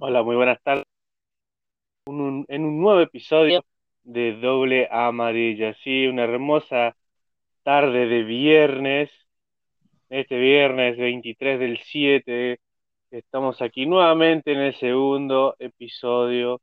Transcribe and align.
Hola, 0.00 0.22
muy 0.22 0.36
buenas 0.36 0.62
tardes. 0.62 0.84
Un- 2.06 2.20
un- 2.20 2.44
en 2.48 2.64
un 2.64 2.80
nuevo 2.80 3.00
episodio 3.00 3.64
de 4.02 4.32
Doble 4.40 4.88
Amarilla. 4.90 5.74
Sí, 5.84 6.06
una 6.06 6.24
hermosa 6.24 6.96
tarde 7.64 8.06
de 8.06 8.24
viernes. 8.24 9.10
Este 10.10 10.38
viernes 10.38 10.96
23 10.96 11.60
del 11.60 11.78
7. 11.78 12.60
Estamos 13.10 13.62
aquí 13.62 13.86
nuevamente 13.86 14.52
en 14.52 14.58
el 14.58 14.74
segundo 14.76 15.56
episodio. 15.58 16.60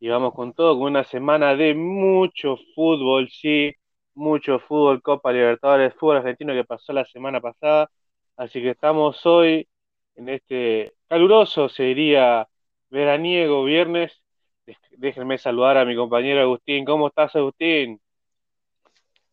Y 0.00 0.08
vamos 0.08 0.32
con 0.34 0.54
todo, 0.54 0.74
con 0.78 0.84
una 0.84 1.04
semana 1.04 1.54
de 1.54 1.74
mucho 1.74 2.56
fútbol, 2.74 3.28
sí. 3.30 3.74
Mucho 4.14 4.58
fútbol, 4.58 5.02
Copa 5.02 5.32
Libertadores, 5.32 5.94
fútbol 5.94 6.18
argentino 6.18 6.54
que 6.54 6.64
pasó 6.64 6.92
la 6.94 7.04
semana 7.04 7.40
pasada. 7.40 7.90
Así 8.36 8.62
que 8.62 8.70
estamos 8.70 9.24
hoy 9.26 9.68
en 10.16 10.30
este 10.30 10.94
caluroso, 11.08 11.68
se 11.68 11.94
veraniego 12.90 13.64
viernes. 13.64 14.12
Déjenme 14.96 15.36
saludar 15.36 15.76
a 15.76 15.84
mi 15.84 15.94
compañero 15.94 16.40
Agustín. 16.40 16.86
¿Cómo 16.86 17.08
estás, 17.08 17.36
Agustín? 17.36 18.00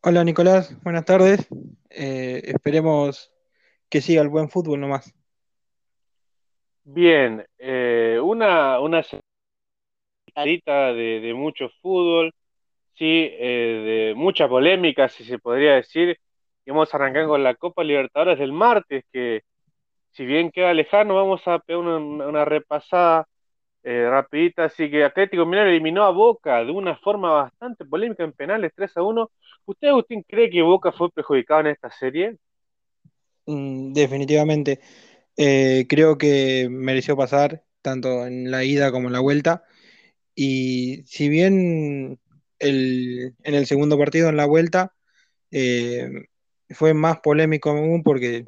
Hola 0.02 0.24
Nicolás, 0.26 0.76
buenas 0.84 1.06
tardes. 1.06 1.48
Eh, 1.90 2.42
esperemos 2.46 3.32
que 3.90 4.02
siga 4.02 4.22
el 4.22 4.30
buen 4.30 4.50
fútbol 4.50 4.80
nomás. 4.82 5.19
Bien, 6.92 7.46
eh, 7.60 8.20
una, 8.22 8.80
una 8.80 9.04
semanita 10.34 10.92
de, 10.94 11.34
mucho 11.36 11.70
fútbol, 11.82 12.34
sí, 12.96 13.06
eh, 13.32 14.12
de 14.14 14.16
mucha 14.16 14.48
polémica, 14.50 15.08
si 15.10 15.24
se 15.24 15.38
podría 15.40 15.76
decir. 15.76 16.18
Y 16.66 16.72
vamos 16.72 16.92
a 16.94 16.98
arrancar 16.98 17.28
con 17.28 17.44
la 17.44 17.56
Copa 17.56 17.84
Libertadores 17.84 18.40
del 18.40 18.54
martes, 18.54 19.04
que 19.14 19.44
si 20.12 20.26
bien 20.26 20.52
queda 20.52 20.74
lejano, 20.74 21.16
vamos 21.16 21.48
a 21.48 21.60
pegar 21.60 21.82
una, 21.82 21.98
una 22.28 22.46
repasada 22.46 23.28
eh, 23.84 24.08
rapidita. 24.10 24.66
Así 24.66 24.90
que 24.90 25.04
Atlético 25.04 25.46
Mineiro 25.46 25.70
eliminó 25.70 26.06
a 26.06 26.12
Boca 26.12 26.64
de 26.66 26.72
una 26.72 26.98
forma 26.98 27.32
bastante 27.34 27.86
polémica 27.86 28.24
en 28.24 28.34
penales 28.34 28.72
3 28.76 28.98
a 28.98 29.04
1. 29.04 29.30
¿Usted, 29.66 29.90
Agustín, 29.90 30.24
cree 30.28 30.50
que 30.50 30.64
Boca 30.64 30.92
fue 30.92 31.12
perjudicado 31.12 31.62
en 31.62 31.68
esta 31.68 31.92
serie? 31.92 32.38
Mm, 33.46 33.94
definitivamente, 33.94 34.80
eh, 35.40 35.88
creo 35.90 36.20
que 36.20 36.68
mereció 36.70 37.18
pasar 37.18 37.64
tanto 37.82 38.28
en 38.28 38.52
la 38.52 38.66
ida 38.66 38.92
como 38.92 39.08
en 39.10 39.14
la 39.14 39.22
vuelta. 39.22 39.64
Y 40.36 41.04
si 41.08 41.30
bien 41.30 42.20
el- 42.60 43.36
en 43.44 43.56
el 43.56 43.68
segundo 43.68 43.98
partido, 43.98 44.30
en 44.30 44.38
la 44.38 44.46
vuelta, 44.48 44.94
eh, 45.52 46.10
fue 46.72 46.94
más 46.96 47.20
polémico 47.22 47.72
aún 47.72 48.04
porque 48.04 48.46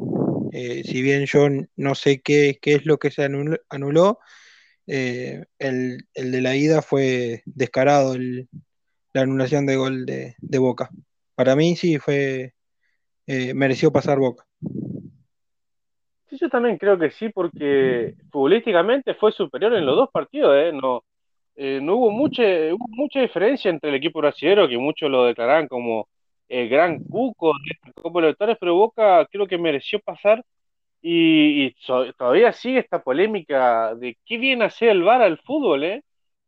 eh, 0.53 0.83
si 0.85 1.01
bien 1.03 1.25
yo 1.27 1.47
no 1.77 1.95
sé 1.95 2.21
qué, 2.21 2.59
es 2.63 2.85
lo 2.85 2.99
que 2.99 3.11
se 3.11 3.23
anul- 3.29 3.61
anuló, 3.69 4.19
el, 4.87 5.47
el 6.13 6.31
de 6.31 6.41
la 6.41 6.55
ida 6.55 6.81
fue 6.81 7.43
descarado 7.45 8.13
el- 8.15 8.49
la 9.13 9.21
anulación 9.23 9.65
de 9.65 9.75
gol 9.77 10.05
de, 10.05 10.35
de 10.39 10.57
Boca. 10.59 10.89
Para 11.35 11.55
mí 11.55 11.75
sí 11.75 11.99
fue, 11.99 12.53
mereció 13.55 13.91
pasar 13.91 14.19
Boca. 14.19 14.45
Yo 16.31 16.49
también 16.49 16.77
creo 16.77 16.97
que 16.97 17.11
sí, 17.11 17.29
porque 17.29 18.13
futbolísticamente 18.31 19.15
fue 19.15 19.31
superior 19.33 19.73
en 19.73 19.85
los 19.85 19.95
dos 19.97 20.09
partidos, 20.11 20.55
¿eh? 20.55 20.71
No, 20.73 21.03
eh, 21.55 21.79
no 21.81 21.97
hubo 21.97 22.11
mucha, 22.11 22.43
hubo 22.43 22.85
mucha 22.89 23.19
diferencia 23.21 23.69
entre 23.69 23.89
el 23.89 23.95
equipo 23.97 24.19
brasileño, 24.19 24.67
que 24.69 24.77
muchos 24.77 25.09
lo 25.11 25.25
declaraban 25.25 25.67
como 25.67 26.07
el 26.47 26.69
gran 26.69 27.03
cuco 27.03 27.53
de 27.85 27.91
Copa 28.01 28.21
Libertadores, 28.21 28.57
pero 28.59 28.75
Boca 28.75 29.25
creo 29.31 29.45
que 29.47 29.57
mereció 29.57 29.99
pasar 29.99 30.43
y, 31.01 31.67
y 31.67 31.75
todavía 32.17 32.53
sigue 32.53 32.79
esta 32.79 33.03
polémica 33.03 33.95
de 33.95 34.17
qué 34.25 34.37
viene 34.37 34.63
a 34.65 34.67
hacer 34.67 34.89
el 34.89 35.03
VAR 35.03 35.21
al 35.23 35.39
fútbol, 35.39 35.83
¿eh? 35.85 36.03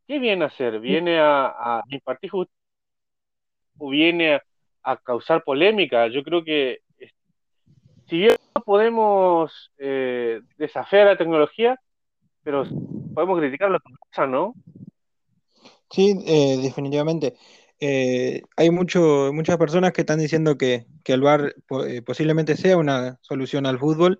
¿Qué 0.07 0.19
viene 0.19 0.45
a 0.45 0.47
hacer? 0.47 0.79
¿Viene 0.79 1.19
a, 1.19 1.47
a 1.47 1.83
impartir 1.89 2.31
justicia 2.31 2.57
o 3.77 3.89
viene 3.89 4.35
a, 4.35 4.41
a 4.83 4.97
causar 4.97 5.43
polémica? 5.43 6.07
Yo 6.07 6.23
creo 6.23 6.43
que 6.43 6.79
eh, 6.99 7.09
si 8.07 8.17
bien 8.17 8.35
podemos 8.63 9.71
eh, 9.77 10.41
desafiar 10.57 11.07
la 11.07 11.17
tecnología, 11.17 11.79
pero 12.43 12.65
podemos 13.13 13.39
criticar 13.39 13.69
lo 13.69 13.79
que 13.79 14.27
¿no? 14.27 14.53
Sí, 15.89 16.17
eh, 16.25 16.59
definitivamente. 16.61 17.35
Eh, 17.79 18.41
hay 18.55 18.69
mucho, 18.71 19.31
muchas 19.33 19.57
personas 19.57 19.91
que 19.93 20.01
están 20.01 20.19
diciendo 20.19 20.57
que, 20.57 20.85
que 21.03 21.13
el 21.13 21.21
VAR 21.21 21.55
po- 21.67 21.85
posiblemente 22.05 22.55
sea 22.55 22.77
una 22.77 23.19
solución 23.21 23.65
al 23.65 23.79
fútbol, 23.79 24.19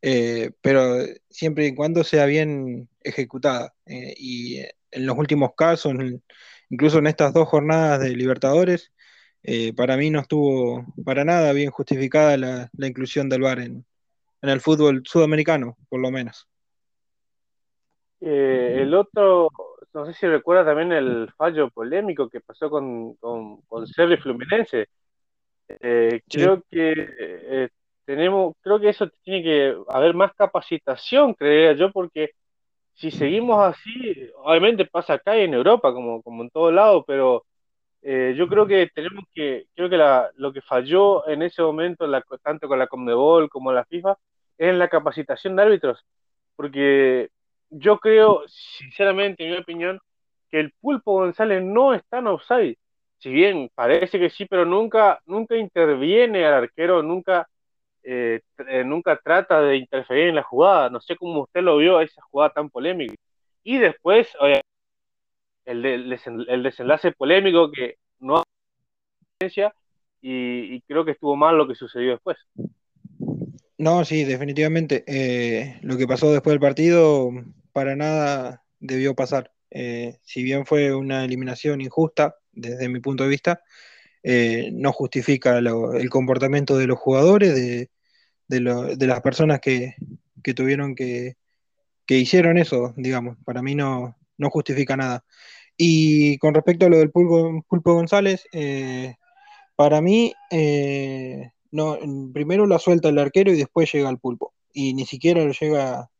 pero 0.00 0.96
siempre 1.30 1.66
y 1.66 1.74
cuando 1.74 2.04
sea 2.04 2.26
bien 2.26 2.88
ejecutada. 3.02 3.74
Y 3.86 4.58
en 4.90 5.06
los 5.06 5.16
últimos 5.16 5.50
casos, 5.56 5.94
incluso 6.70 6.98
en 6.98 7.06
estas 7.06 7.32
dos 7.32 7.48
jornadas 7.48 8.00
de 8.00 8.10
Libertadores, 8.10 8.92
eh, 9.48 9.72
para 9.74 9.96
mí 9.96 10.10
no 10.10 10.20
estuvo 10.20 10.84
para 11.04 11.24
nada 11.24 11.52
bien 11.52 11.70
justificada 11.70 12.36
la, 12.36 12.70
la 12.76 12.86
inclusión 12.86 13.28
del 13.28 13.42
VAR 13.42 13.60
en, 13.60 13.86
en 14.42 14.50
el 14.50 14.60
fútbol 14.60 15.02
sudamericano, 15.06 15.76
por 15.90 16.00
lo 16.00 16.10
menos. 16.10 16.48
Eh, 18.20 18.78
el 18.82 18.94
otro, 18.94 19.48
no 19.94 20.06
sé 20.06 20.14
si 20.14 20.26
recuerda 20.26 20.64
también 20.64 20.92
el 20.92 21.30
fallo 21.36 21.70
polémico 21.70 22.28
que 22.28 22.40
pasó 22.40 22.68
con, 22.70 23.14
con, 23.16 23.62
con 23.62 23.86
Cerro 23.86 24.14
y 24.14 24.16
Fluminense. 24.18 24.86
Eh, 25.68 26.22
Sí, 26.30 26.40
creo 26.40 26.62
que 26.70 26.94
eh, 27.20 27.68
tenemos, 28.06 28.54
creo 28.62 28.80
que 28.80 28.90
eso 28.90 29.08
tiene 29.24 29.42
que 29.44 29.76
haber 29.88 30.14
más 30.14 30.34
capacitación, 30.34 31.34
creería 31.34 31.74
yo, 31.74 31.92
porque 31.92 32.30
si 32.94 33.10
seguimos 33.12 33.64
así, 33.66 34.30
obviamente 34.36 34.86
pasa 34.86 35.14
acá 35.14 35.38
y 35.38 35.42
en 35.44 35.54
Europa, 35.54 35.92
como, 35.94 36.22
como 36.22 36.44
en 36.44 36.50
todo 36.50 36.72
lado, 36.72 37.04
pero 37.06 37.46
eh, 38.02 38.34
yo 38.36 38.48
creo 38.48 38.66
que 38.66 38.88
tenemos 38.94 39.24
que, 39.34 39.66
creo 39.74 39.88
que 39.90 39.96
la, 39.96 40.30
lo 40.36 40.52
que 40.52 40.62
falló 40.62 41.26
en 41.28 41.42
ese 41.42 41.62
momento, 41.62 42.06
la- 42.06 42.22
tanto 42.42 42.68
con 42.68 42.78
la 42.78 42.86
Conmebol 42.86 43.48
como 43.50 43.72
la 43.72 43.84
FIFA, 43.84 44.12
es 44.58 44.68
en 44.70 44.78
la 44.78 44.88
capacitación 44.88 45.56
de 45.56 45.62
árbitros, 45.62 46.04
porque 46.56 47.30
yo 47.70 47.98
creo, 47.98 48.42
sinceramente, 48.48 49.44
en 49.44 49.52
mi 49.52 49.58
opinión, 49.58 50.00
que 50.50 50.60
el 50.60 50.72
Pulpo 50.80 51.12
González 51.14 51.62
no 51.62 51.94
está 51.94 52.18
en 52.18 52.26
offside. 52.28 52.76
Si 53.18 53.30
bien 53.30 53.70
parece 53.74 54.18
que 54.18 54.30
sí, 54.30 54.46
pero 54.46 54.64
nunca, 54.64 55.20
nunca 55.26 55.56
interviene 55.56 56.46
al 56.46 56.54
arquero, 56.54 57.02
nunca, 57.02 57.48
eh, 58.02 58.40
eh, 58.68 58.84
nunca 58.84 59.16
trata 59.22 59.60
de 59.62 59.76
interferir 59.76 60.28
en 60.28 60.36
la 60.36 60.42
jugada. 60.42 60.90
No 60.90 61.00
sé 61.00 61.16
cómo 61.16 61.42
usted 61.42 61.62
lo 61.62 61.76
vio, 61.78 62.00
esa 62.00 62.22
jugada 62.30 62.50
tan 62.52 62.70
polémica. 62.70 63.14
Y 63.62 63.78
después, 63.78 64.28
oye, 64.40 64.60
el, 65.68 65.84
el 65.84 66.10
desen- 66.10 66.44
el 66.48 66.62
desenlace 66.62 67.12
polémico 67.12 67.70
que 67.70 67.96
no 68.20 68.42
y, 70.20 70.74
y 70.74 70.80
creo 70.82 71.04
que 71.04 71.12
estuvo 71.12 71.36
mal 71.36 71.56
lo 71.56 71.68
que 71.68 71.74
sucedió 71.76 72.12
después. 72.12 72.36
No, 73.76 74.04
sí, 74.04 74.24
definitivamente. 74.24 75.04
eh, 75.06 75.78
lo 75.82 75.96
que 75.96 76.08
pasó 76.08 76.32
después 76.32 76.52
del 76.52 76.60
partido 76.60 77.30
para 77.72 77.94
nada 77.94 78.64
debió 78.80 79.14
pasar. 79.14 79.52
Eh, 79.70 80.18
si 80.22 80.42
bien 80.42 80.66
fue 80.66 80.94
una 80.94 81.24
eliminación 81.24 81.80
injusta 81.80 82.36
desde 82.52 82.88
mi 82.88 82.98
punto 83.00 83.22
de 83.24 83.30
vista, 83.30 83.62
eh, 84.24 84.70
no 84.72 84.92
justifica 84.92 85.60
lo- 85.60 85.92
el 85.94 86.10
comportamiento 86.10 86.76
de 86.76 86.86
los 86.88 86.98
jugadores, 86.98 87.54
de 88.48 89.06
las 89.06 89.20
personas 89.20 89.60
que, 89.60 89.94
que 90.42 90.54
tuvieron 90.54 90.94
que, 90.96 91.36
que 92.06 92.16
hicieron 92.18 92.58
eso, 92.58 92.94
digamos. 92.96 93.36
Para 93.44 93.62
mí 93.62 93.74
no, 93.76 94.16
no 94.38 94.50
justifica 94.50 94.96
nada. 94.96 95.24
Y 95.80 96.38
con 96.38 96.54
respecto 96.54 96.86
a 96.86 96.88
lo 96.88 96.98
del 96.98 97.12
Pulpo, 97.12 97.64
Pulpo 97.68 97.94
González, 97.94 98.44
eh, 98.52 99.14
para 99.76 100.00
mí, 100.00 100.34
eh, 100.50 101.52
no, 101.70 101.96
primero 102.32 102.66
la 102.66 102.80
suelta 102.80 103.08
el 103.08 103.18
arquero 103.18 103.52
y 103.52 103.56
después 103.56 103.90
llega 103.92 104.10
el 104.10 104.18
Pulpo. 104.18 104.52
Y 104.72 104.92
ni 104.94 105.06
siquiera 105.06 105.44
lo 105.44 105.52
llega 105.52 106.10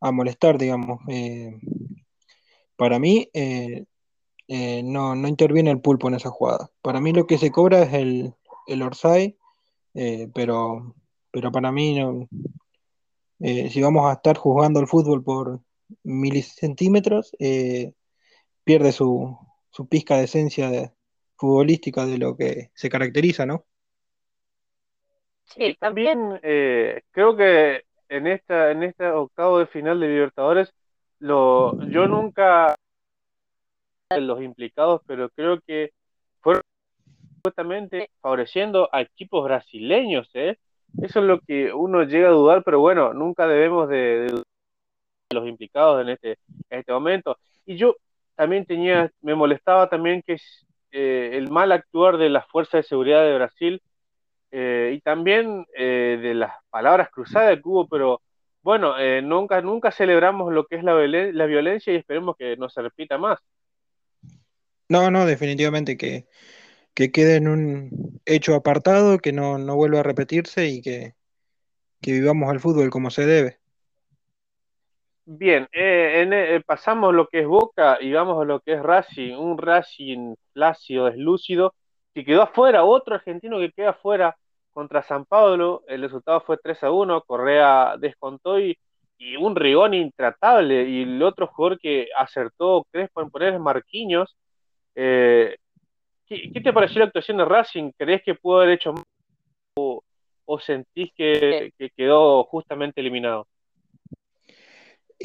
a 0.00 0.10
molestar, 0.10 0.56
digamos. 0.56 1.00
Eh, 1.08 1.60
para 2.76 2.98
mí, 2.98 3.28
no, 4.48 5.14
no 5.14 5.28
interviene 5.28 5.70
el 5.70 5.82
Pulpo 5.82 6.08
en 6.08 6.14
esa 6.14 6.30
jugada. 6.30 6.70
Para 6.80 6.98
mí 7.00 7.12
lo 7.12 7.26
que 7.26 7.36
se 7.36 7.50
cobra 7.50 7.82
es 7.82 7.92
el, 7.92 8.34
el 8.66 8.82
Orsay, 8.82 9.36
pero, 10.32 10.94
pero 11.30 11.52
para 11.52 11.70
mí, 11.70 11.98
no, 11.98 12.26
si 13.38 13.82
vamos 13.82 14.06
a 14.06 14.14
estar 14.14 14.38
juzgando 14.38 14.80
el 14.80 14.86
fútbol 14.86 15.22
por 15.22 15.60
milicentímetros, 16.02 17.36
pierde 18.64 18.92
su, 18.92 19.38
su 19.70 19.88
pizca 19.88 20.16
de 20.16 20.24
esencia 20.24 20.70
de- 20.70 20.92
futbolística 21.36 22.06
de 22.06 22.18
lo 22.18 22.36
que 22.36 22.70
se 22.74 22.88
caracteriza, 22.88 23.44
¿no? 23.46 23.66
Sí, 25.44 25.76
también 25.78 26.40
eh, 26.42 27.02
creo 27.10 27.36
que 27.36 27.82
en 28.08 28.26
esta, 28.26 28.70
en 28.70 28.82
este 28.82 29.06
octavo 29.08 29.58
de 29.58 29.66
final 29.66 30.00
de 30.00 30.08
Libertadores, 30.08 30.72
lo, 31.18 31.80
yo 31.90 32.06
nunca 32.08 32.74
los 34.16 34.42
implicados, 34.42 35.02
pero 35.06 35.28
creo 35.30 35.60
que 35.60 35.90
fueron 36.40 36.62
justamente 37.44 38.10
favoreciendo 38.20 38.88
a 38.92 39.02
equipos 39.02 39.44
brasileños, 39.44 40.30
¿eh? 40.34 40.58
Eso 41.02 41.20
es 41.20 41.26
lo 41.26 41.40
que 41.40 41.72
uno 41.72 42.04
llega 42.04 42.28
a 42.28 42.32
dudar, 42.32 42.62
pero 42.64 42.78
bueno, 42.80 43.12
nunca 43.12 43.46
debemos 43.48 43.88
de, 43.88 43.96
de 44.28 44.42
los 45.32 45.48
implicados 45.48 46.00
en 46.02 46.10
este, 46.10 46.38
en 46.70 46.78
este 46.80 46.92
momento. 46.92 47.38
Y 47.66 47.76
yo 47.76 47.96
también 48.36 48.66
tenía, 48.66 49.10
me 49.22 49.34
molestaba 49.34 49.88
también 49.88 50.22
que 50.26 50.36
eh, 50.92 51.30
el 51.34 51.50
mal 51.50 51.72
actuar 51.72 52.18
de 52.18 52.30
las 52.30 52.46
fuerzas 52.48 52.80
de 52.84 52.88
seguridad 52.88 53.22
de 53.24 53.34
Brasil 53.34 53.82
eh, 54.50 54.92
y 54.96 55.00
también 55.00 55.66
eh, 55.76 56.18
de 56.22 56.34
las 56.34 56.52
palabras 56.70 57.10
cruzadas 57.10 57.56
que 57.56 57.62
hubo, 57.64 57.88
pero 57.88 58.22
bueno, 58.62 58.98
eh, 58.98 59.20
nunca, 59.20 59.60
nunca 59.60 59.90
celebramos 59.90 60.52
lo 60.52 60.64
que 60.66 60.76
es 60.76 60.84
la, 60.84 60.94
la 60.94 61.46
violencia 61.46 61.92
y 61.92 61.96
esperemos 61.96 62.36
que 62.38 62.56
no 62.56 62.68
se 62.68 62.82
repita 62.82 63.18
más. 63.18 63.38
No, 64.88 65.10
no, 65.10 65.26
definitivamente 65.26 65.96
que, 65.96 66.28
que 66.94 67.10
quede 67.12 67.36
en 67.36 67.48
un 67.48 68.20
hecho 68.26 68.54
apartado, 68.54 69.18
que 69.18 69.32
no, 69.32 69.58
no 69.58 69.76
vuelva 69.76 70.00
a 70.00 70.04
repetirse 70.04 70.68
y 70.68 70.82
que, 70.82 71.14
que 72.00 72.12
vivamos 72.12 72.52
el 72.52 72.60
fútbol 72.60 72.90
como 72.90 73.10
se 73.10 73.26
debe. 73.26 73.58
Bien, 75.26 75.66
eh, 75.72 76.20
en, 76.22 76.32
eh, 76.34 76.60
pasamos 76.66 77.14
lo 77.14 77.26
que 77.28 77.40
es 77.40 77.46
Boca 77.46 77.96
y 78.00 78.12
vamos 78.12 78.40
a 78.42 78.44
lo 78.44 78.60
que 78.60 78.74
es 78.74 78.82
Racing, 78.82 79.34
un 79.34 79.56
Racing 79.56 80.34
flácido, 80.52 81.06
deslúcido, 81.06 81.74
que 82.14 82.24
quedó 82.24 82.42
afuera, 82.42 82.84
otro 82.84 83.14
argentino 83.14 83.58
que 83.58 83.72
queda 83.72 83.90
afuera 83.90 84.36
contra 84.72 85.02
San 85.02 85.24
Pablo, 85.24 85.82
el 85.88 86.02
resultado 86.02 86.40
fue 86.42 86.58
3 86.58 86.82
a 86.84 86.90
1, 86.90 87.22
Correa 87.22 87.96
descontó 87.98 88.60
y, 88.60 88.76
y 89.18 89.36
un 89.36 89.56
rigón 89.56 89.94
intratable, 89.94 90.84
y 90.88 91.02
el 91.04 91.22
otro 91.22 91.46
jugador 91.46 91.78
que 91.78 92.08
acertó 92.16 92.86
Crespo 92.90 93.22
en 93.22 93.30
poner 93.30 93.54
es 93.54 93.60
Marquinhos. 93.60 94.36
Eh, 94.94 95.56
¿qué, 96.26 96.52
qué 96.52 96.60
te 96.60 96.72
pareció 96.72 97.00
la 97.00 97.06
actuación 97.06 97.38
de 97.38 97.44
Racing? 97.46 97.92
¿Crees 97.98 98.22
que 98.24 98.34
pudo 98.34 98.58
haber 98.58 98.70
hecho 98.74 98.92
más 98.92 99.04
o 100.46 100.58
sentís 100.60 101.10
que, 101.16 101.72
que 101.78 101.90
quedó 101.90 102.44
justamente 102.44 103.00
eliminado? 103.00 103.46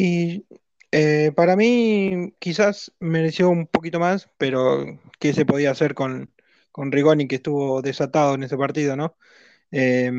Y 0.02 0.46
eh, 0.92 1.34
para 1.36 1.58
mí 1.58 2.34
quizás 2.40 2.94
mereció 3.02 3.50
un 3.50 3.68
poquito 3.68 4.00
más, 4.00 4.30
pero 4.38 4.86
¿qué 5.20 5.34
se 5.34 5.46
podía 5.46 5.72
hacer 5.72 5.94
con, 5.94 6.32
con 6.72 6.92
Rigoni 6.94 7.28
que 7.28 7.36
estuvo 7.36 7.82
desatado 7.82 8.36
en 8.36 8.44
ese 8.44 8.56
partido, 8.58 8.96
¿no? 8.96 9.18
Eh, 9.72 10.12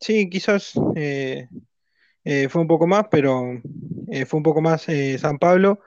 sí, 0.00 0.28
quizás 0.30 0.74
eh, 0.96 1.48
eh, 2.24 2.48
fue 2.50 2.62
un 2.62 2.68
poco 2.68 2.86
más, 2.86 3.06
pero 3.10 3.44
eh, 4.10 4.26
fue 4.26 4.38
un 4.38 4.44
poco 4.44 4.60
más 4.62 4.86
San 5.18 5.38
Pablo 5.38 5.80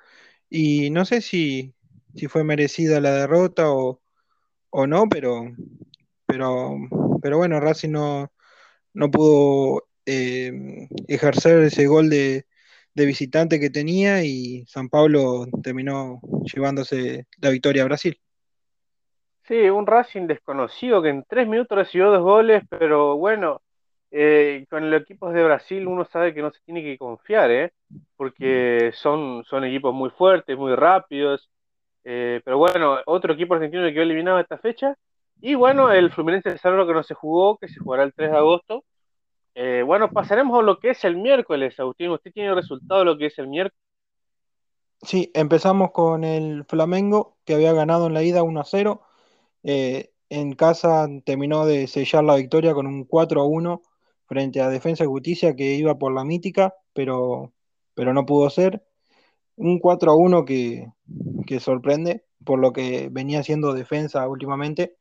y 0.50 0.90
no 0.92 1.06
sé 1.06 1.22
si, 1.22 1.76
si 2.16 2.28
fue 2.28 2.44
merecida 2.44 3.02
la 3.02 3.14
derrota 3.14 3.72
o, 3.72 4.02
o 4.72 4.88
no, 4.88 5.10
pero, 5.10 5.46
pero, 6.28 6.76
pero 7.22 7.38
bueno, 7.40 7.60
Racing 7.60 7.92
no, 7.92 8.32
no 8.94 9.12
pudo 9.12 9.88
ejercer 10.06 11.64
ese 11.64 11.88
gol 11.88 12.10
de, 12.10 12.46
de 12.94 13.06
visitante 13.06 13.60
que 13.60 13.70
tenía 13.70 14.24
y 14.24 14.66
San 14.68 14.90
Pablo 14.90 15.46
terminó 15.64 16.22
llevándose 16.54 17.28
la 17.42 17.50
victoria 17.50 17.84
a 17.84 17.86
Brasil. 17.86 18.20
Sí, 19.48 19.56
un 19.70 19.86
Racing 19.86 20.28
desconocido 20.28 21.02
que 21.02 21.10
en 21.10 21.24
tres 21.28 21.48
minutos 21.48 21.78
recibió 21.78 22.12
dos 22.12 22.22
goles, 22.24 22.64
pero 22.70 23.18
bueno, 23.18 23.62
eh, 24.12 24.66
con 24.70 24.90
los 24.90 25.02
equipos 25.02 25.34
de 25.34 25.44
Brasil 25.44 25.88
uno 25.88 26.06
sabe 26.06 26.34
que 26.34 26.42
no 26.42 26.52
se 26.52 26.62
tiene 26.66 26.82
que 26.82 26.98
confiar, 26.98 27.52
¿eh? 27.52 27.74
Porque 28.16 28.92
son, 28.94 29.44
son 29.46 29.66
equipos 29.66 29.94
muy 29.94 30.12
fuertes, 30.12 30.58
muy 30.58 30.76
rápidos. 30.76 31.50
eh, 32.06 32.42
pero 32.46 32.58
bueno, 32.58 33.00
otro 33.06 33.34
equipo 33.34 33.56
argentino 33.56 33.84
que 33.84 33.94
quedó 33.94 34.04
eliminado 34.04 34.40
esta 34.40 34.58
fecha. 34.58 34.96
Y 35.42 35.56
bueno, 35.56 35.92
el 35.92 36.12
Fluminense 36.12 36.52
de 36.52 36.58
Cerro 36.58 36.88
que 36.88 36.94
no 36.94 37.04
se 37.04 37.14
jugó, 37.14 37.58
que 37.58 37.68
se 37.68 37.80
jugará 37.80 38.04
el 38.04 38.14
3 38.14 38.32
de 38.32 38.38
agosto. 38.38 38.84
Eh, 39.56 39.84
bueno, 39.86 40.10
pasaremos 40.10 40.60
a 40.60 40.64
lo 40.64 40.80
que 40.80 40.92
es 40.92 41.04
el 41.04 41.18
miércoles, 41.18 41.80
Agustín. 41.80 42.10
¿Usted 42.10 42.32
tiene 42.32 42.50
el 42.50 42.56
resultado 42.56 43.02
de 43.02 43.06
lo 43.06 43.18
que 43.18 43.28
es 43.28 43.38
el 43.38 43.48
miércoles? 43.48 43.80
Sí, 45.02 45.32
empezamos 45.34 45.92
con 45.92 46.24
el 46.24 46.66
Flamengo 46.66 47.38
que 47.46 47.54
había 47.54 47.74
ganado 47.74 48.08
en 48.08 48.14
la 48.14 48.24
ida 48.24 48.42
1 48.42 48.60
a 48.60 48.66
0. 48.66 49.02
Eh, 49.64 50.12
en 50.30 50.54
casa 50.54 51.08
terminó 51.26 51.66
de 51.66 51.88
sellar 51.88 52.24
la 52.24 52.36
victoria 52.36 52.74
con 52.74 52.88
un 52.88 53.04
4 53.04 53.42
a 53.42 53.46
1 53.46 53.82
frente 54.26 54.62
a 54.62 54.70
Defensa 54.70 55.04
y 55.04 55.08
Justicia 55.08 55.56
que 55.56 55.76
iba 55.76 55.98
por 55.98 56.14
la 56.14 56.24
mítica, 56.24 56.74
pero, 56.94 57.54
pero 57.94 58.14
no 58.14 58.26
pudo 58.26 58.50
ser. 58.50 58.84
Un 59.56 59.80
4 59.80 60.12
a 60.12 60.16
1 60.16 60.46
que, 60.46 60.92
que 61.46 61.60
sorprende 61.60 62.26
por 62.44 62.60
lo 62.60 62.74
que 62.74 63.10
venía 63.12 63.40
haciendo 63.40 63.74
defensa 63.74 64.28
últimamente 64.28 64.98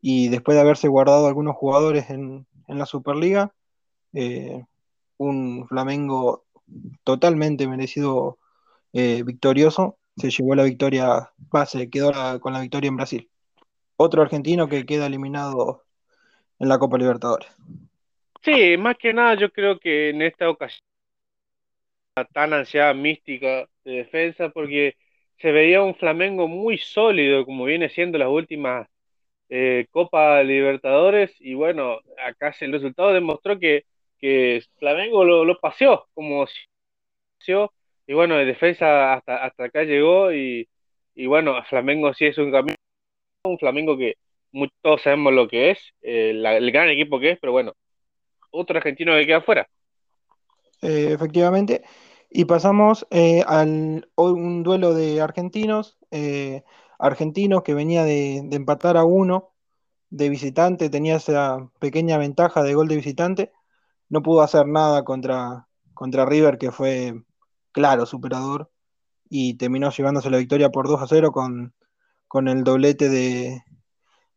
y 0.00 0.28
después 0.28 0.56
de 0.56 0.62
haberse 0.62 0.88
guardado 0.88 1.26
algunos 1.26 1.56
jugadores 1.56 2.10
en, 2.10 2.46
en 2.68 2.78
la 2.78 2.86
Superliga, 2.86 3.54
eh, 4.12 4.64
un 5.18 5.66
Flamengo 5.68 6.44
totalmente 7.04 7.66
merecido 7.66 8.38
eh, 8.92 9.22
victorioso, 9.24 9.98
se 10.16 10.30
llevó 10.30 10.54
la 10.54 10.64
victoria, 10.64 11.30
va, 11.54 11.66
se 11.66 11.90
quedó 11.90 12.12
con 12.40 12.52
la 12.52 12.60
victoria 12.60 12.88
en 12.88 12.96
Brasil. 12.96 13.30
Otro 13.96 14.22
argentino 14.22 14.68
que 14.68 14.86
queda 14.86 15.06
eliminado 15.06 15.84
en 16.58 16.68
la 16.68 16.78
Copa 16.78 16.98
Libertadores. 16.98 17.48
Sí, 18.42 18.76
más 18.76 18.96
que 18.96 19.12
nada 19.12 19.34
yo 19.34 19.50
creo 19.50 19.78
que 19.78 20.10
en 20.10 20.22
esta 20.22 20.48
ocasión 20.48 20.86
tan 22.32 22.52
ansiada 22.52 22.94
mística 22.94 23.68
de 23.84 23.92
defensa 23.92 24.48
porque 24.48 24.96
se 25.38 25.52
veía 25.52 25.82
un 25.82 25.94
Flamengo 25.94 26.48
muy 26.48 26.78
sólido 26.78 27.44
como 27.44 27.64
viene 27.64 27.88
siendo 27.90 28.16
las 28.18 28.28
últimas 28.28 28.88
eh, 29.48 29.86
Copa 29.90 30.42
Libertadores 30.42 31.34
y 31.40 31.54
bueno, 31.54 31.98
acá 32.24 32.54
el 32.60 32.72
resultado 32.72 33.12
demostró 33.12 33.58
que, 33.58 33.84
Flamengo 34.78 35.24
lo, 35.24 35.44
lo 35.44 35.58
paseó 35.58 36.06
como 36.14 36.46
paseó 37.38 37.72
y 38.06 38.14
bueno, 38.14 38.36
de 38.36 38.44
defensa 38.44 39.14
hasta, 39.14 39.44
hasta 39.44 39.64
acá 39.64 39.82
llegó 39.82 40.32
y, 40.32 40.68
y 41.14 41.26
bueno, 41.26 41.62
Flamengo 41.68 42.14
sí 42.14 42.26
es 42.26 42.38
un 42.38 42.52
camino, 42.52 42.76
un 43.44 43.58
Flamengo 43.58 43.96
que 43.96 44.14
todos 44.82 45.02
sabemos 45.02 45.32
lo 45.32 45.48
que 45.48 45.70
es, 45.72 45.78
eh, 46.02 46.30
el 46.30 46.70
gran 46.70 46.88
equipo 46.88 47.18
que 47.18 47.32
es, 47.32 47.38
pero 47.40 47.52
bueno, 47.52 47.72
otro 48.50 48.76
argentino 48.76 49.14
que 49.14 49.26
queda 49.26 49.38
afuera. 49.38 49.68
Eh, 50.82 51.10
efectivamente. 51.12 51.82
Y 52.30 52.44
pasamos 52.44 53.06
eh, 53.10 53.42
al 53.46 54.08
un 54.16 54.62
duelo 54.62 54.94
de 54.94 55.20
argentinos, 55.20 55.98
eh, 56.10 56.62
argentinos 56.98 57.62
que 57.62 57.74
venía 57.74 58.04
de 58.04 58.38
empatar 58.52 58.96
a 58.96 59.04
uno 59.04 59.52
de 60.10 60.28
visitante, 60.28 60.90
tenía 60.90 61.16
esa 61.16 61.70
pequeña 61.78 62.18
ventaja 62.18 62.62
de 62.62 62.74
gol 62.74 62.88
de 62.88 62.96
visitante, 62.96 63.52
no 64.08 64.22
pudo 64.22 64.42
hacer 64.42 64.66
nada 64.66 65.04
contra, 65.04 65.66
contra 65.94 66.26
River, 66.26 66.58
que 66.58 66.70
fue 66.72 67.14
claro 67.72 68.06
superador, 68.06 68.70
y 69.28 69.54
terminó 69.54 69.90
llevándose 69.90 70.30
la 70.30 70.38
victoria 70.38 70.70
por 70.70 70.88
2 70.88 71.02
a 71.02 71.06
0 71.06 71.32
con, 71.32 71.74
con 72.28 72.48
el 72.48 72.64
doblete 72.64 73.08
de, 73.08 73.62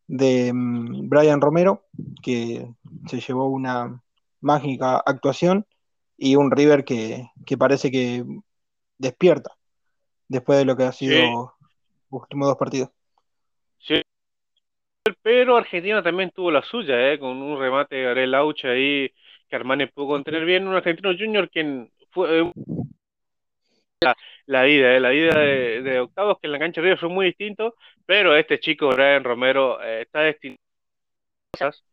de 0.08 0.52
mm, 0.54 1.10
Brian 1.10 1.42
Romero, 1.42 1.86
que 2.22 2.68
se 3.08 3.20
llevó 3.20 3.48
una, 3.48 4.02
mágica 4.42 5.02
actuación 5.06 5.66
y 6.18 6.36
un 6.36 6.52
River 6.52 6.84
que, 6.84 7.30
que 7.46 7.58
parece 7.58 7.92
que 7.92 8.24
despierta 8.98 9.52
después 10.28 10.60
de 10.60 10.66
lo 10.66 10.76
que 10.76 10.84
ha 10.84 10.92
sido 10.92 11.14
Sí, 11.14 11.32
los 12.12 12.22
últimos 12.22 12.48
dos 12.48 12.58
partidos. 12.58 12.90
sí, 13.80 14.02
pero 15.22 15.58
Argentina 15.58 16.04
también 16.04 16.32
tuvo 16.32 16.52
la 16.52 16.62
suya, 16.62 17.12
¿eh? 17.12 17.20
Con 17.20 17.42
un 17.42 17.60
remate 17.60 17.96
de 17.96 18.04
Gabriel 18.04 18.32
Laucha 18.32 18.70
ahí 18.70 19.12
Armani 19.56 19.88
pudo 19.88 20.08
contener 20.08 20.46
bien, 20.46 20.68
un 20.68 20.76
argentino 20.76 21.12
junior 21.18 21.50
que 21.50 21.90
fue 22.12 22.42
eh, 22.42 22.52
la 24.46 24.68
ida, 24.68 24.96
¿eh? 24.96 25.00
La 25.00 25.14
ida 25.14 25.38
de, 25.38 25.82
de 25.82 26.00
octavos 26.00 26.38
que 26.40 26.48
en 26.48 26.54
la 26.54 26.60
cancha 26.60 26.82
de 26.82 26.86
River 26.86 27.00
fue 27.00 27.10
muy 27.10 27.26
distinto, 27.28 27.76
pero 28.06 28.36
este 28.36 28.60
chico 28.60 28.88
Brian 28.88 29.24
Romero 29.24 29.82
eh, 29.84 30.04
está 30.04 30.22
destinado 30.22 30.58
a 31.54 31.58
cosas, 31.58 31.84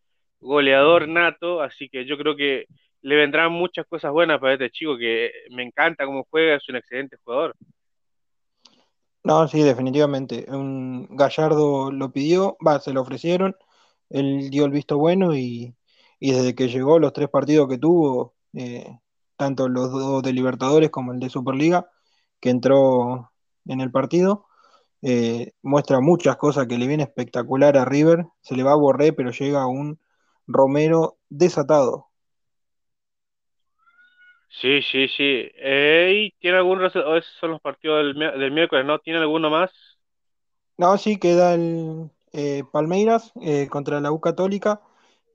goleador 0.40 1.08
nato, 1.08 1.60
así 1.60 1.88
que 1.88 2.04
yo 2.04 2.16
creo 2.16 2.36
que 2.36 2.66
le 3.02 3.16
vendrán 3.16 3.52
muchas 3.52 3.86
cosas 3.86 4.12
buenas 4.12 4.40
para 4.40 4.54
este 4.54 4.70
chico 4.70 4.96
que 4.96 5.32
me 5.50 5.62
encanta 5.62 6.06
cómo 6.06 6.26
juega, 6.30 6.56
es 6.56 6.68
un 6.68 6.76
excelente 6.76 7.16
jugador. 7.24 7.54
No, 9.24 9.48
sí, 9.48 9.62
definitivamente. 9.62 10.46
Un 10.48 11.08
Gallardo 11.16 11.90
lo 11.90 12.12
pidió, 12.12 12.56
va, 12.64 12.78
se 12.78 12.92
lo 12.92 13.02
ofrecieron, 13.02 13.56
él 14.08 14.50
dio 14.50 14.64
el 14.64 14.70
visto 14.70 14.98
bueno 14.98 15.34
y, 15.34 15.74
y 16.20 16.32
desde 16.32 16.54
que 16.54 16.68
llegó 16.68 16.98
los 16.98 17.12
tres 17.12 17.28
partidos 17.28 17.68
que 17.68 17.78
tuvo, 17.78 18.34
eh, 18.54 18.86
tanto 19.36 19.68
los 19.68 19.90
dos 19.92 20.22
de 20.22 20.32
Libertadores 20.32 20.90
como 20.90 21.12
el 21.12 21.20
de 21.20 21.30
Superliga, 21.30 21.90
que 22.40 22.50
entró 22.50 23.32
en 23.66 23.80
el 23.80 23.90
partido, 23.90 24.46
eh, 25.02 25.52
muestra 25.62 26.00
muchas 26.00 26.36
cosas 26.38 26.66
que 26.68 26.78
le 26.78 26.86
viene 26.88 27.04
espectacular 27.04 27.76
a 27.78 27.84
River, 27.86 28.26
se 28.42 28.56
le 28.56 28.62
va 28.64 28.72
a 28.72 28.76
Borré, 28.76 29.12
pero 29.12 29.30
llega 29.32 29.66
un 29.66 30.00
Romero 30.46 31.18
desatado. 31.30 32.08
Sí, 34.48 34.80
sí, 34.82 35.08
sí. 35.08 35.50
Eh, 35.56 36.12
¿y 36.14 36.30
¿Tiene 36.40 36.56
algún 36.58 36.80
resultado? 36.80 37.16
Esos 37.16 37.34
son 37.40 37.50
los 37.52 37.60
partidos 37.60 37.98
del, 37.98 38.14
mi- 38.14 38.40
del 38.40 38.52
miércoles, 38.52 38.86
¿no? 38.86 38.98
¿Tiene 39.00 39.18
alguno 39.20 39.50
más? 39.50 39.70
No, 40.78 40.98
sí, 40.98 41.18
queda 41.18 41.54
el 41.54 42.10
eh, 42.32 42.62
Palmeiras 42.72 43.32
contra 43.70 44.00
la 44.00 44.12
U 44.12 44.20
Católica. 44.20 44.80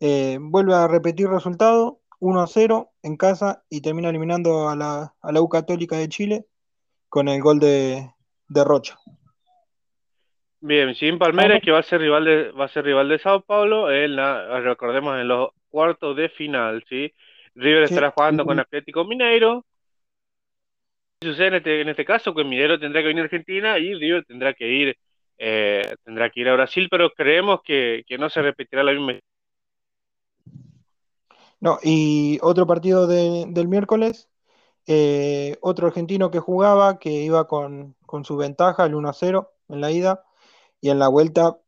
Eh, 0.01 0.39
vuelve 0.41 0.73
a 0.73 0.87
repetir 0.87 1.27
resultado, 1.27 1.99
1 2.19 2.41
a 2.41 2.47
0 2.47 2.91
en 3.03 3.17
casa 3.17 3.63
y 3.69 3.81
termina 3.81 4.09
eliminando 4.09 4.67
a 4.67 4.75
la, 4.75 5.13
a 5.21 5.31
la 5.31 5.41
U 5.41 5.47
Católica 5.47 5.95
de 5.95 6.09
Chile 6.09 6.45
con 7.07 7.27
el 7.27 7.39
gol 7.39 7.59
de, 7.59 8.09
de 8.47 8.63
Rocha. 8.63 8.97
Bien, 10.59 10.95
sin 10.95 11.15
Ah, 11.15 11.19
Palmeiras, 11.19 11.61
que 11.63 11.71
va 11.71 11.79
a 11.79 11.83
ser 11.83 12.01
rival 12.01 12.25
de, 12.25 12.51
va 12.51 12.65
a 12.65 12.69
ser 12.69 12.83
rival 12.83 13.09
de 13.09 13.19
Sao 13.19 13.41
Paulo, 13.41 13.91
en 13.91 14.15
la, 14.15 14.59
recordemos 14.61 15.19
en 15.19 15.27
los 15.27 15.49
cuartos 15.69 16.15
de 16.15 16.29
final, 16.29 16.83
¿sí? 16.89 17.13
River 17.53 17.87
sí, 17.87 17.93
estará 17.93 18.11
jugando 18.11 18.43
con 18.43 18.59
Atlético 18.59 19.05
Mineiro. 19.05 19.65
¿Qué 21.19 21.27
sucede 21.27 21.47
en 21.47 21.53
este, 21.55 21.81
en 21.81 21.89
este 21.89 22.05
caso? 22.05 22.33
Que 22.33 22.43
Mineiro 22.43 22.79
tendrá 22.79 23.01
que 23.01 23.07
venir 23.07 23.21
a 23.21 23.25
Argentina 23.25 23.77
y 23.77 23.93
River 23.93 24.25
tendrá 24.25 24.53
que 24.53 24.67
ir, 24.67 24.97
eh, 25.37 25.95
tendrá 26.03 26.31
que 26.31 26.41
ir 26.41 26.49
a 26.49 26.53
Brasil, 26.53 26.87
pero 26.89 27.11
creemos 27.11 27.61
que, 27.63 28.03
que 28.07 28.17
no 28.17 28.29
se 28.29 28.41
repetirá 28.41 28.83
la 28.83 28.93
misma. 28.93 29.19
No, 31.61 31.79
y 31.83 32.39
otro 32.43 32.67
partido 32.67 33.07
de- 33.07 33.45
del 33.49 33.69
miércoles, 33.69 34.29
eh, 34.87 35.57
otro 35.61 35.87
argentino 35.87 36.31
que 36.31 36.39
jugaba, 36.39 36.99
que 36.99 37.11
iba 37.11 37.47
con, 37.47 37.95
con 38.05 38.25
su 38.25 38.37
ventaja, 38.37 38.85
el 38.85 38.95
1 38.95 39.09
a 39.09 39.13
0 39.13 39.53
en 39.69 39.81
la 39.81 39.91
ida, 39.91 40.23
y 40.81 40.89
en 40.91 40.99
la 40.99 41.07
vuelta 41.09 41.59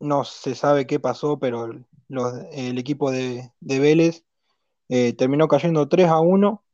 no 0.00 0.24
se 0.24 0.54
sabe 0.56 0.86
qué 0.86 1.00
pasó, 1.00 1.38
pero 1.40 1.68
los- 2.08 2.34
el 2.52 2.78
equipo 2.78 3.10
de, 3.12 3.52
de 3.60 3.80
Vélez 3.80 4.24
eh, 4.90 5.14
terminó 5.14 5.48
cayendo 5.48 5.88
3 5.88 6.08
a 6.08 6.20
1 6.20 6.64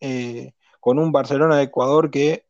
eh, 0.00 0.54
con 0.80 0.98
un 0.98 1.12
Barcelona 1.12 1.56
de 1.56 1.64
Ecuador 1.64 2.10
que 2.10 2.46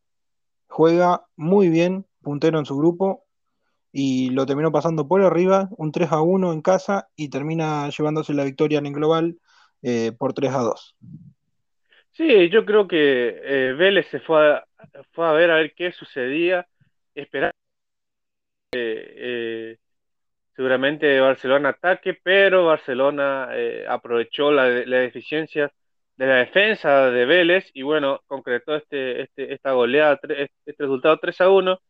juega 0.68 1.26
muy 1.36 1.68
bien, 1.68 2.06
puntero 2.22 2.58
en 2.58 2.66
su 2.66 2.76
grupo, 2.76 3.24
y 3.92 4.30
lo 4.30 4.46
terminó 4.46 4.70
pasando 4.70 5.06
por 5.08 5.22
arriba, 5.22 5.68
un 5.76 5.92
3 5.92 6.12
a 6.12 6.20
1 6.20 6.52
en 6.52 6.62
casa, 6.62 7.08
y 7.16 7.28
termina 7.28 7.88
llevándose 7.90 8.34
la 8.34 8.44
victoria 8.44 8.78
en 8.78 8.86
el 8.86 8.92
global 8.92 9.38
eh, 9.82 10.12
por 10.12 10.32
3 10.32 10.52
a 10.52 10.58
2. 10.58 10.96
Sí, 12.12 12.48
yo 12.50 12.64
creo 12.64 12.86
que 12.86 13.40
eh, 13.42 13.72
Vélez 13.72 14.08
se 14.10 14.20
fue 14.20 14.56
a, 14.56 14.66
fue 15.12 15.26
a 15.26 15.32
ver 15.32 15.50
a 15.50 15.56
ver 15.56 15.74
qué 15.74 15.92
sucedía, 15.92 16.66
esperar 17.14 17.52
eh, 18.72 19.76
seguramente 20.54 21.18
Barcelona 21.20 21.70
ataque, 21.70 22.18
pero 22.22 22.66
Barcelona 22.66 23.48
eh, 23.52 23.86
aprovechó 23.88 24.52
la, 24.52 24.68
la 24.68 24.98
deficiencia 24.98 25.72
de 26.16 26.26
la 26.26 26.34
defensa 26.34 27.10
de 27.10 27.24
Vélez 27.24 27.70
y 27.72 27.80
bueno, 27.80 28.20
concretó 28.26 28.76
este, 28.76 29.22
este, 29.22 29.54
esta 29.54 29.72
goleada, 29.72 30.20
este, 30.28 30.74
resultado 30.76 31.18
3 31.18 31.40
a 31.40 31.48
1 31.48 31.80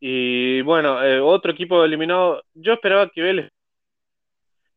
y 0.00 0.62
bueno, 0.62 1.02
eh, 1.04 1.20
otro 1.20 1.52
equipo 1.52 1.84
eliminado, 1.84 2.42
yo 2.54 2.74
esperaba 2.74 3.10
que 3.10 3.22
Vélez, 3.22 3.50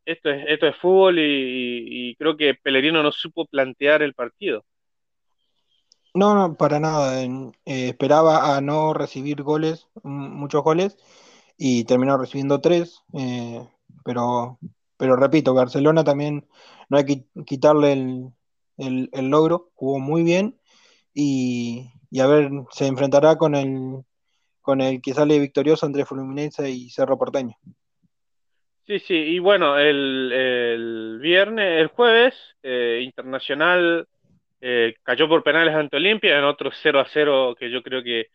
esto 0.05 0.29
es, 0.29 0.45
esto 0.47 0.67
es 0.67 0.75
fútbol 0.77 1.17
y, 1.19 2.15
creo 2.17 2.37
que 2.37 2.55
Pellegrino 2.55 3.03
no 3.03 3.11
supo 3.11 3.45
plantear 3.47 4.01
el 4.03 4.13
partido. 4.13 4.65
No, 6.13 6.33
no, 6.35 6.55
para 6.57 6.79
nada. 6.79 7.23
eh, 7.23 7.53
esperaba 7.65 8.55
a 8.57 8.61
no 8.61 8.93
recibir 8.93 9.43
goles, 9.43 9.87
muchos 10.03 10.63
goles, 10.63 10.97
y 11.57 11.85
terminó 11.85 12.17
recibiendo 12.17 12.61
tres. 12.61 13.01
eh, 13.13 13.67
pero, 14.05 14.59
pero 14.97 15.15
repito, 15.15 15.53
Barcelona 15.53 16.03
también 16.03 16.47
no 16.89 16.97
hay 16.97 17.05
que 17.05 17.25
quitarle 17.45 17.93
el, 17.93 18.33
el- 18.77 19.09
el 19.13 19.29
logro, 19.29 19.71
jugó 19.75 19.99
muy 19.99 20.23
bien 20.23 20.59
y, 21.13 21.91
y 22.11 22.19
a 22.21 22.27
ver, 22.27 22.51
se 22.71 22.87
enfrentará 22.87 23.37
con 23.37 23.55
el, 23.55 24.03
con 24.62 24.82
el 24.82 25.01
que 25.01 25.13
sale 25.13 25.39
victorioso 25.39 25.86
entre 25.86 26.06
Fluminense 26.06 26.70
y 26.70 26.89
Cerro 26.89 27.18
Porteño. 27.18 27.56
Sí, 28.88 29.00
sí, 29.00 29.13
y 29.13 29.39
bueno, 29.39 29.77
el, 29.77 30.32
el 30.34 31.20
viernes, 31.22 31.82
el 31.82 31.88
jueves, 31.88 32.36
eh, 32.63 33.00
Internacional 33.03 34.08
eh, 34.60 34.96
cayó 35.03 35.27
por 35.27 35.44
penales 35.44 35.75
ante 35.75 35.98
Olimpia 35.98 36.38
en 36.38 36.44
otro 36.44 36.72
0 36.72 37.00
a 37.00 37.06
0 37.06 37.56
que 37.58 37.72
yo 37.72 37.82
creo 37.82 38.03
que 38.03 38.27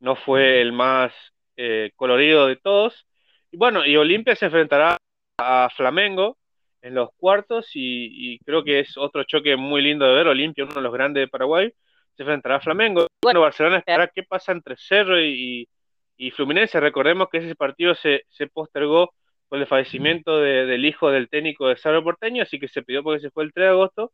no 0.00 0.16
fue 0.16 0.60
el 0.60 0.72
más 0.72 1.12
eh, 1.56 1.92
colorido 1.96 2.46
de 2.46 2.56
todos. 2.56 3.06
Y 3.50 3.56
bueno, 3.56 3.84
y 3.86 3.96
Olimpia 3.96 4.34
se 4.36 4.46
enfrentará 4.46 4.96
a 5.38 5.68
Flamengo 5.76 6.38
en 6.82 6.94
los 6.94 7.10
cuartos 7.16 7.70
y, 7.74 8.34
y 8.34 8.38
creo 8.40 8.64
que 8.64 8.80
es 8.80 8.96
otro 8.96 9.24
choque 9.24 9.56
muy 9.56 9.82
lindo 9.82 10.06
de 10.06 10.14
ver. 10.14 10.28
Olimpia, 10.28 10.64
uno 10.64 10.74
de 10.74 10.80
los 10.82 10.92
grandes 10.92 11.22
de 11.22 11.28
Paraguay, 11.28 11.72
se 12.16 12.22
enfrentará 12.22 12.56
a 12.56 12.60
Flamengo. 12.60 13.06
Bueno, 13.22 13.40
Barcelona 13.40 13.78
esperará 13.78 14.08
qué 14.08 14.22
pasa 14.22 14.52
entre 14.52 14.76
Cerro 14.76 15.20
y, 15.20 15.68
y 16.16 16.30
Fluminense. 16.30 16.80
Recordemos 16.80 17.28
que 17.30 17.38
ese 17.38 17.54
partido 17.54 17.94
se, 17.94 18.24
se 18.28 18.46
postergó 18.46 19.12
por 19.48 19.58
el 19.58 19.66
fallecimiento 19.66 20.38
de, 20.38 20.66
del 20.66 20.84
hijo 20.86 21.10
del 21.10 21.28
técnico 21.28 21.68
de 21.68 21.76
Cerro 21.76 22.04
Porteño, 22.04 22.42
así 22.42 22.60
que 22.60 22.68
se 22.68 22.82
pidió 22.82 23.02
porque 23.02 23.20
se 23.20 23.30
fue 23.30 23.44
el 23.44 23.52
3 23.52 23.64
de 23.64 23.70
agosto 23.70 24.12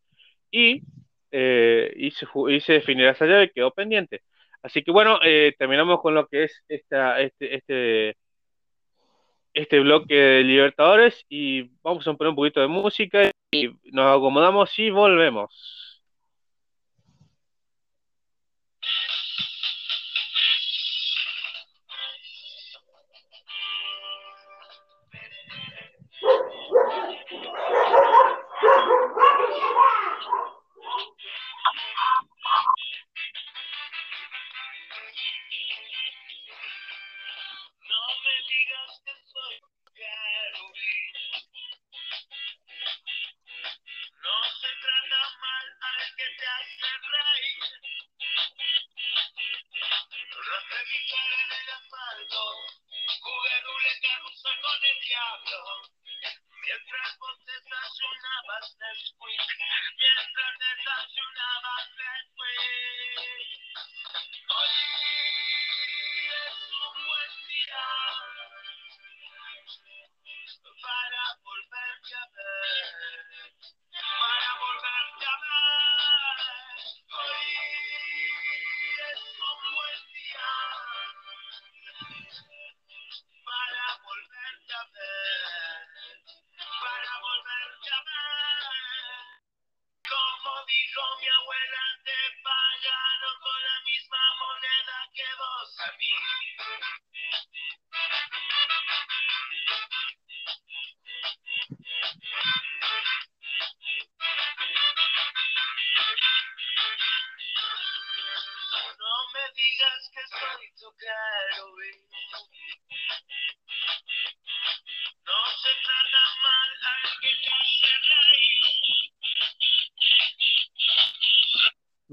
y, 0.51 0.83
eh, 1.31 1.93
y, 1.97 2.11
se, 2.13 2.27
y 2.49 2.61
se 2.61 2.75
definirá 2.75 3.11
esa 3.11 3.27
llave, 3.27 3.51
quedó 3.51 3.71
pendiente. 3.71 4.23
Así 4.63 4.83
que 4.83 4.91
bueno, 4.91 5.19
eh, 5.25 5.55
terminamos 5.59 6.01
con 6.01 6.15
lo 6.15 6.27
que 6.27 6.45
es 6.45 6.65
esta, 6.69 7.21
este, 7.21 7.55
este, 7.55 8.17
este 9.53 9.81
bloque 9.81 10.15
de 10.15 10.43
Libertadores 10.43 11.25
y 11.29 11.71
vamos 11.83 12.07
a 12.09 12.15
poner 12.15 12.31
un 12.31 12.37
poquito 12.37 12.61
de 12.61 12.69
música 12.69 13.31
y 13.51 13.69
nos 13.93 14.17
acomodamos 14.17 14.79
y 14.79 14.91
volvemos. 14.91 15.86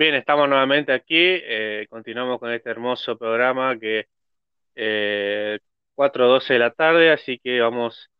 Bien, 0.03 0.15
estamos 0.15 0.49
nuevamente 0.49 0.91
aquí, 0.91 1.15
eh, 1.17 1.87
continuamos 1.89 2.37
con 2.37 2.51
este 2.51 2.69
hermoso 2.69 3.17
programa 3.17 3.79
que 3.79 4.07
eh, 4.75 5.59
4.12 5.95 6.47
de 6.49 6.59
la 6.59 6.71
tarde, 6.71 7.11
así 7.13 7.39
que 7.39 7.61
vamos 7.61 8.11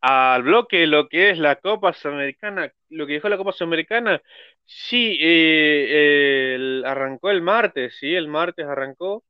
al 0.00 0.44
bloque 0.44 0.86
lo 0.86 1.08
que 1.08 1.30
es 1.30 1.38
la 1.38 1.56
Copa 1.56 1.94
Sudamericana, 1.94 2.72
lo 2.90 3.08
que 3.08 3.14
dijo 3.14 3.28
la 3.28 3.38
Copa 3.38 3.50
Sudamericana, 3.50 4.22
sí, 4.64 5.18
eh, 5.20 6.82
arrancó 6.86 7.30
el 7.32 7.42
martes, 7.42 7.96
sí, 7.98 8.14
el 8.14 8.28
martes 8.28 8.64
arrancó, 8.66 9.24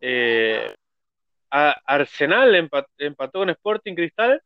eh, 0.00 0.74
Arsenal 1.50 2.56
empató, 2.56 2.90
empató 2.98 3.38
con 3.40 3.50
Sporting 3.50 3.94
Cristal, 3.94 4.42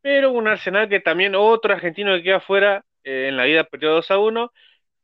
pero 0.00 0.32
un 0.32 0.48
Arsenal 0.48 0.88
que 0.88 0.98
también 0.98 1.36
otro 1.36 1.72
argentino 1.74 2.12
que 2.16 2.24
queda 2.24 2.40
fuera 2.40 2.84
eh, 3.04 3.28
en 3.28 3.36
la 3.36 3.48
ida 3.48 3.64
perdió 3.64 3.92
2 3.92 4.10
a 4.10 4.18
1, 4.18 4.52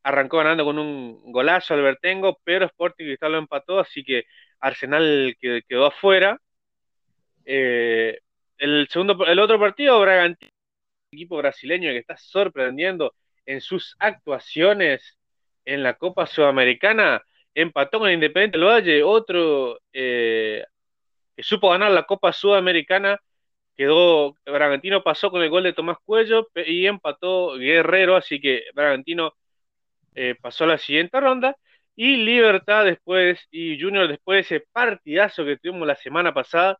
arrancó 0.06 0.38
ganando 0.38 0.64
con 0.64 0.78
un 0.78 1.20
golazo 1.32 1.74
Albertengo, 1.74 2.38
pero 2.44 2.66
Sporting 2.66 3.06
Cristal 3.06 3.32
lo 3.32 3.38
empató, 3.38 3.80
así 3.80 4.04
que 4.04 4.24
Arsenal 4.60 5.36
quedó 5.40 5.86
afuera. 5.86 6.40
Eh, 7.44 8.20
el, 8.58 8.86
segundo, 8.88 9.26
el 9.26 9.38
otro 9.40 9.58
partido, 9.58 10.00
Bragantino, 10.00 10.52
equipo 11.10 11.38
brasileño 11.38 11.90
que 11.90 11.98
está 11.98 12.16
sorprendiendo 12.16 13.14
en 13.46 13.60
sus 13.60 13.96
actuaciones 13.98 15.18
en 15.64 15.82
la 15.82 15.94
Copa 15.94 16.26
Sudamericana, 16.26 17.22
empató 17.52 17.98
con 17.98 18.10
Independiente 18.12 18.58
del 18.58 18.68
Valle, 18.68 19.02
otro 19.02 19.80
eh, 19.92 20.64
que 21.36 21.42
supo 21.42 21.70
ganar 21.70 21.90
la 21.90 22.04
Copa 22.04 22.32
Sudamericana, 22.32 23.18
quedó, 23.76 24.36
Bragantino 24.44 25.02
pasó 25.02 25.32
con 25.32 25.42
el 25.42 25.50
gol 25.50 25.64
de 25.64 25.72
Tomás 25.72 25.98
Cuello 26.04 26.48
y 26.54 26.86
empató 26.86 27.56
Guerrero, 27.56 28.14
así 28.14 28.40
que 28.40 28.66
Bragantino 28.72 29.34
eh, 30.16 30.34
pasó 30.40 30.64
a 30.64 30.68
la 30.68 30.78
siguiente 30.78 31.20
ronda. 31.20 31.56
Y 31.94 32.16
Libertad 32.16 32.84
después, 32.84 33.38
y 33.50 33.80
Junior 33.80 34.08
después 34.08 34.36
de 34.36 34.56
ese 34.56 34.66
partidazo 34.72 35.44
que 35.44 35.58
tuvimos 35.58 35.86
la 35.86 35.96
semana 35.96 36.34
pasada, 36.34 36.78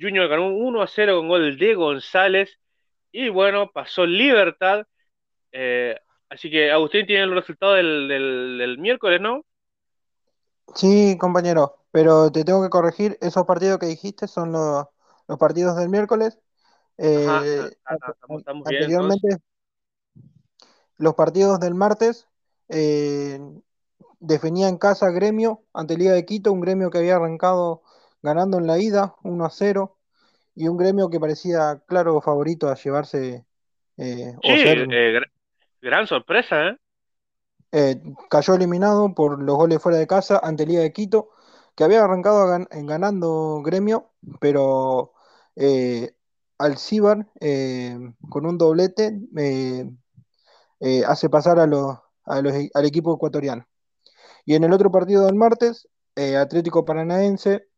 Junior 0.00 0.28
ganó 0.28 0.48
1 0.48 0.82
a 0.82 0.86
0 0.86 1.18
con 1.18 1.28
gol 1.28 1.58
de 1.58 1.74
González. 1.74 2.50
Y 3.12 3.28
bueno, 3.28 3.70
pasó 3.70 4.06
Libertad. 4.06 4.86
Eh, 5.52 5.98
así 6.28 6.50
que 6.50 6.70
Agustín 6.70 7.06
tiene 7.06 7.24
el 7.24 7.34
resultado 7.34 7.74
del, 7.74 8.08
del, 8.08 8.58
del, 8.58 8.78
miércoles, 8.78 9.20
¿no? 9.20 9.44
Sí, 10.74 11.16
compañero, 11.18 11.84
pero 11.90 12.30
te 12.30 12.44
tengo 12.44 12.62
que 12.62 12.68
corregir, 12.68 13.16
esos 13.22 13.46
partidos 13.46 13.78
que 13.78 13.86
dijiste 13.86 14.28
son 14.28 14.52
los, 14.52 14.84
los 15.26 15.38
partidos 15.38 15.76
del 15.76 15.88
miércoles. 15.88 16.38
Eh, 16.98 17.26
Ajá, 17.26 17.44
estamos, 18.10 18.40
estamos 18.40 18.66
anteriormente, 18.66 19.28
bien, 19.28 19.42
los 20.98 21.14
partidos 21.14 21.58
del 21.60 21.74
martes 21.74 22.27
eh, 22.68 23.40
definía 24.20 24.68
en 24.68 24.78
casa 24.78 25.10
Gremio 25.10 25.64
ante 25.72 25.96
Liga 25.96 26.12
de 26.12 26.24
Quito, 26.24 26.52
un 26.52 26.60
Gremio 26.60 26.90
que 26.90 26.98
había 26.98 27.16
arrancado 27.16 27.82
ganando 28.22 28.58
en 28.58 28.66
la 28.66 28.78
ida 28.78 29.14
1 29.22 29.44
a 29.44 29.50
0 29.50 29.96
y 30.54 30.68
un 30.68 30.76
Gremio 30.76 31.08
que 31.08 31.20
parecía 31.20 31.82
claro 31.86 32.20
favorito 32.20 32.68
a 32.68 32.74
llevarse 32.74 33.44
eh, 33.96 34.34
sí, 34.42 34.52
o 34.52 34.56
ser, 34.56 34.88
eh, 34.92 35.20
gran 35.80 36.06
sorpresa, 36.06 36.68
¿eh? 36.68 36.76
Eh, 37.70 38.00
cayó 38.30 38.54
eliminado 38.54 39.14
por 39.14 39.42
los 39.42 39.56
goles 39.56 39.82
fuera 39.82 39.98
de 39.98 40.06
casa 40.06 40.40
ante 40.42 40.66
Liga 40.66 40.80
de 40.80 40.92
Quito, 40.92 41.30
que 41.76 41.84
había 41.84 42.02
arrancado 42.02 42.46
gan 42.46 42.66
ganando 42.70 43.62
Gremio, 43.62 44.10
pero 44.40 45.12
eh, 45.54 46.14
Alcibar 46.58 47.26
con 48.28 48.46
un 48.46 48.58
doblete 48.58 49.20
hace 51.06 51.30
pasar 51.30 51.60
a 51.60 51.66
los, 51.66 51.98
a 52.28 52.42
los, 52.42 52.52
al 52.74 52.84
equipo 52.84 53.14
ecuatoriano. 53.14 53.66
Y 54.44 54.54
en 54.54 54.64
el 54.64 54.72
otro 54.72 54.90
partido 54.90 55.26
del 55.26 55.34
martes, 55.34 55.88
Atlético 56.16 56.84
Paranaense 56.84 57.68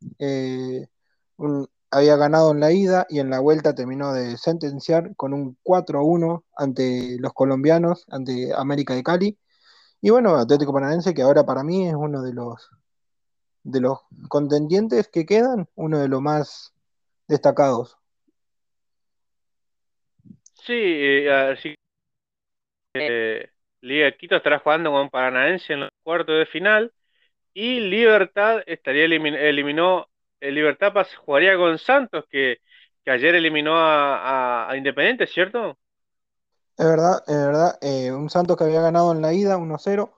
un, 1.36 1.68
había 1.90 2.16
ganado 2.16 2.52
en 2.52 2.60
la 2.60 2.72
ida 2.72 3.06
y 3.08 3.18
en 3.18 3.30
la 3.30 3.40
vuelta 3.40 3.74
terminó 3.74 4.12
de 4.12 4.36
sentenciar 4.36 5.14
con 5.16 5.32
un 5.32 5.58
4-1 5.62 6.44
ante 6.56 7.16
los 7.18 7.32
colombianos, 7.32 8.04
ante 8.08 8.52
América 8.54 8.94
de 8.94 9.02
Cali. 9.02 9.38
Y 10.00 10.10
bueno, 10.10 10.36
Atlético 10.36 10.72
Paranaense, 10.72 11.14
que 11.14 11.22
ahora 11.22 11.44
para 11.44 11.64
mí 11.64 11.88
es 11.88 11.94
uno 11.94 12.22
de 12.22 12.32
los 12.32 12.70
de 13.62 13.80
los 13.80 13.98
contendientes 14.28 15.08
que 15.08 15.26
quedan, 15.26 15.68
uno 15.74 15.98
de 15.98 16.08
los 16.08 16.22
más 16.22 16.72
destacados. 17.28 17.98
Sí, 20.54 20.72
eh, 20.72 21.54
sí. 21.60 21.74
Eh, 22.94 23.50
Liga 23.82 24.12
Quito 24.12 24.36
estará 24.36 24.58
jugando 24.60 24.90
con 24.92 25.10
Paranaense 25.10 25.72
en 25.74 25.80
los 25.80 25.90
cuartos 26.02 26.38
de 26.38 26.46
final 26.46 26.92
y 27.54 27.80
Libertad 27.80 28.62
estaría 28.66 29.04
elimin 29.06 29.34
eliminó 29.34 30.08
el 30.40 30.54
Libertad 30.56 30.92
jugaría 31.16 31.56
con 31.56 31.78
Santos 31.78 32.24
que, 32.30 32.58
que 33.04 33.10
ayer 33.12 33.34
eliminó 33.36 33.76
a, 33.76 34.66
a, 34.68 34.70
a 34.72 34.76
Independiente, 34.78 35.26
¿cierto? 35.26 35.78
Es 36.76 36.86
verdad, 36.86 37.22
es 37.26 37.36
verdad. 37.36 37.78
Eh, 37.82 38.10
un 38.12 38.30
Santos 38.30 38.56
que 38.56 38.64
había 38.64 38.80
ganado 38.80 39.12
en 39.12 39.20
la 39.22 39.34
ida 39.34 39.58
1-0 39.58 40.14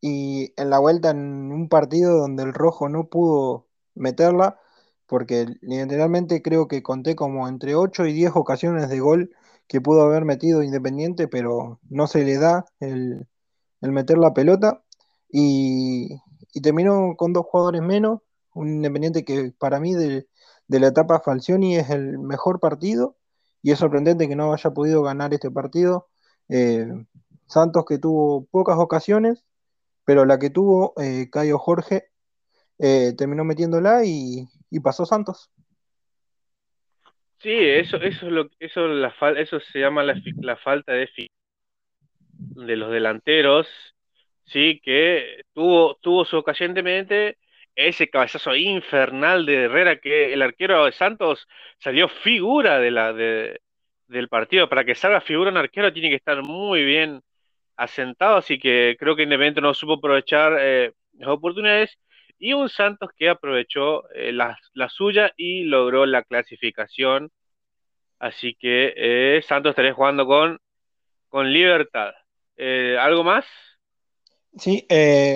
y 0.00 0.52
en 0.60 0.70
la 0.70 0.78
vuelta 0.80 1.10
en 1.10 1.52
un 1.52 1.68
partido 1.68 2.16
donde 2.18 2.42
el 2.42 2.52
rojo 2.54 2.88
no 2.88 3.08
pudo 3.08 3.68
meterla, 3.94 4.58
porque 5.06 5.46
literalmente 5.62 6.42
creo 6.42 6.66
que 6.68 6.82
conté 6.82 7.14
como 7.16 7.46
entre 7.48 7.74
8 7.76 8.06
y 8.06 8.12
10 8.12 8.32
ocasiones 8.34 8.88
de 8.88 8.98
gol 9.00 9.36
que 9.70 9.80
pudo 9.80 10.02
haber 10.02 10.24
metido 10.24 10.64
Independiente, 10.64 11.28
pero 11.28 11.78
no 11.88 12.08
se 12.08 12.24
le 12.24 12.38
da 12.38 12.64
el, 12.80 13.28
meter 13.80 14.18
la 14.18 14.34
pelota 14.34 14.82
y, 15.30 16.08
y, 16.52 16.60
terminó 16.60 17.14
con 17.16 17.32
dos 17.32 17.46
jugadores 17.46 17.80
menos, 17.80 18.18
un 18.52 18.68
Independiente 18.68 19.24
que 19.24 19.52
para 19.56 19.78
mí 19.78 19.94
de, 19.94 20.26
la 20.66 20.88
etapa 20.88 21.20
Falcioni 21.20 21.76
es 21.76 21.88
el 21.90 22.18
mejor 22.18 22.58
partido 22.58 23.16
y 23.62 23.70
es 23.70 23.78
sorprendente 23.78 24.26
que 24.26 24.34
no 24.34 24.52
haya 24.52 24.70
podido 24.70 25.02
ganar 25.04 25.32
este 25.34 25.52
partido. 25.52 26.08
Eh, 26.48 26.88
Santos 27.46 27.84
que 27.86 27.98
tuvo 27.98 28.46
pocas 28.46 28.76
ocasiones, 28.76 29.44
pero 30.04 30.24
la 30.24 30.40
que 30.40 30.50
tuvo 30.50 30.94
eh, 31.00 31.30
Cayo 31.30 31.60
Jorge 31.60 32.10
eh, 32.80 33.14
terminó 33.16 33.44
metiéndola 33.44 34.04
y, 34.04 34.48
pasó 34.82 35.06
Santos. 35.06 35.52
Sí, 37.40 37.50
eso, 37.52 37.96
eso 37.96 38.26
es 38.26 38.32
lo, 38.32 38.48
eso, 38.60 38.86
la, 38.88 39.14
eso 39.36 39.58
se 39.60 39.78
llama 39.80 40.02
la, 40.04 40.14
la 40.42 40.56
falta 40.56 40.92
de 40.92 41.08
de 42.38 42.76
los 42.76 42.90
delanteros, 42.90 43.68
sí, 44.44 44.80
que 44.82 45.42
tuvo, 45.54 45.96
tuvo 45.96 46.24
su 46.24 46.36
ocasionalmente 46.38 47.38
ese 47.74 48.10
cabezazo 48.10 48.54
infernal 48.56 49.46
de 49.46 49.64
Herrera 49.64 50.00
que 50.00 50.32
el 50.32 50.42
arquero 50.42 50.84
de 50.84 50.92
Santos 50.92 51.46
salió 51.78 52.08
figura 52.08 52.78
de 52.78 52.90
la, 52.90 53.12
de, 53.12 53.60
del 54.08 54.28
partido. 54.28 54.68
Para 54.68 54.84
que 54.84 54.94
salga 54.94 55.20
figura 55.20 55.50
un 55.50 55.56
arquero 55.56 55.92
tiene 55.92 56.10
que 56.10 56.16
estar 56.16 56.42
muy 56.42 56.84
bien 56.84 57.22
asentado, 57.76 58.36
así 58.38 58.58
que 58.58 58.96
creo 58.98 59.16
que 59.16 59.22
Independiente 59.24 59.60
no 59.62 59.74
supo 59.74 59.94
aprovechar 59.94 60.56
eh, 60.60 60.92
las 61.14 61.28
oportunidades 61.30 61.98
y 62.40 62.54
un 62.54 62.68
Santos 62.68 63.10
que 63.16 63.28
aprovechó 63.28 64.10
eh, 64.10 64.32
la, 64.32 64.58
la, 64.72 64.88
suya 64.88 65.32
y 65.36 65.64
logró 65.64 66.06
la 66.06 66.24
clasificación. 66.24 67.30
Así 68.18 68.56
que 68.58 68.94
eh, 68.96 69.42
Santos 69.46 69.70
estaría 69.70 69.94
jugando 69.94 70.26
con, 70.26 70.58
con 71.28 71.52
libertad. 71.52 72.12
Eh, 72.56 72.96
¿Algo 72.98 73.22
más? 73.22 73.44
Sí, 74.56 74.86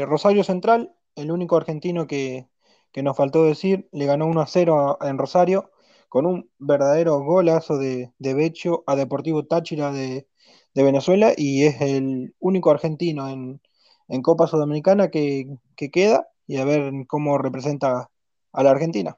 Rosario 0.07 0.43
Central 0.43 0.91
el 1.15 1.31
único 1.31 1.57
argentino 1.57 2.07
que, 2.07 2.49
que, 2.93 3.03
nos 3.03 3.17
faltó 3.17 3.45
decir, 3.45 3.89
le 3.93 4.07
ganó 4.07 4.27
1 4.27 4.41
a 4.41 4.47
0 4.47 4.99
en 5.03 5.19
Rosario 5.19 5.71
con 6.09 6.27
un 6.27 6.51
verdadero 6.59 7.21
golazo 7.21 7.79
de, 7.79 8.13
de 8.19 8.35
Becho 8.35 8.85
a 8.87 8.97
Deportivo 8.97 9.47
Táchira 9.47 9.93
de, 9.93 10.27
de, 10.75 10.83
Venezuela 10.83 11.33
y 11.37 11.65
es 11.65 11.81
el 11.81 12.35
único 12.39 12.71
argentino 12.71 13.29
en, 13.29 13.61
en 14.09 14.23
Copa 14.23 14.47
Sudamericana 14.47 15.11
que, 15.11 15.47
que, 15.77 15.91
queda 15.91 16.29
y 16.47 16.59
a 16.59 16.65
ver 16.65 16.93
cómo 17.07 17.39
representa 17.39 18.09
a 18.53 18.63
la 18.63 18.71
Argentina. 18.71 19.17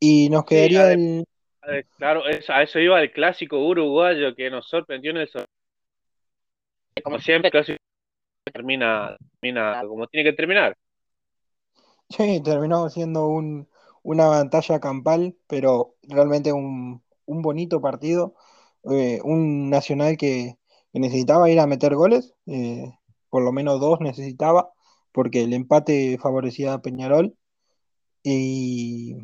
Y 0.00 0.28
nos 0.30 0.44
quedaría 0.44 0.88
sí, 0.88 0.92
el... 0.92 1.24
Claro, 1.96 2.26
eso, 2.28 2.52
a 2.52 2.62
eso 2.62 2.78
iba 2.78 3.00
el 3.00 3.10
clásico 3.10 3.58
uruguayo 3.58 4.34
que 4.34 4.50
nos 4.50 4.68
sorprendió 4.68 5.12
en 5.12 5.16
el 5.18 5.28
como 7.02 7.18
siempre, 7.18 7.50
clásico 7.50 7.78
termina, 8.52 9.16
termina 9.40 9.82
como 9.86 10.06
tiene 10.06 10.30
que 10.30 10.36
terminar. 10.36 10.76
Sí, 12.08 12.40
terminó 12.42 12.88
siendo 12.90 13.26
un, 13.26 13.68
una 14.02 14.26
batalla 14.26 14.80
campal, 14.80 15.34
pero 15.46 15.94
realmente 16.02 16.52
un, 16.52 17.02
un 17.26 17.42
bonito 17.42 17.80
partido. 17.80 18.34
Eh, 18.90 19.20
un 19.24 19.70
Nacional 19.70 20.16
que, 20.16 20.58
que, 20.92 21.00
necesitaba 21.00 21.50
ir 21.50 21.58
a 21.58 21.66
meter 21.66 21.94
goles, 21.94 22.34
eh, 22.46 22.92
por 23.30 23.42
lo 23.42 23.50
menos 23.50 23.80
dos 23.80 24.00
necesitaba, 24.00 24.70
porque 25.14 25.44
el 25.44 25.54
empate 25.54 26.18
favorecía 26.20 26.74
a 26.74 26.82
Peñarol. 26.82 27.36
Y, 28.24 29.16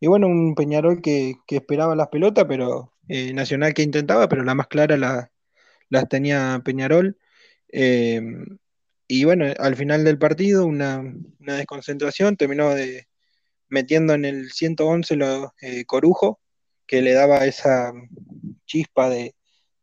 y 0.00 0.06
bueno, 0.06 0.28
un 0.28 0.54
Peñarol 0.54 1.02
que, 1.02 1.34
que 1.46 1.56
esperaba 1.56 1.96
las 1.96 2.08
pelotas, 2.08 2.46
pero 2.48 2.94
eh, 3.08 3.34
Nacional 3.34 3.74
que 3.74 3.82
intentaba, 3.82 4.28
pero 4.28 4.44
la 4.44 4.54
más 4.54 4.68
clara 4.68 4.96
la, 4.96 5.32
las 5.90 6.08
tenía 6.08 6.62
Peñarol. 6.64 7.18
Eh, 7.72 8.22
Y 9.08 9.24
bueno, 9.24 9.46
al 9.58 9.74
final 9.76 10.04
del 10.04 10.18
partido, 10.18 10.64
una, 10.66 11.02
desconcentración, 11.40 12.36
terminó 12.36 12.70
de, 12.70 13.08
metiendo 13.68 14.14
en 14.14 14.24
el 14.24 14.52
111 14.52 15.16
lo, 15.16 15.54
eh, 15.60 15.84
Corujo, 15.86 16.40
que 16.86 17.02
le 17.02 17.14
daba 17.14 17.46
esa 17.46 17.92
chispa 18.66 19.10
de, 19.10 19.34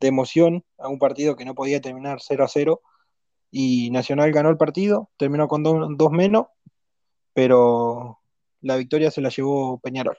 emoción 0.02 0.64
a 0.78 0.88
un 0.90 1.00
partido 1.00 1.36
que 1.36 1.46
no 1.46 1.56
podía 1.56 1.82
terminar 1.82 2.20
0 2.22 2.46
a 2.46 2.48
0. 2.48 2.82
Y 3.52 3.90
Nacional 3.92 4.32
ganó 4.32 4.50
el 4.50 4.58
partido, 4.58 5.10
terminó 5.18 5.48
con 5.48 5.64
dos 5.64 6.12
menos, 6.12 6.48
pero 7.34 8.20
la 8.62 8.76
victoria 8.76 9.12
se 9.12 9.22
la 9.22 9.30
llevó 9.30 9.80
Peñarol. 9.80 10.18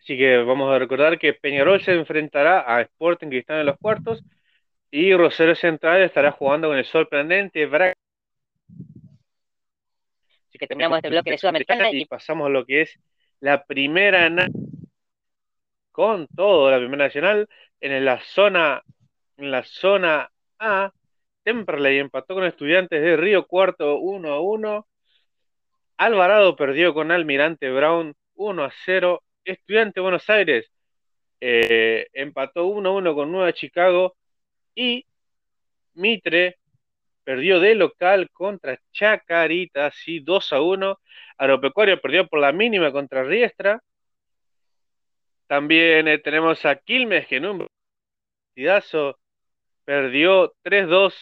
Así 0.00 0.16
que 0.16 0.38
vamos 0.38 0.72
a 0.72 0.78
recordar 0.78 1.18
que 1.18 1.32
Peñarol 1.32 1.82
se 1.82 1.92
enfrentará 1.92 2.64
a 2.66 2.80
Sporting 2.82 3.28
que 3.28 3.38
están 3.38 3.58
en 3.58 3.66
los 3.66 3.78
cuartos 3.78 4.22
y 4.90 5.12
Rosario 5.14 5.56
Central 5.56 6.02
estará 6.02 6.32
jugando 6.32 6.68
con 6.68 6.78
el 6.78 6.84
sorprendente 6.84 7.66
Braga. 7.66 7.94
Así 10.48 10.58
que 10.58 10.66
terminamos 10.66 10.98
este 10.98 11.10
bloque 11.10 11.30
de 11.32 11.38
Sudamericana 11.38 11.90
y 11.90 12.04
pasamos 12.04 12.46
a 12.46 12.50
lo 12.50 12.64
que 12.64 12.82
es 12.82 12.98
la 13.40 13.64
primera 13.64 14.48
con 15.90 16.26
todo 16.28 16.70
la 16.70 16.78
primera 16.78 17.04
nacional 17.04 17.48
en 17.80 18.04
la 18.04 18.20
zona 18.20 18.82
en 19.36 19.50
la 19.50 19.64
zona 19.64 20.30
A 20.58 20.92
Temperley 21.46 21.98
empató 22.00 22.34
con 22.34 22.44
estudiantes 22.44 23.00
de 23.00 23.16
Río 23.16 23.46
Cuarto 23.46 23.98
1 23.98 24.32
a 24.32 24.40
1 24.40 24.86
Alvarado 25.96 26.56
perdió 26.56 26.92
con 26.92 27.12
Almirante 27.12 27.70
Brown 27.70 28.14
1 28.34 28.64
a 28.64 28.72
0 28.84 29.22
Estudiante 29.44 30.00
Buenos 30.00 30.28
Aires 30.28 30.68
eh, 31.40 32.08
empató 32.12 32.66
1 32.66 32.88
a 32.88 32.92
1 32.92 33.14
con 33.14 33.30
Nueva 33.30 33.52
Chicago 33.52 34.16
y 34.74 35.06
Mitre 35.94 36.56
perdió 37.22 37.60
de 37.60 37.74
local 37.76 38.28
contra 38.32 38.80
Chacarita, 38.92 39.90
sí, 39.92 40.20
2 40.20 40.52
a 40.52 40.60
1. 40.60 40.98
Agropecuario 41.38 42.00
perdió 42.00 42.26
por 42.26 42.40
la 42.40 42.52
mínima 42.52 42.92
contra 42.92 43.24
Riestra. 43.24 43.80
También 45.46 46.08
eh, 46.08 46.18
tenemos 46.18 46.64
a 46.64 46.76
Quilmes, 46.76 47.26
que 47.26 47.36
en 47.36 47.46
un 47.46 47.68
partidazo 48.48 49.18
perdió 49.86 50.54
3-2, 50.62 51.14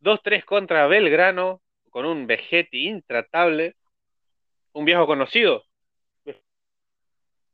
2-3 0.00 0.44
contra 0.44 0.86
Belgrano, 0.86 1.60
con 1.90 2.06
un 2.06 2.28
Vegetti 2.28 2.86
intratable. 2.86 3.74
Un 4.72 4.84
viejo 4.84 5.04
conocido. 5.06 5.64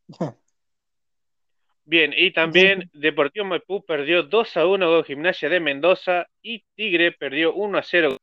Bien, 1.86 2.12
y 2.14 2.32
también 2.32 2.90
Deportivo 2.92 3.46
Maipú 3.46 3.82
perdió 3.86 4.24
2 4.24 4.56
a 4.56 4.66
1 4.66 4.86
con 4.86 5.04
Gimnasia 5.04 5.48
de 5.48 5.60
Mendoza 5.60 6.26
y 6.42 6.64
Tigre 6.74 7.12
perdió 7.12 7.54
1 7.54 7.78
a 7.78 7.82
0. 7.82 8.18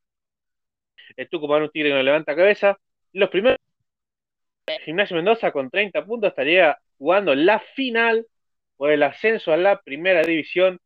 El 1.16 1.30
Tucumán, 1.30 1.64
un 1.64 1.70
Tigre 1.72 1.90
que 1.90 1.96
no 1.96 2.04
levanta 2.04 2.36
cabeza. 2.36 2.78
Los 3.14 3.30
primeros 3.30 3.58
Gimnasia 4.84 5.16
Mendoza 5.16 5.52
con 5.52 5.70
30 5.70 6.06
puntos 6.06 6.30
estaría 6.30 6.78
jugando 6.98 7.36
la 7.36 7.60
final 7.76 8.28
por 8.76 8.92
el 8.92 9.04
ascenso 9.04 9.54
a 9.54 9.58
la 9.58 9.82
primera 9.82 10.24
división. 10.24 10.80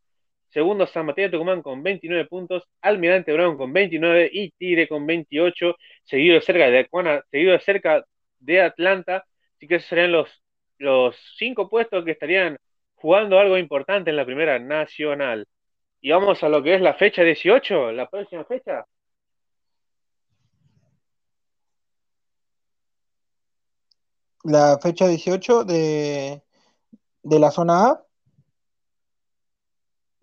Segundo 0.49 0.87
San 0.87 1.05
Mateo 1.05 1.29
Tucumán 1.31 1.61
con 1.61 1.83
29 1.83 2.25
puntos, 2.25 2.63
Almirante 2.81 3.33
Brown 3.33 3.57
con 3.57 3.73
29 3.73 4.29
y 4.31 4.51
Tigre 4.51 4.87
con 4.87 5.05
28, 5.05 5.75
seguido 6.03 6.35
de 6.35 6.41
cerca 6.41 6.69
de 6.69 6.89
seguido 7.31 7.51
de 7.53 7.59
cerca 7.59 8.05
de 8.39 8.61
Atlanta. 8.61 9.25
Así 9.55 9.67
que 9.67 9.75
esos 9.75 9.89
serían 9.89 10.11
los, 10.11 10.29
los 10.77 11.15
cinco 11.37 11.69
puestos 11.69 12.05
que 12.05 12.11
estarían 12.11 12.57
jugando 12.95 13.39
algo 13.39 13.57
importante 13.57 14.09
en 14.09 14.15
la 14.15 14.25
primera 14.25 14.59
nacional. 14.59 15.47
Y 16.01 16.11
vamos 16.11 16.43
a 16.43 16.49
lo 16.49 16.63
que 16.63 16.75
es 16.75 16.81
la 16.81 16.93
fecha 16.95 17.23
18, 17.23 17.91
la 17.91 18.09
próxima 18.09 18.45
fecha. 18.45 18.85
la 24.47 24.79
fecha 24.81 25.07
18 25.07 25.65
de, 25.65 26.41
la 27.23 27.51
zona 27.51 27.87
A. 27.87 28.06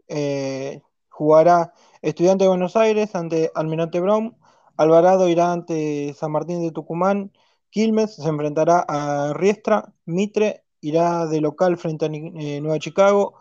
Eh, 0.08 0.80
jugará 1.08 1.72
Estudiante 2.02 2.44
de 2.44 2.48
Buenos 2.48 2.76
Aires 2.76 3.14
ante 3.14 3.50
Almirante 3.54 4.00
Brown. 4.00 4.36
Alvarado 4.76 5.28
irá 5.28 5.52
ante 5.52 6.12
San 6.14 6.32
Martín 6.32 6.62
de 6.62 6.70
Tucumán. 6.70 7.32
Quilmes 7.70 8.16
se 8.16 8.28
enfrentará 8.28 8.84
a 8.86 9.32
Riestra. 9.34 9.92
Mitre 10.04 10.64
irá 10.80 11.26
de 11.26 11.40
local 11.40 11.76
frente 11.78 12.04
a 12.04 12.08
eh, 12.08 12.60
Nueva 12.60 12.78
Chicago. 12.78 13.34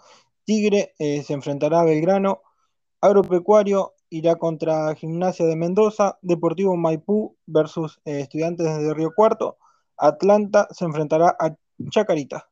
Tigre 0.46 0.94
eh, 1.00 1.24
se 1.24 1.34
enfrentará 1.34 1.82
a 1.82 1.86
Belgrano. 1.86 2.42
Agropecuario 3.02 3.94
irá 4.10 4.36
contra 4.36 4.96
Gimnasia 4.96 5.46
de 5.46 5.56
Mendoza. 5.56 6.18
Deportivo 6.22 6.78
Maipú 6.78 7.36
versus 7.46 8.00
Estudiantes 8.06 8.66
de 8.66 8.94
Río 8.94 9.12
Cuarto. 9.16 9.58
Atlanta 9.98 10.68
se 10.72 10.86
enfrentará 10.86 11.36
a 11.40 11.56
Chacarita. 11.90 12.48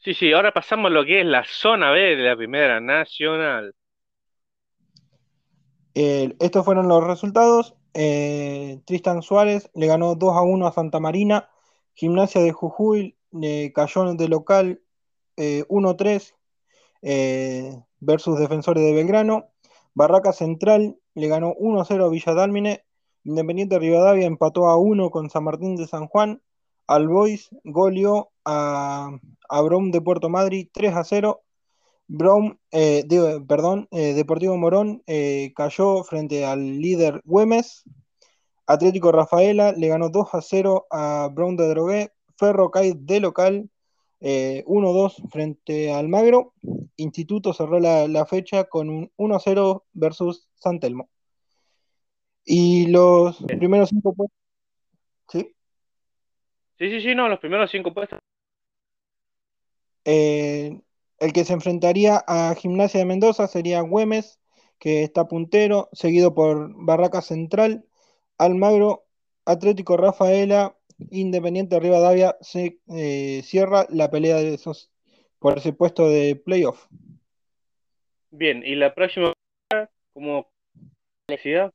Sí, 0.00 0.14
sí, 0.14 0.32
ahora 0.32 0.52
pasamos 0.52 0.90
a 0.90 0.94
lo 0.94 1.04
que 1.04 1.20
es 1.20 1.26
la 1.26 1.44
zona 1.44 1.90
B 1.90 2.16
de 2.16 2.22
la 2.22 2.36
Primera 2.36 2.80
Nacional. 2.80 3.74
estos 5.94 6.64
fueron 6.64 6.88
los 6.88 7.04
resultados. 7.04 7.74
Eh, 7.94 8.80
Tristan 8.86 9.22
Suárez 9.22 9.70
le 9.74 9.88
ganó 9.88 10.14
2 10.14 10.36
a 10.36 10.42
1 10.42 10.66
a 10.66 10.72
Santa 10.72 11.00
Marina. 11.00 11.50
Gimnasia 11.94 12.40
de 12.40 12.52
Jujuy 12.52 13.16
le 13.32 13.72
cayó 13.72 14.14
de 14.14 14.28
local 14.28 14.80
1-3 15.36 16.34
eh, 17.02 17.70
eh, 17.72 17.82
versus 17.98 18.38
Defensores 18.38 18.84
de 18.84 18.92
Belgrano. 18.92 19.48
Barraca 19.94 20.32
Central 20.32 20.96
le 21.14 21.28
ganó 21.28 21.54
1-0 21.54 22.04
a 22.06 22.08
Villa 22.08 22.34
Dálmine. 22.34 22.84
Independiente 23.24 23.78
Rivadavia 23.80 24.26
empató 24.26 24.68
a 24.68 24.76
uno 24.76 25.10
con 25.10 25.28
San 25.28 25.42
Martín 25.44 25.74
de 25.74 25.88
San 25.88 26.06
Juan. 26.06 26.40
Albois 26.86 27.50
goleó 27.64 28.30
a, 28.44 29.10
a 29.48 29.60
Brom 29.62 29.90
de 29.90 30.00
Puerto 30.00 30.28
Madrid 30.28 30.68
3 30.72 30.94
a 30.94 31.04
0. 31.04 31.42
Brom, 32.06 32.58
eh, 32.72 33.04
perdón, 33.46 33.88
eh, 33.90 34.14
Deportivo 34.14 34.56
Morón 34.56 35.02
eh, 35.06 35.52
cayó 35.54 36.02
frente 36.04 36.44
al 36.44 36.80
líder 36.80 37.20
Güemes. 37.24 37.84
Atlético 38.66 39.12
Rafaela 39.12 39.72
le 39.72 39.88
ganó 39.88 40.08
2 40.10 40.34
a 40.34 40.40
0 40.42 40.86
a 40.90 41.28
Brown 41.32 41.56
de 41.56 41.68
Drogué. 41.68 42.12
Ferro 42.36 42.70
cae 42.70 42.94
de 42.96 43.20
local 43.20 43.70
1-2 44.20 45.30
frente 45.30 45.92
al 45.92 46.08
Magro. 46.08 46.54
Instituto 46.96 47.52
cerró 47.52 47.78
la, 47.80 48.08
la 48.08 48.26
fecha 48.26 48.64
con 48.64 48.90
un 48.90 49.12
1 49.16 49.38
0 49.40 49.86
versus 49.92 50.48
San 50.56 50.80
Telmo. 50.80 51.08
Y 52.44 52.86
los 52.86 53.36
primeros 53.44 53.90
cinco 53.90 54.14
puestos. 54.14 54.38
¿Sí? 55.28 55.54
Sí, 56.78 56.90
sí, 56.90 57.00
sí, 57.02 57.14
no, 57.14 57.28
los 57.28 57.38
primeros 57.38 57.70
cinco 57.70 57.92
puestos. 57.92 58.20
Eh, 60.10 60.80
el 61.18 61.32
que 61.34 61.44
se 61.44 61.52
enfrentaría 61.52 62.24
a 62.26 62.54
Gimnasia 62.54 63.00
de 63.00 63.04
Mendoza 63.04 63.46
sería 63.46 63.82
Güemes, 63.82 64.40
que 64.78 65.02
está 65.02 65.28
puntero, 65.28 65.90
seguido 65.92 66.34
por 66.34 66.72
Barraca 66.74 67.20
Central, 67.20 67.84
Almagro, 68.38 69.04
Atlético 69.44 69.98
Rafaela, 69.98 70.78
Independiente 71.10 71.78
Rivadavia, 71.78 72.38
se 72.40 72.80
eh, 72.88 73.42
cierra 73.44 73.86
la 73.90 74.10
pelea 74.10 74.36
de 74.36 74.54
esos 74.54 74.90
por 75.38 75.58
ese 75.58 75.74
puesto 75.74 76.08
de 76.08 76.36
playoff. 76.36 76.86
Bien, 78.30 78.62
y 78.64 78.76
la 78.76 78.94
próxima, 78.94 79.34
como 80.14 80.48
necesidad 81.28 81.70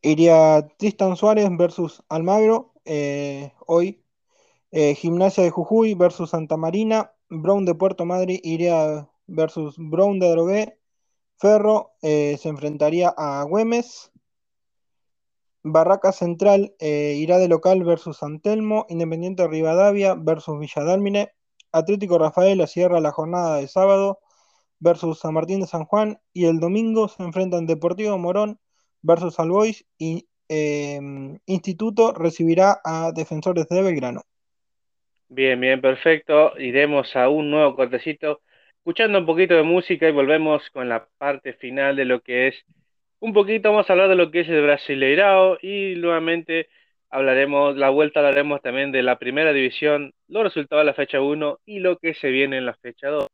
Iría 0.00 0.66
Tristan 0.78 1.14
Suárez 1.14 1.46
versus 1.58 2.02
Almagro. 2.08 2.72
Eh, 2.86 3.52
hoy 3.66 4.02
eh, 4.70 4.94
Gimnasia 4.94 5.44
de 5.44 5.50
Jujuy 5.50 5.94
versus 5.94 6.30
Santa 6.30 6.56
Marina. 6.56 7.12
Brown 7.28 7.64
de 7.64 7.74
Puerto 7.74 8.04
Madrid 8.04 8.40
iría 8.42 9.08
versus 9.26 9.76
Brown 9.78 10.18
de 10.18 10.30
Drogué. 10.30 10.78
Ferro 11.38 11.92
eh, 12.02 12.36
se 12.40 12.48
enfrentaría 12.48 13.14
a 13.16 13.44
Güemes. 13.44 14.12
Barraca 15.62 16.12
Central 16.12 16.74
irá 16.80 17.38
de 17.38 17.48
local 17.48 17.84
versus 17.84 18.18
Santelmo. 18.18 18.86
Independiente 18.88 19.46
Rivadavia 19.46 20.14
versus 20.14 20.58
Villadálmine. 20.58 21.32
Atlético 21.72 22.18
Rafael 22.18 22.66
cierra 22.66 23.00
la 23.00 23.12
jornada 23.12 23.56
de 23.56 23.68
sábado 23.68 24.20
versus 24.80 25.20
San 25.20 25.34
Martín 25.34 25.60
de 25.60 25.66
San 25.66 25.84
Juan. 25.84 26.20
Y 26.32 26.46
el 26.46 26.60
domingo 26.60 27.08
se 27.08 27.22
enfrentan 27.22 27.66
Deportivo 27.66 28.18
Morón 28.18 28.58
versus 29.02 29.38
Albois 29.38 29.86
y 29.98 30.28
em, 30.48 31.38
Instituto 31.46 32.12
recibirá 32.12 32.80
a 32.84 33.12
Defensores 33.12 33.68
de 33.68 33.82
Belgrano. 33.82 34.22
Bien, 35.32 35.60
bien, 35.60 35.80
perfecto. 35.80 36.58
Iremos 36.58 37.14
a 37.16 37.28
un 37.28 37.50
nuevo 37.50 37.76
cortecito, 37.76 38.42
escuchando 38.78 39.18
un 39.18 39.26
poquito 39.26 39.54
de 39.54 39.62
música 39.62 40.08
y 40.08 40.12
volvemos 40.12 40.68
con 40.70 40.88
la 40.88 41.06
parte 41.18 41.52
final 41.54 41.94
de 41.96 42.04
lo 42.04 42.20
que 42.20 42.48
es 42.48 42.56
un 43.20 43.32
poquito, 43.32 43.70
vamos 43.70 43.88
a 43.88 43.92
hablar 43.92 44.08
de 44.08 44.16
lo 44.16 44.30
que 44.30 44.40
es 44.40 44.48
el 44.48 44.62
Brasileirao 44.62 45.58
y 45.62 45.94
nuevamente 45.96 46.68
hablaremos, 47.10 47.76
la 47.76 47.90
vuelta 47.90 48.20
hablaremos 48.20 48.62
también 48.62 48.92
de 48.92 49.02
la 49.02 49.18
primera 49.18 49.52
división, 49.52 50.14
los 50.28 50.42
resultados 50.44 50.82
de 50.82 50.86
la 50.86 50.94
fecha 50.94 51.20
1 51.20 51.60
y 51.66 51.80
lo 51.80 51.98
que 51.98 52.14
se 52.14 52.30
viene 52.30 52.58
en 52.58 52.66
la 52.66 52.74
fecha 52.74 53.08
2. 53.08 53.28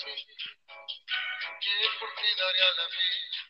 corazón, 0.00 0.16
que 1.60 1.74
por 1.98 2.14
ti 2.14 2.28
daría 2.36 2.70
la 2.76 2.86
vida, 2.86 3.40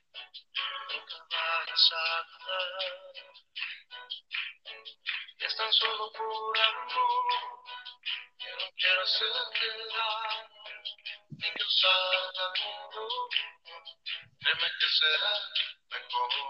nunca 0.90 1.16
vayas 1.30 1.92
a 1.92 2.26
dudar. 2.28 3.14
Y 5.38 5.44
es 5.44 5.56
tan 5.56 5.72
solo 5.72 6.12
por 6.12 6.58
amor, 6.58 7.64
que 8.38 8.50
no 8.50 8.70
quiero 8.76 9.02
hacerte 9.02 9.66
daño, 9.68 10.48
ni 11.30 11.52
causar 11.52 12.32
daño, 12.34 12.74
créeme 14.40 14.68
que 14.78 14.88
será 14.98 15.32
mejor. 15.90 16.49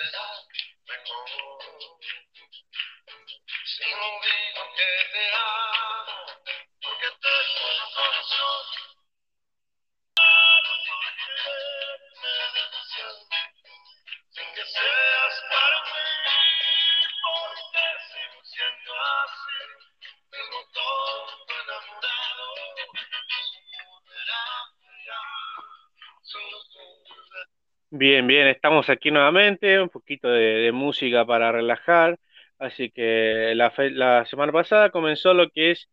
Thank 0.00 0.12
you. 0.14 0.39
Bien, 28.00 28.26
bien, 28.26 28.48
estamos 28.48 28.88
aquí 28.88 29.10
nuevamente, 29.10 29.78
un 29.78 29.90
poquito 29.90 30.26
de, 30.30 30.72
música 30.72 31.26
para 31.26 31.52
relajar. 31.52 32.18
Así 32.58 32.90
que 32.90 33.52
la, 33.54 34.24
semana 34.24 34.52
pasada 34.52 34.88
comenzó 34.88 35.34
lo 35.34 35.50
que 35.50 35.72
es 35.72 35.86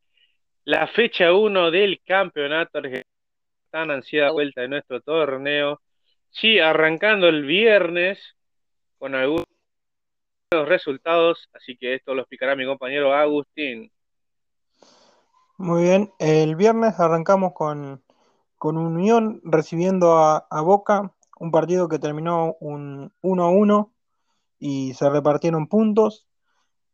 la 0.63 0.87
fecha 0.87 1.33
1 1.33 1.69
del 1.69 2.01
campeonato 2.07 2.79
tan 3.71 3.91
ansiada 3.91 4.31
vuelta 4.31 4.61
de 4.61 4.69
nuestro 4.69 5.01
torneo. 5.01 5.81
Sí, 6.29 6.59
arrancando 6.59 7.27
el 7.27 7.43
viernes 7.43 8.37
con 8.99 9.13
algunos 9.13 9.45
resultados, 10.49 11.49
así 11.51 11.75
que 11.75 11.95
esto 11.95 12.13
lo 12.13 12.21
explicará 12.21 12.55
mi 12.55 12.65
compañero 12.65 13.13
Agustín. 13.13 13.91
Muy 15.57 15.83
bien, 15.83 16.13
el 16.19 16.55
viernes 16.55 16.97
arrancamos 17.01 17.51
con, 17.51 18.01
con 18.57 18.77
Unión 18.77 19.41
recibiendo 19.43 20.17
a 20.17 20.61
Boca 20.61 21.11
un 21.39 21.51
partido 21.51 21.87
que 21.87 21.99
terminó 21.99 22.55
un 22.59 23.11
1-1 23.21 23.93
y 24.59 24.93
se 24.93 25.09
repartieron 25.09 25.67
puntos. 25.67 26.27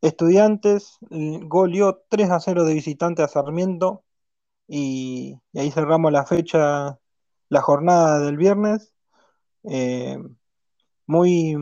Estudiantes 0.00 0.98
goleó 1.10 2.02
3 2.08 2.30
a 2.30 2.40
0 2.40 2.64
de 2.64 2.74
visitante 2.74 3.22
a 3.22 3.28
Sarmiento 3.28 4.04
y, 4.68 5.36
ahí 5.54 5.70
cerramos 5.70 6.12
la 6.12 6.26
fecha, 6.26 6.98
la 7.48 7.60
jornada 7.62 8.20
del 8.20 8.36
viernes. 8.36 8.94
Eh, 9.64 10.18
muy 11.06 11.56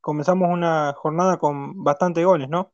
comenzamos 0.00 0.50
una 0.50 0.92
jornada 0.94 1.38
con 1.38 1.82
bastante 1.82 2.24
goles, 2.24 2.48
¿no? 2.48 2.72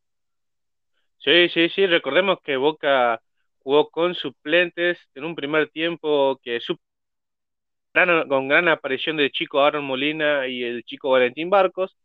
Sí, 1.18 1.48
sí, 1.50 1.68
sí, 1.68 1.86
recordemos 1.86 2.38
que 2.42 2.56
Boca 2.56 3.20
jugó 3.58 3.90
con 3.90 4.14
suplentes 4.14 4.98
en 5.14 5.24
un 5.24 5.34
primer 5.34 5.68
tiempo 5.70 6.40
que 6.42 6.60
con 8.28 8.48
gran 8.48 8.68
aparición 8.68 9.16
del 9.16 9.32
chico 9.32 9.60
Aaron 9.60 9.84
Molina 9.84 10.46
y 10.46 10.62
el 10.62 10.84
chico 10.84 11.10
Valentín 11.10 11.50
Barcos. 11.50 11.96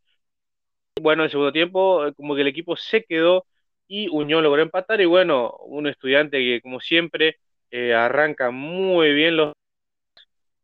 Bueno, 1.00 1.24
en 1.24 1.30
segundo 1.30 1.52
tiempo, 1.52 2.06
eh, 2.06 2.14
como 2.14 2.34
que 2.34 2.42
el 2.42 2.46
equipo 2.48 2.76
se 2.76 3.04
quedó 3.04 3.46
y 3.88 4.08
Unión 4.08 4.42
logró 4.42 4.62
empatar. 4.62 5.00
Y 5.00 5.06
bueno, 5.06 5.50
un 5.66 5.86
estudiante 5.86 6.38
que, 6.38 6.60
como 6.62 6.80
siempre, 6.80 7.38
eh, 7.70 7.94
arranca 7.94 8.50
muy 8.50 9.12
bien 9.14 9.36
los. 9.36 9.52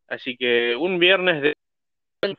Así 0.09 0.37
que 0.37 0.77
un 0.77 0.99
viernes 0.99 1.43
de 1.43 1.55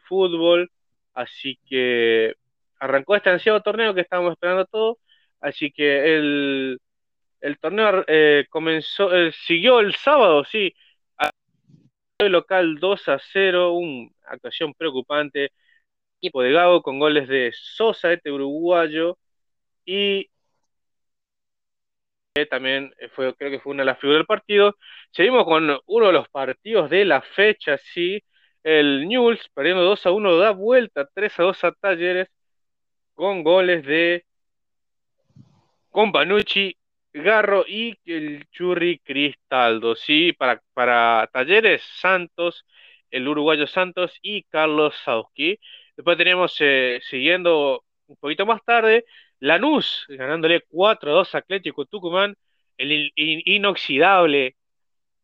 fútbol. 0.08 0.72
Así 1.14 1.60
que 1.68 2.36
arrancó 2.80 3.16
este 3.16 3.30
ansiado 3.30 3.62
torneo 3.62 3.94
que 3.94 4.02
estábamos 4.02 4.34
esperando 4.34 4.66
todo. 4.66 5.00
Así 5.42 5.72
que 5.72 6.16
el, 6.16 6.80
el 7.42 7.60
torneo 7.60 8.06
eh, 8.08 8.46
comenzó, 8.50 9.10
siguió 9.32 9.80
el 9.80 9.96
sábado, 9.96 10.44
sí 10.46 10.74
local 12.30 12.80
2 12.80 13.10
a 13.10 13.20
0, 13.20 13.74
una 13.74 14.10
actuación 14.26 14.74
preocupante. 14.74 15.52
Equipo 16.20 16.44
de 16.44 16.52
Gago 16.54 16.82
con 16.84 17.00
goles 17.00 17.28
de 17.28 17.52
Sosa, 17.54 18.14
este 18.14 18.32
uruguayo, 18.32 19.18
y 19.86 20.30
también 22.50 22.94
fue, 23.14 23.36
creo 23.36 23.52
que 23.52 23.60
fue 23.60 23.74
una 23.74 23.84
de 23.84 23.88
las 23.88 24.00
figuras 24.00 24.20
del 24.20 24.26
partido. 24.26 24.78
Seguimos 25.12 25.46
con 25.46 25.78
uno 25.86 26.08
de 26.08 26.14
los 26.14 26.30
partidos 26.30 26.90
de 26.90 27.06
la 27.06 27.22
fecha, 27.22 27.78
sí. 27.78 28.24
El 28.64 29.08
Newell's 29.08 29.50
perdiendo 29.54 29.84
2 29.84 30.06
a 30.06 30.12
1 30.12 30.38
da 30.38 30.52
vuelta 30.52 31.10
3 31.14 31.40
a 31.40 31.44
2 31.44 31.64
a 31.64 31.72
Talleres 31.74 32.30
con 33.16 33.44
goles 33.44 33.86
de 33.86 34.26
Companucci 35.90 36.78
Garro 37.14 37.66
y 37.68 37.98
el 38.06 38.46
Churri 38.52 39.00
Cristaldo, 39.00 39.96
sí, 39.96 40.34
para, 40.34 40.62
para 40.74 41.30
Talleres 41.34 41.82
Santos, 42.00 42.66
el 43.10 43.28
uruguayo 43.28 43.68
Santos 43.68 44.18
y 44.22 44.44
Carlos 44.44 44.96
Sauski. 45.04 45.60
Después 45.98 46.18
tenemos, 46.18 46.56
eh, 46.62 47.00
siguiendo 47.04 47.84
un 48.08 48.16
poquito 48.18 48.46
más 48.46 48.62
tarde, 48.66 49.06
Lanús, 49.40 50.06
ganándole 50.10 50.62
4-2 50.70 51.36
a 51.36 51.40
Atlético 51.40 51.86
Tucumán, 51.86 52.36
el 52.78 53.12
inoxidable, 53.16 54.56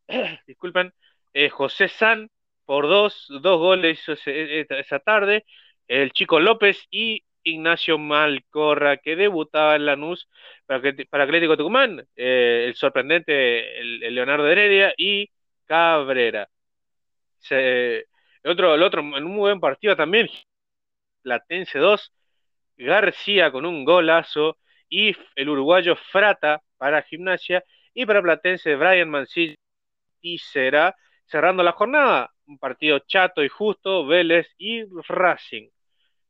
disculpen, 0.46 0.92
eh, 1.34 1.48
José 1.50 1.88
San 1.88 2.30
por 2.64 2.86
dos, 2.88 3.26
dos 3.42 3.58
goles 3.58 4.00
esa 4.26 4.98
tarde, 5.00 5.44
el 5.88 6.12
Chico 6.12 6.40
López 6.40 6.86
y 6.90 7.24
Ignacio 7.50 7.98
Malcorra, 7.98 8.98
que 8.98 9.16
debutaba 9.16 9.76
en 9.76 9.86
Lanús 9.86 10.28
para, 10.66 11.24
Atlético 11.24 11.56
Tucumán, 11.56 12.06
eh, 12.16 12.64
el 12.68 12.74
sorprendente 12.74 13.82
Leonardo 14.10 14.48
Heredia 14.48 14.94
y 14.96 15.30
Cabrera. 15.66 16.48
el 17.50 18.04
otro, 18.44 18.74
el 18.74 18.82
otro, 18.82 19.00
en 19.00 19.24
un 19.24 19.32
muy 19.32 19.40
buen 19.40 19.60
partido 19.60 19.96
también, 19.96 20.28
Platense 21.22 21.78
2, 21.78 22.12
García 22.78 23.50
con 23.50 23.66
un 23.66 23.84
golazo 23.84 24.58
y 24.88 25.14
el 25.36 25.48
uruguayo 25.48 25.96
Frata 25.96 26.62
para 26.76 27.02
Gimnasia 27.02 27.64
y 27.94 28.06
para 28.06 28.22
Platense 28.22 28.76
Brian 28.76 29.10
Mancilla 29.10 29.54
y 30.20 30.38
será 30.38 30.96
cerrando 31.26 31.62
la 31.62 31.72
jornada. 31.72 32.32
Un 32.46 32.58
partido 32.58 33.00
chato 33.00 33.44
y 33.44 33.48
justo, 33.48 34.06
Vélez 34.06 34.48
y 34.58 34.84
Racing. 35.08 35.68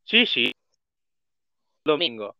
Sí, 0.03 0.25
sí. 0.25 0.51
Domingo. 1.85 2.35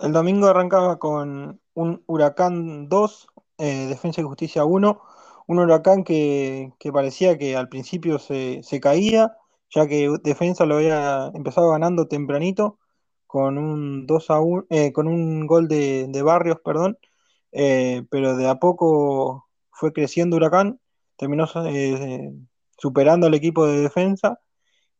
El 0.00 0.12
domingo 0.12 0.48
arrancaba 0.48 0.98
con 0.98 1.60
un 1.74 2.02
Huracán 2.06 2.88
2, 2.88 3.28
eh, 3.58 3.86
Defensa 3.86 4.20
y 4.20 4.24
Justicia 4.24 4.64
1. 4.64 5.00
Un 5.46 5.58
Huracán 5.58 6.04
que, 6.04 6.72
parecía 6.92 7.38
que 7.38 7.56
al 7.56 7.68
principio 7.68 8.18
se, 8.18 8.62
caía, 8.80 9.36
ya 9.70 9.86
que 9.86 10.10
Defensa 10.24 10.66
lo 10.66 10.76
había 10.76 11.30
empezado 11.34 11.70
ganando 11.70 12.08
tempranito 12.08 12.78
con 13.26 13.58
un 13.58 14.06
2 14.06 14.30
a 14.30 14.40
1, 14.40 14.66
eh, 14.70 14.92
con 14.92 15.06
un 15.06 15.46
gol 15.46 15.68
de, 15.68 16.22
Barrios, 16.24 16.58
perdón, 16.64 16.98
eh, 17.52 18.04
pero 18.10 18.36
de 18.36 18.48
a 18.48 18.56
poco 18.56 19.48
fue 19.70 19.92
creciendo 19.92 20.36
Huracán, 20.36 20.80
terminó 21.16 21.46
superando 22.76 23.26
al 23.28 23.34
equipo 23.34 23.66
de 23.66 23.80
defensa 23.80 24.40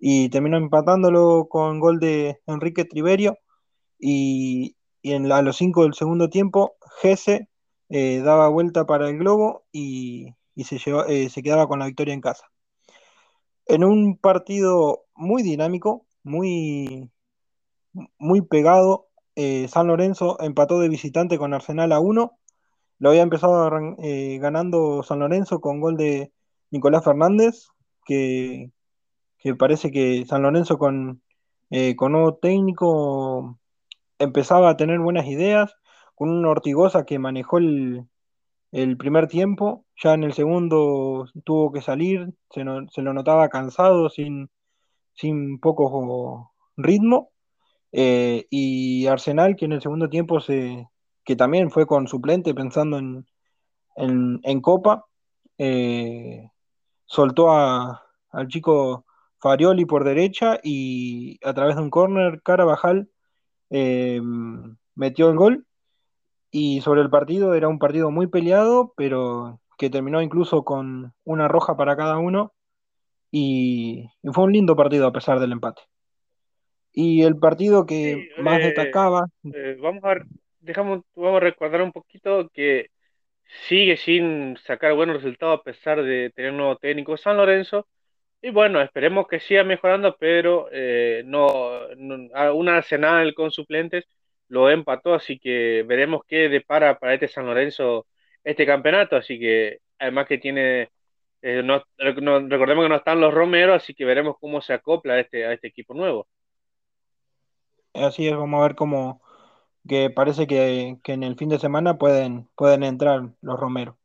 y 0.04 0.30
terminó 0.30 0.56
empatándolo 0.56 1.46
con 1.48 1.78
gol 1.78 2.00
de 2.00 2.40
Enrique 2.48 2.84
Triverio 2.84 3.38
y, 4.00 4.74
en 5.04 5.30
a 5.30 5.42
los 5.42 5.56
5 5.58 5.84
del 5.84 5.94
segundo 5.94 6.28
tiempo 6.28 6.74
Gese 7.00 7.48
eh, 7.88 8.20
daba 8.24 8.48
vuelta 8.48 8.84
para 8.84 9.08
el 9.08 9.18
globo 9.18 9.64
y, 9.70 10.34
se, 10.56 10.80
eh, 11.08 11.30
se 11.30 11.42
quedaba 11.44 11.68
con 11.68 11.78
la 11.78 11.86
victoria 11.86 12.14
en 12.14 12.20
casa. 12.20 12.50
En 13.66 13.84
un 13.84 14.16
partido 14.18 15.04
muy 15.14 15.44
dinámico, 15.44 16.04
muy, 16.24 17.08
muy 18.18 18.40
pegado, 18.42 19.06
eh, 19.36 19.68
San 19.68 19.86
Lorenzo 19.86 20.36
empató 20.40 20.80
de 20.80 20.88
visitante 20.88 21.38
con 21.38 21.54
Arsenal 21.54 21.92
a 21.92 22.00
1. 22.00 22.38
Lo 22.98 23.08
había 23.10 23.22
empezado 23.22 23.70
ganando 24.40 25.04
San 25.04 25.20
Lorenzo 25.20 25.60
con 25.60 25.80
gol 25.80 25.96
de 25.96 26.32
Nicolás 26.72 27.04
Fernández, 27.04 27.68
que, 28.04 28.72
que 29.42 29.55
parece 29.55 29.90
que 29.90 30.24
San 30.26 30.42
Lorenzo 30.42 30.78
con, 30.78 31.22
con 31.96 32.12
nuevo 32.12 32.35
técnico 32.37 33.59
empezaba 34.18 34.70
a 34.70 34.76
tener 34.76 34.98
buenas 35.00 35.26
ideas, 35.26 35.74
con 36.14 36.31
un 36.31 36.46
Ortigosa 36.46 37.05
que 37.05 37.18
manejó 37.18 37.59
el, 37.59 38.07
primer 38.98 39.28
tiempo, 39.28 39.85
ya 40.02 40.14
en 40.14 40.24
el 40.24 40.33
segundo 40.33 41.26
tuvo 41.44 41.72
que 41.72 41.83
salir, 41.83 42.33
se, 42.50 42.62
lo 42.64 43.12
notaba 43.12 43.48
cansado, 43.48 44.09
sin, 44.09 44.50
sin 45.14 45.59
poco 45.59 46.52
ritmo, 46.76 47.31
eh, 47.92 48.46
y 48.50 49.07
Arsenal 49.07 49.57
que 49.57 49.66
en 49.66 49.72
el 49.72 49.83
segundo 49.83 50.09
tiempo 50.09 50.40
se, 50.40 50.88
que 51.24 51.37
también 51.37 51.70
fue 51.70 51.87
con 51.87 52.07
suplente 52.09 52.55
pensando 52.55 52.98
en, 52.98 53.26
en, 53.96 54.61
Copa, 54.61 55.05
eh, 55.59 56.48
soltó 57.05 57.50
a, 57.50 58.02
al 58.31 58.48
chico 58.48 59.05
Farioli 59.42 59.85
por 59.85 60.05
derecha 60.05 60.61
y 60.62 61.40
a 61.44 61.52
través 61.52 61.74
de 61.74 61.83
un 61.83 61.90
córner 61.90 62.40
Carabajal 62.42 63.09
eh, 63.70 64.20
metió 64.94 65.31
el 65.31 65.37
gol. 65.37 65.66
Y 66.50 66.81
sobre 66.83 67.00
el 67.00 67.11
partido, 67.11 67.55
era 67.55 67.66
un 67.66 67.78
partido 67.78 68.11
muy 68.11 68.26
peleado, 68.26 68.92
pero 68.96 69.61
que 69.78 69.90
terminó 69.90 70.22
incluso 70.22 70.64
con 70.64 71.12
una 71.24 71.48
roja 71.48 71.76
para 71.76 71.96
cada 71.96 72.18
uno. 72.18 72.52
Y, 73.31 74.11
fue 74.33 74.44
un 74.44 74.52
lindo 74.52 74.76
partido 74.76 75.07
a 75.07 75.12
pesar 75.12 75.40
del 75.40 75.52
empate. 75.52 75.83
Y 76.92 77.22
el 77.22 77.37
partido 77.37 77.87
que 77.87 78.28
más 78.38 78.61
eh, 78.61 78.66
destacaba. 78.66 79.26
Eh, 79.44 79.76
vamos 79.81 80.05
a 80.05 80.16
dejamos, 80.61 81.02
vamos 81.16 81.38
a 81.38 81.44
recordar 81.44 81.83
un 81.83 81.90
poquito 81.90 82.48
que 82.52 82.90
sigue 83.66 83.96
sin 83.96 84.57
sacar 84.59 84.94
buenos 84.94 85.16
resultados 85.16 85.59
a 85.59 85.62
pesar 85.62 86.02
de 86.02 86.31
tener 86.31 86.52
un 86.52 86.59
nuevo 86.59 86.76
técnico 86.76 87.16
San 87.16 87.38
Lorenzo. 87.38 87.88
Y 88.44 88.50
bueno, 88.50 88.83
esperemos 88.83 89.28
que 89.28 89.38
siga 89.38 89.62
mejorando, 89.62 90.16
pero 90.18 90.68
eh, 90.72 91.22
no, 91.24 91.78
un 92.52 92.68
Arsenal 92.68 93.35
con 93.35 93.52
suplentes 93.52 94.04
lo 94.48 94.69
empató, 94.69 95.14
así 95.14 95.38
que 95.38 95.85
veremos 95.87 96.23
qué 96.27 96.48
depara 96.48 96.98
para 96.98 97.14
este 97.14 97.29
San 97.29 97.46
Lorenzo 97.46 98.06
este 98.42 98.66
campeonato. 98.66 99.14
Así 99.14 99.38
que 99.38 99.79
además 99.96 100.27
que 100.27 100.38
tiene, 100.38 100.90
eh, 101.40 101.62
no, 101.62 101.85
recordemos 101.96 102.85
que 102.85 102.88
no 102.88 102.96
están 102.96 103.21
los 103.21 103.33
Romero, 103.33 103.75
así 103.75 103.94
que 103.94 104.04
veremos 104.04 104.37
cómo 104.40 104.60
se 104.60 104.73
acopla 104.73 105.14
a 105.14 105.21
este, 105.21 105.46
a 105.46 105.52
este 105.52 105.69
equipo 105.69 105.94
nuevo. 105.94 106.27
Así 107.94 108.27
es, 108.27 108.37
vamos 108.37 108.58
a 108.58 108.66
ver 108.66 108.75
cómo, 108.75 109.23
que 109.88 110.10
parece 110.10 110.48
que, 110.48 110.98
que 111.04 111.12
en 111.12 111.23
el 111.23 111.37
fin 111.37 111.48
de 111.48 111.60
semana 111.60 111.96
pueden, 111.96 112.48
pueden 112.56 112.83
entrar 112.83 113.23
los 113.40 113.60
Romero. 113.60 113.98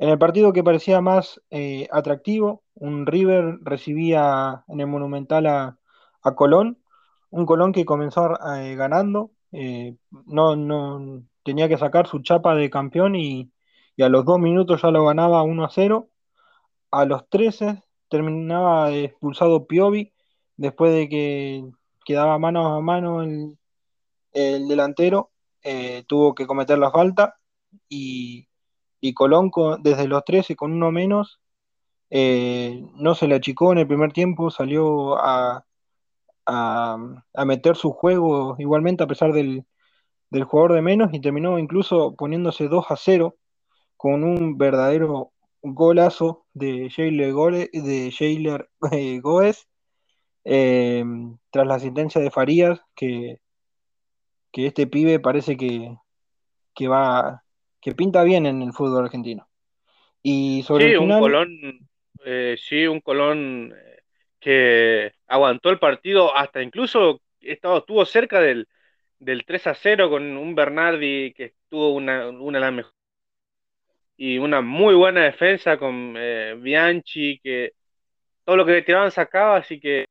En 0.00 0.08
el 0.08 0.18
partido 0.18 0.54
que 0.54 0.64
parecía 0.64 1.02
más 1.02 1.42
eh, 1.50 1.86
atractivo, 1.92 2.64
un 2.74 3.04
River 3.04 3.58
recibía 3.60 4.64
en 4.68 4.80
el 4.80 4.86
Monumental 4.86 5.46
a, 5.46 5.76
Colón, 6.36 6.82
un 7.28 7.44
Colón 7.44 7.72
que 7.72 7.84
comenzó 7.84 8.30
eh, 8.56 8.76
ganando, 8.76 9.32
eh, 9.52 9.96
no, 10.26 10.56
no 10.56 11.22
tenía 11.42 11.68
que 11.68 11.76
sacar 11.76 12.06
su 12.06 12.20
chapa 12.22 12.54
de 12.54 12.70
campeón 12.70 13.14
y, 13.14 13.52
a 14.00 14.08
los 14.08 14.24
dos 14.24 14.38
minutos 14.40 14.80
ya 14.80 14.90
lo 14.90 15.04
ganaba 15.04 15.42
1 15.42 15.64
a 15.66 15.70
0. 15.70 16.08
A 16.90 17.04
los 17.04 17.28
13 17.28 17.82
terminaba 18.08 18.90
expulsado 18.92 19.66
Piovi 19.66 20.14
después 20.56 20.94
de 20.94 21.08
que 21.10 21.70
quedaba 22.06 22.38
mano 22.38 22.74
a 22.74 22.80
mano 22.80 23.22
el, 23.22 23.58
el 24.32 24.68
delantero, 24.68 25.32
tuvo 26.06 26.34
que 26.34 26.46
cometer 26.46 26.78
la 26.78 26.90
falta 26.90 27.36
y 27.88 28.49
y 29.00 29.14
Colón 29.14 29.50
desde 29.80 30.08
los 30.08 30.24
13 30.24 30.56
con 30.56 30.72
uno 30.72 30.92
menos 30.92 31.40
eh, 32.10 32.84
no 32.96 33.14
se 33.14 33.28
le 33.28 33.36
achicó 33.36 33.72
en 33.72 33.78
el 33.78 33.86
primer 33.86 34.12
tiempo, 34.12 34.50
salió 34.50 35.16
a, 35.18 35.64
a, 36.46 37.44
meter 37.46 37.76
su 37.76 37.92
juego 37.92 38.56
igualmente 38.58 39.04
a 39.04 39.06
pesar 39.06 39.32
del, 39.32 39.64
jugador 40.44 40.74
de 40.74 40.82
menos 40.82 41.10
y 41.12 41.20
terminó 41.20 41.58
incluso 41.58 42.14
poniéndose 42.16 42.68
2 42.68 42.86
a 42.90 42.96
0 42.96 43.36
con 43.96 44.24
un 44.24 44.58
verdadero 44.58 45.32
golazo 45.62 46.46
de 46.54 46.90
Jailer, 46.90 48.70
eh, 48.92 49.20
Goes 49.20 49.68
eh, 50.44 51.04
tras 51.50 51.66
la 51.66 51.74
asistencia 51.74 52.20
de 52.20 52.30
Farías 52.30 52.80
que, 52.94 53.40
que 54.52 54.66
este 54.66 54.86
pibe 54.86 55.20
parece 55.20 55.56
que, 55.56 55.96
que 56.74 56.88
va 56.88 57.44
que 57.80 57.94
pinta 57.94 58.22
bien 58.24 58.46
en 58.46 58.62
el 58.62 58.72
fútbol 58.72 59.04
argentino. 59.04 59.48
Y 60.22 60.62
sobre 60.62 60.86
sí, 60.86 60.90
el 60.92 60.98
un 60.98 61.18
Colón, 61.18 61.88
eh, 62.24 62.56
sí, 62.58 62.86
un 62.86 63.00
Colón 63.00 63.74
eh, 63.76 64.00
que 64.38 65.12
aguantó 65.26 65.70
el 65.70 65.78
partido 65.78 66.36
hasta 66.36 66.62
incluso 66.62 67.20
estuvo 67.40 68.04
cerca 68.04 68.40
del, 68.40 68.68
del 69.18 69.44
3 69.44 69.68
a 69.68 69.74
0 69.74 70.10
con 70.10 70.36
un 70.36 70.54
Bernardi 70.54 71.32
que 71.32 71.44
estuvo 71.44 71.94
una, 71.94 72.28
una 72.28 72.58
de 72.58 72.64
las 72.64 72.72
mejores 72.72 73.00
y 74.16 74.36
una 74.38 74.60
muy 74.60 74.94
buena 74.94 75.24
defensa 75.24 75.78
con 75.78 76.14
eh, 76.18 76.54
Bianchi 76.58 77.38
que 77.42 77.72
todo 78.44 78.56
lo 78.56 78.66
que 78.66 78.72
le 78.72 78.82
tiraban 78.82 79.10
sacaba, 79.10 79.56
así 79.56 79.80
que 79.80 80.06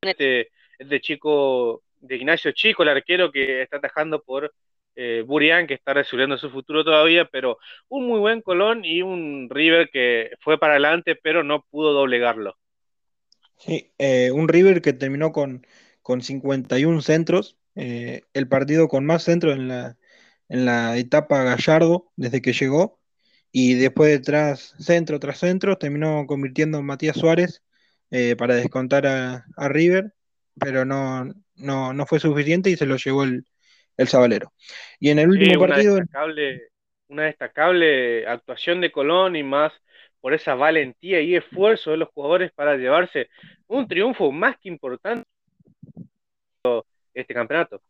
este, 0.00 0.50
este 0.78 1.00
chico 1.00 1.82
de 2.00 2.16
Ignacio 2.16 2.52
Chico, 2.52 2.82
el 2.82 2.90
arquero 2.90 3.32
que 3.32 3.62
está 3.62 3.78
atajando 3.78 4.22
por 4.22 4.52
eh, 4.96 5.22
Burian, 5.26 5.66
que 5.66 5.74
está 5.74 5.92
resolviendo 5.92 6.38
su 6.38 6.50
futuro 6.50 6.82
todavía, 6.82 7.26
pero 7.26 7.58
un 7.88 8.06
muy 8.06 8.18
buen 8.18 8.40
Colón 8.40 8.82
y 8.82 9.02
un 9.02 9.48
River 9.50 9.90
que 9.92 10.30
fue 10.40 10.58
para 10.58 10.72
adelante, 10.72 11.14
pero 11.22 11.44
no 11.44 11.66
pudo 11.70 11.92
doblegarlo. 11.92 12.56
Sí, 13.58 13.92
eh, 13.98 14.30
un 14.32 14.48
River 14.48 14.80
que 14.80 14.94
terminó 14.94 15.32
con, 15.32 15.66
con 16.00 16.22
51 16.22 17.02
centros, 17.02 17.58
eh, 17.74 18.22
el 18.32 18.48
partido 18.48 18.88
con 18.88 19.04
más 19.04 19.22
centros 19.24 19.54
en 19.56 19.68
la, 19.68 19.98
en 20.48 20.64
la 20.64 20.96
etapa 20.96 21.42
Gallardo 21.42 22.10
desde 22.16 22.40
que 22.40 22.54
llegó, 22.54 22.98
y 23.52 23.74
después 23.74 24.10
de 24.10 24.20
tras 24.20 24.74
centro 24.78 25.20
tras 25.20 25.38
centro 25.38 25.76
terminó 25.76 26.26
convirtiendo 26.26 26.78
en 26.78 26.86
Matías 26.86 27.16
Suárez 27.16 27.62
para 28.38 28.54
descontar 28.54 29.06
a, 29.06 29.44
River, 29.68 30.14
pero 30.58 30.84
no, 30.84 31.24
no, 31.56 31.92
no 31.92 32.06
fue 32.06 32.18
suficiente 32.20 32.70
y 32.70 32.76
se 32.76 32.86
lo 32.86 32.96
llevó 32.96 33.24
el, 33.24 33.44
el 33.96 34.08
Sabalero. 34.08 34.52
Y 35.00 35.10
en 35.10 35.18
el 35.18 35.28
último 35.28 35.60
partido. 35.60 35.96
Destacable, 35.96 36.68
una 37.08 37.24
destacable 37.24 38.26
actuación 38.26 38.80
de 38.80 38.92
Colón 38.92 39.36
y 39.36 39.42
más 39.42 39.72
por 40.20 40.34
esa 40.34 40.54
valentía 40.54 41.20
y 41.20 41.36
esfuerzo 41.36 41.92
de 41.92 41.98
los 41.98 42.08
jugadores 42.08 42.50
para 42.52 42.76
llevarse 42.76 43.28
un 43.68 43.86
triunfo 43.86 44.32
más 44.32 44.56
que 44.58 44.68
importante 44.68 45.26
este 47.14 47.34
campeonato. 47.34 47.80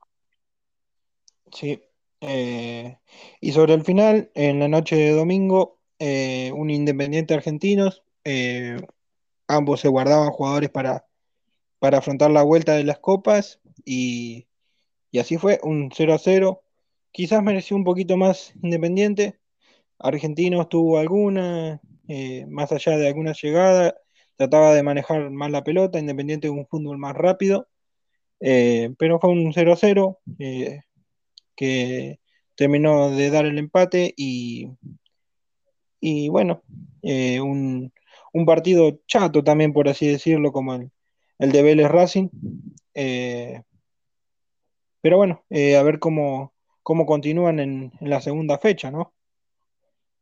Sí. 1.53 1.83
Eh, 2.21 2.97
y 3.41 3.53
sobre 3.53 3.75
el 3.75 3.85
final, 3.85 4.31
en 4.35 4.59
la 4.59 4.69
noche 4.69 4.97
de 4.97 5.11
domingo, 5.13 5.79
eh, 5.99 6.53
un 6.53 6.71
Independiente 6.71 7.35
Argentinos. 7.35 8.03
Eh, 8.25 8.77
ambos 9.49 9.81
se 9.81 9.89
guardaban 9.89 10.31
jugadores 10.31 10.71
para, 10.71 11.07
para 11.79 11.99
afrontar 11.99 12.31
la 12.31 12.43
vuelta 12.43 12.75
de 12.75 12.85
las 12.85 12.99
copas 12.99 13.61
y, 13.85 14.47
y 15.11 15.19
así 15.19 15.39
fue, 15.39 15.61
un 15.63 15.91
0 15.95 16.15
a 16.15 16.19
0. 16.19 16.63
Quizás 17.13 17.43
mereció 17.43 17.77
un 17.77 17.85
poquito 17.85 18.17
más 18.17 18.53
Independiente. 18.63 19.39
Argentinos 19.99 20.69
tuvo 20.69 20.99
alguna, 20.99 21.81
eh, 22.09 22.47
más 22.49 22.73
allá 22.73 22.99
de 22.99 23.09
alguna 23.09 23.33
llegada, 23.33 23.97
trataba 24.37 24.75
de 24.75 24.83
manejar 24.83 25.31
más 25.31 25.51
la 25.51 25.65
pelota, 25.65 25.99
Independiente 25.99 26.51
un 26.51 26.67
fútbol 26.67 26.99
más 26.99 27.17
rápido, 27.17 27.69
eh, 28.41 28.95
pero 28.99 29.19
fue 29.21 29.31
un 29.31 29.53
0 29.53 29.73
a 29.73 29.77
0 29.77 30.21
eh, 30.39 30.81
que 31.57 32.21
terminó 32.57 33.11
de 33.11 33.31
dar 33.31 33.47
el 33.47 33.59
empate 33.59 34.13
y, 34.17 34.69
y 36.01 36.29
bueno, 36.29 36.63
un, 37.03 37.93
un, 38.33 38.47
partido 38.47 39.01
chato 39.07 39.43
también, 39.45 39.73
por 39.73 39.89
así 39.89 40.07
decirlo, 40.07 40.53
como 40.53 40.75
el, 40.75 40.91
el 41.39 41.53
de 41.53 41.63
Vélez 41.63 41.89
Racing. 41.89 42.29
Pero 45.07 45.19
bueno, 45.19 45.45
a 45.51 45.83
ver 45.85 46.01
cómo, 46.01 46.53
cómo 46.83 47.07
continúan 47.07 47.61
en, 47.61 47.93
en 48.01 48.11
la 48.11 48.21
segunda 48.21 48.59
fecha, 48.59 48.91
¿no? 48.91 49.15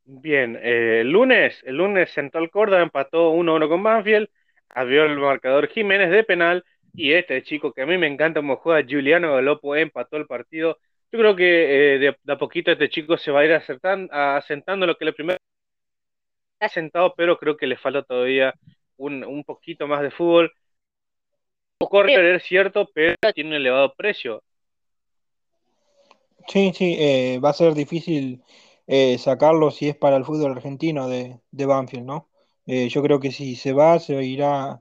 Bien, 0.06 0.56
eh, 0.62 1.00
el 1.00 1.10
lunes, 1.10 1.62
el 1.64 1.76
lunes 1.78 2.10
Central 2.12 2.50
Córdoba 2.50 2.82
empató 2.82 3.30
1-1 3.30 3.68
con 3.70 3.82
Banfield, 3.82 4.28
abrió 4.68 5.04
el 5.04 5.18
marcador 5.18 5.68
Jiménez 5.68 6.10
de 6.10 6.24
penal 6.24 6.62
y 6.92 7.12
este 7.12 7.42
chico 7.42 7.72
que 7.72 7.80
a 7.82 7.86
mí 7.86 7.96
me 7.96 8.06
encanta 8.06 8.40
como 8.40 8.56
juega, 8.56 8.86
Juliano 8.86 9.32
Galopo, 9.34 9.74
empató 9.74 10.18
el 10.18 10.26
partido. 10.26 10.76
Yo 11.10 11.18
creo 11.18 11.34
que 11.36 11.94
eh, 11.94 11.98
de, 11.98 12.32
a 12.32 12.36
poquito 12.38 12.70
este 12.70 12.90
chico 12.90 13.16
se 13.16 13.30
va 13.30 13.40
a 13.40 13.44
ir 13.46 13.52
acertando, 13.54 14.12
asentando 14.12 14.86
lo 14.86 14.96
que 14.96 15.06
el 15.06 15.14
primer 15.14 15.38
ha 16.60 16.66
asentado, 16.66 17.14
pero 17.16 17.38
creo 17.38 17.56
que 17.56 17.66
le 17.66 17.76
falta 17.76 18.02
todavía 18.02 18.54
un, 18.96 19.24
un 19.24 19.44
poquito 19.44 19.86
más 19.86 20.02
de 20.02 20.10
fútbol. 20.10 20.52
Correr 21.78 22.34
es 22.34 22.42
cierto, 22.42 22.90
pero 22.92 23.14
tiene 23.32 23.50
un 23.50 23.56
elevado 23.56 23.94
precio. 23.94 24.42
Sí, 26.46 26.72
sí, 26.74 26.96
eh, 26.98 27.40
va 27.42 27.50
a 27.50 27.52
ser 27.54 27.74
difícil 27.74 28.42
eh, 28.86 29.16
sacarlo 29.18 29.70
si 29.70 29.88
es 29.88 29.96
para 29.96 30.16
el 30.16 30.24
fútbol 30.24 30.52
argentino 30.52 31.08
de, 31.08 31.40
de 31.50 31.66
Banfield, 31.66 32.04
¿no? 32.04 32.28
Eh, 32.66 32.88
yo 32.88 33.02
creo 33.02 33.20
que 33.20 33.32
si 33.32 33.56
se 33.56 33.72
va, 33.72 33.98
se 33.98 34.22
irá 34.24 34.80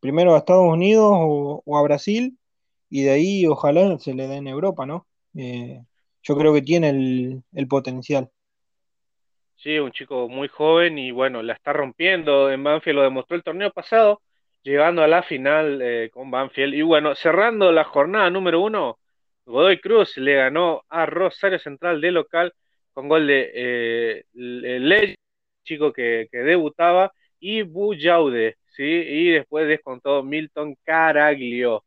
primero 0.00 0.34
a 0.34 0.38
Estados 0.38 0.72
Unidos 0.72 1.12
o, 1.14 1.76
a 1.76 1.82
Brasil 1.82 2.38
y 2.88 3.02
de 3.02 3.10
ahí 3.10 3.46
ojalá 3.46 3.98
se 3.98 4.14
le 4.14 4.26
dé 4.26 4.36
en 4.36 4.48
Europa, 4.48 4.86
¿no? 4.86 5.06
Eh, 5.36 5.82
yo 6.22 6.36
creo 6.36 6.54
que 6.54 6.62
tiene 6.62 6.90
el, 6.90 7.42
el, 7.52 7.68
potencial. 7.68 8.30
Sí, 9.56 9.78
un 9.78 9.92
chico 9.92 10.28
muy 10.28 10.48
joven 10.48 10.98
y 10.98 11.10
bueno, 11.10 11.42
la 11.42 11.52
está 11.52 11.72
rompiendo 11.72 12.50
en 12.50 12.64
Banfield, 12.64 12.96
lo 12.96 13.02
demostró 13.02 13.36
el 13.36 13.42
torneo 13.42 13.70
pasado, 13.70 14.22
llegando 14.62 15.02
a 15.02 15.08
la 15.08 15.22
final 15.22 16.10
con 16.12 16.30
Banfield. 16.30 16.74
Y 16.74 16.82
bueno, 16.82 17.14
cerrando 17.14 17.70
la 17.70 17.84
jornada 17.84 18.28
número 18.30 18.60
uno, 18.60 18.98
Godoy 19.44 19.80
Cruz 19.80 20.16
le 20.16 20.34
ganó 20.34 20.82
a 20.88 21.06
Rosario 21.06 21.58
Central 21.58 22.00
de 22.00 22.12
local 22.12 22.54
con 22.92 23.08
gol 23.08 23.26
de 23.26 23.50
eh, 23.54 24.24
Ley, 24.34 25.16
chico 25.64 25.92
que, 25.92 26.28
debutaba, 26.32 27.12
y 27.40 27.62
Buyaude, 27.62 28.56
¿sí? 28.76 28.84
Y 28.84 29.30
después 29.30 29.66
descontó 29.66 30.22
Milton 30.22 30.76
Caraglio. 30.84 31.84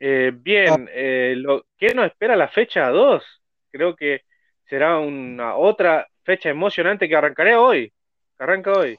Eh, 0.00 0.32
bien, 0.34 0.88
ah. 0.88 0.90
eh, 0.92 1.34
lo, 1.36 1.64
¿qué 1.78 1.94
nos 1.94 2.06
espera 2.06 2.36
la 2.36 2.48
fecha 2.48 2.88
2? 2.88 3.22
Creo 3.70 3.94
que 3.94 4.22
será 4.68 4.98
una 4.98 5.56
otra 5.56 6.08
fecha 6.24 6.50
emocionante 6.50 7.08
que 7.08 7.16
arrancaré 7.16 7.56
hoy. 7.56 7.92
arranca 8.38 8.72
hoy. 8.72 8.98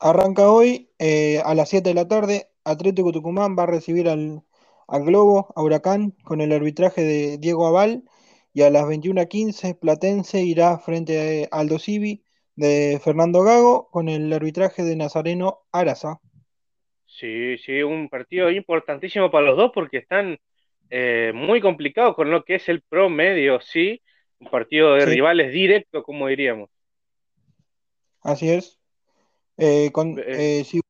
Arranca 0.00 0.50
hoy 0.50 0.90
eh, 0.98 1.40
a 1.44 1.54
las 1.54 1.68
7 1.70 1.88
de 1.88 1.94
la 1.94 2.08
tarde. 2.08 2.48
Atlético 2.64 3.12
Tucumán 3.12 3.56
va 3.58 3.64
a 3.64 3.66
recibir 3.66 4.08
al, 4.08 4.42
al 4.88 5.04
Globo, 5.04 5.52
a 5.54 5.62
Huracán, 5.62 6.12
con 6.24 6.40
el 6.40 6.52
arbitraje 6.52 7.02
de 7.02 7.38
Diego 7.38 7.66
Aval 7.66 8.02
y 8.54 8.62
a 8.62 8.70
las 8.70 8.84
21.15 8.84 9.78
Platense 9.78 10.42
irá 10.42 10.78
frente 10.78 11.48
a 11.52 11.58
Aldo 11.58 11.78
Civi 11.78 12.24
de 12.56 12.98
Fernando 13.04 13.42
Gago 13.42 13.88
con 13.90 14.08
el 14.08 14.32
arbitraje 14.32 14.82
de 14.82 14.96
Nazareno 14.96 15.60
Araza. 15.70 16.20
Sí, 17.06 17.58
sí, 17.58 17.82
un 17.82 18.08
partido 18.08 18.50
importantísimo 18.50 19.30
para 19.30 19.46
los 19.46 19.56
dos 19.56 19.70
porque 19.74 19.98
están 19.98 20.38
eh, 20.90 21.32
muy 21.34 21.60
complicados 21.60 22.16
con 22.16 22.30
lo 22.30 22.44
que 22.44 22.56
es 22.56 22.68
el 22.68 22.82
promedio, 22.82 23.60
sí, 23.60 24.00
un 24.40 24.48
partido 24.50 24.94
de 24.94 25.04
rivales 25.04 25.52
directo, 25.52 26.02
como 26.02 26.28
diríamos. 26.28 26.70
Así 28.22 28.48
es. 28.50 28.78
Eh, 29.58 29.90
con, 29.92 30.16
eh, 30.18 30.64
si 30.64 30.80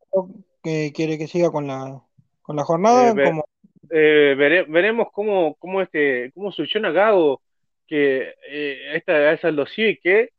quiere 0.62 1.18
que 1.18 1.26
siga 1.26 1.50
con 1.50 1.66
la, 1.66 2.02
con 2.42 2.56
la 2.56 2.64
jornada, 2.64 3.14
como... 3.24 3.44
veremos 3.90 5.08
cómo, 5.12 5.54
cómo, 5.56 5.82
este, 5.82 6.30
cómo 6.34 6.52
soluciona 6.52 6.90
Gago 6.90 7.42
que 7.86 8.34
eh, 8.48 8.92
esta 8.94 9.32
es 9.32 9.40
Civi 9.74 9.98
que 9.98 10.30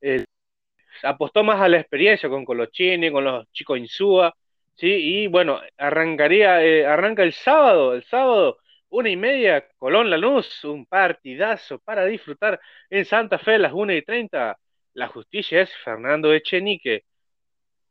eh, 0.00 0.24
apostó 1.02 1.44
más 1.44 1.60
a 1.60 1.68
la 1.68 1.78
experiencia 1.78 2.28
con 2.28 2.44
Colochini, 2.44 3.10
con 3.10 3.24
los 3.24 3.50
chicos 3.52 3.78
Insúa, 3.78 4.34
¿sí? 4.76 4.88
Y 5.24 5.26
bueno, 5.28 5.60
arrancaría, 5.78 6.64
eh, 6.64 6.86
arranca 6.86 7.22
el 7.22 7.32
sábado, 7.32 7.94
el 7.94 8.04
sábado, 8.04 8.58
una 8.88 9.10
y 9.10 9.16
media, 9.16 9.66
Colón 9.78 10.10
Lanús, 10.10 10.64
un 10.64 10.86
partidazo 10.86 11.78
para 11.80 12.04
disfrutar 12.06 12.60
en 12.90 13.04
Santa 13.04 13.38
Fe 13.38 13.54
a 13.54 13.58
las 13.58 13.72
una 13.72 13.94
y 13.94 14.02
treinta. 14.02 14.58
La 14.94 15.08
justicia 15.08 15.62
es 15.62 15.70
Fernando 15.84 16.32
Echenique. 16.32 17.04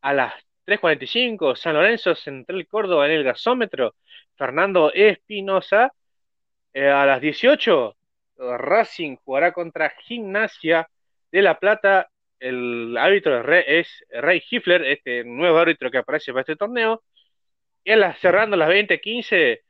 A 0.01 0.13
las 0.13 0.33
3.45, 0.65 1.55
San 1.55 1.75
Lorenzo 1.75 2.15
Central 2.15 2.67
Córdoba 2.67 3.05
en 3.05 3.13
el 3.13 3.23
gasómetro, 3.23 3.95
Fernando 4.35 4.91
Espinosa. 4.93 5.93
a 6.73 7.05
las 7.05 7.21
18, 7.21 7.95
Racing 8.37 9.17
jugará 9.23 9.53
contra 9.53 9.89
Gimnasia 9.89 10.89
de 11.31 11.41
La 11.41 11.59
Plata. 11.59 12.09
El 12.39 12.97
árbitro 12.97 13.41
es 13.53 13.87
Ray 14.09 14.41
Hifler, 14.49 14.83
este 14.85 15.23
nuevo 15.23 15.57
árbitro 15.57 15.89
que 15.91 15.99
aparece 15.99 16.31
para 16.31 16.41
este 16.41 16.55
torneo. 16.55 17.03
Y 17.83 17.91
cerrando 18.19 18.57
las 18.57 18.69
20:15, 18.69 19.61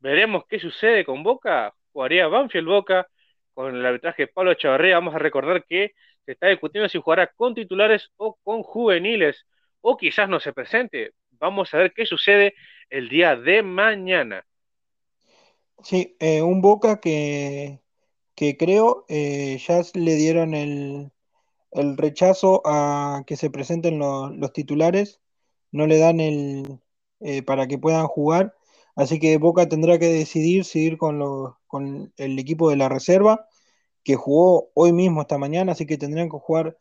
veremos 0.00 0.44
qué 0.48 0.58
sucede 0.58 1.04
con 1.04 1.22
Boca. 1.22 1.74
Jugaría 1.92 2.26
Banfield 2.28 2.66
Boca 2.68 3.08
con 3.54 3.76
el 3.76 3.86
arbitraje 3.86 4.24
de 4.24 4.28
Pablo 4.28 4.52
Echeverría. 4.52 4.96
Vamos 4.96 5.14
a 5.14 5.18
recordar 5.18 5.64
que 5.64 5.94
se 6.24 6.32
está 6.32 6.48
discutiendo 6.48 6.88
si 6.88 6.98
jugará 7.00 7.26
con 7.28 7.54
titulares 7.54 8.10
o 8.16 8.36
con 8.42 8.62
juveniles, 8.62 9.46
o 9.86 9.96
quizás 9.98 10.28
no 10.28 10.40
se 10.40 10.54
presente. 10.54 11.12
Vamos 11.32 11.72
a 11.74 11.78
ver 11.78 11.92
qué 11.92 12.06
sucede 12.06 12.54
el 12.88 13.10
día 13.10 13.36
de 13.36 13.62
mañana. 13.62 14.46
Sí, 15.82 16.16
eh, 16.20 16.40
un 16.40 16.62
Boca 16.62 17.00
que, 17.00 17.80
que 18.34 18.56
creo 18.56 19.04
eh, 19.08 19.58
ya 19.66 19.82
le 19.92 20.14
dieron 20.14 20.54
el, 20.54 21.10
rechazo 21.98 22.62
a 22.64 23.24
que 23.26 23.36
se 23.36 23.50
presenten 23.50 23.98
los 23.98 24.52
titulares, 24.54 25.20
no 25.70 25.86
le 25.86 25.98
dan 25.98 26.20
el 26.20 26.80
eh, 27.20 27.42
para 27.42 27.66
que 27.66 27.78
puedan 27.78 28.06
jugar, 28.06 28.54
así 28.96 29.18
que 29.18 29.36
Boca 29.36 29.68
tendrá 29.68 29.98
que 29.98 30.06
decidir 30.06 30.64
seguir 30.64 30.96
con, 30.96 31.20
con 31.66 32.12
el 32.16 32.38
equipo 32.38 32.70
de 32.70 32.76
la 32.76 32.88
reserva, 32.88 33.48
que 34.02 34.14
jugó 34.14 34.70
hoy 34.74 34.92
mismo 34.92 35.20
esta 35.20 35.36
mañana, 35.36 35.72
así 35.72 35.84
que 35.84 35.98
tendrán 35.98 36.30
que 36.30 36.38
jugar 36.38 36.78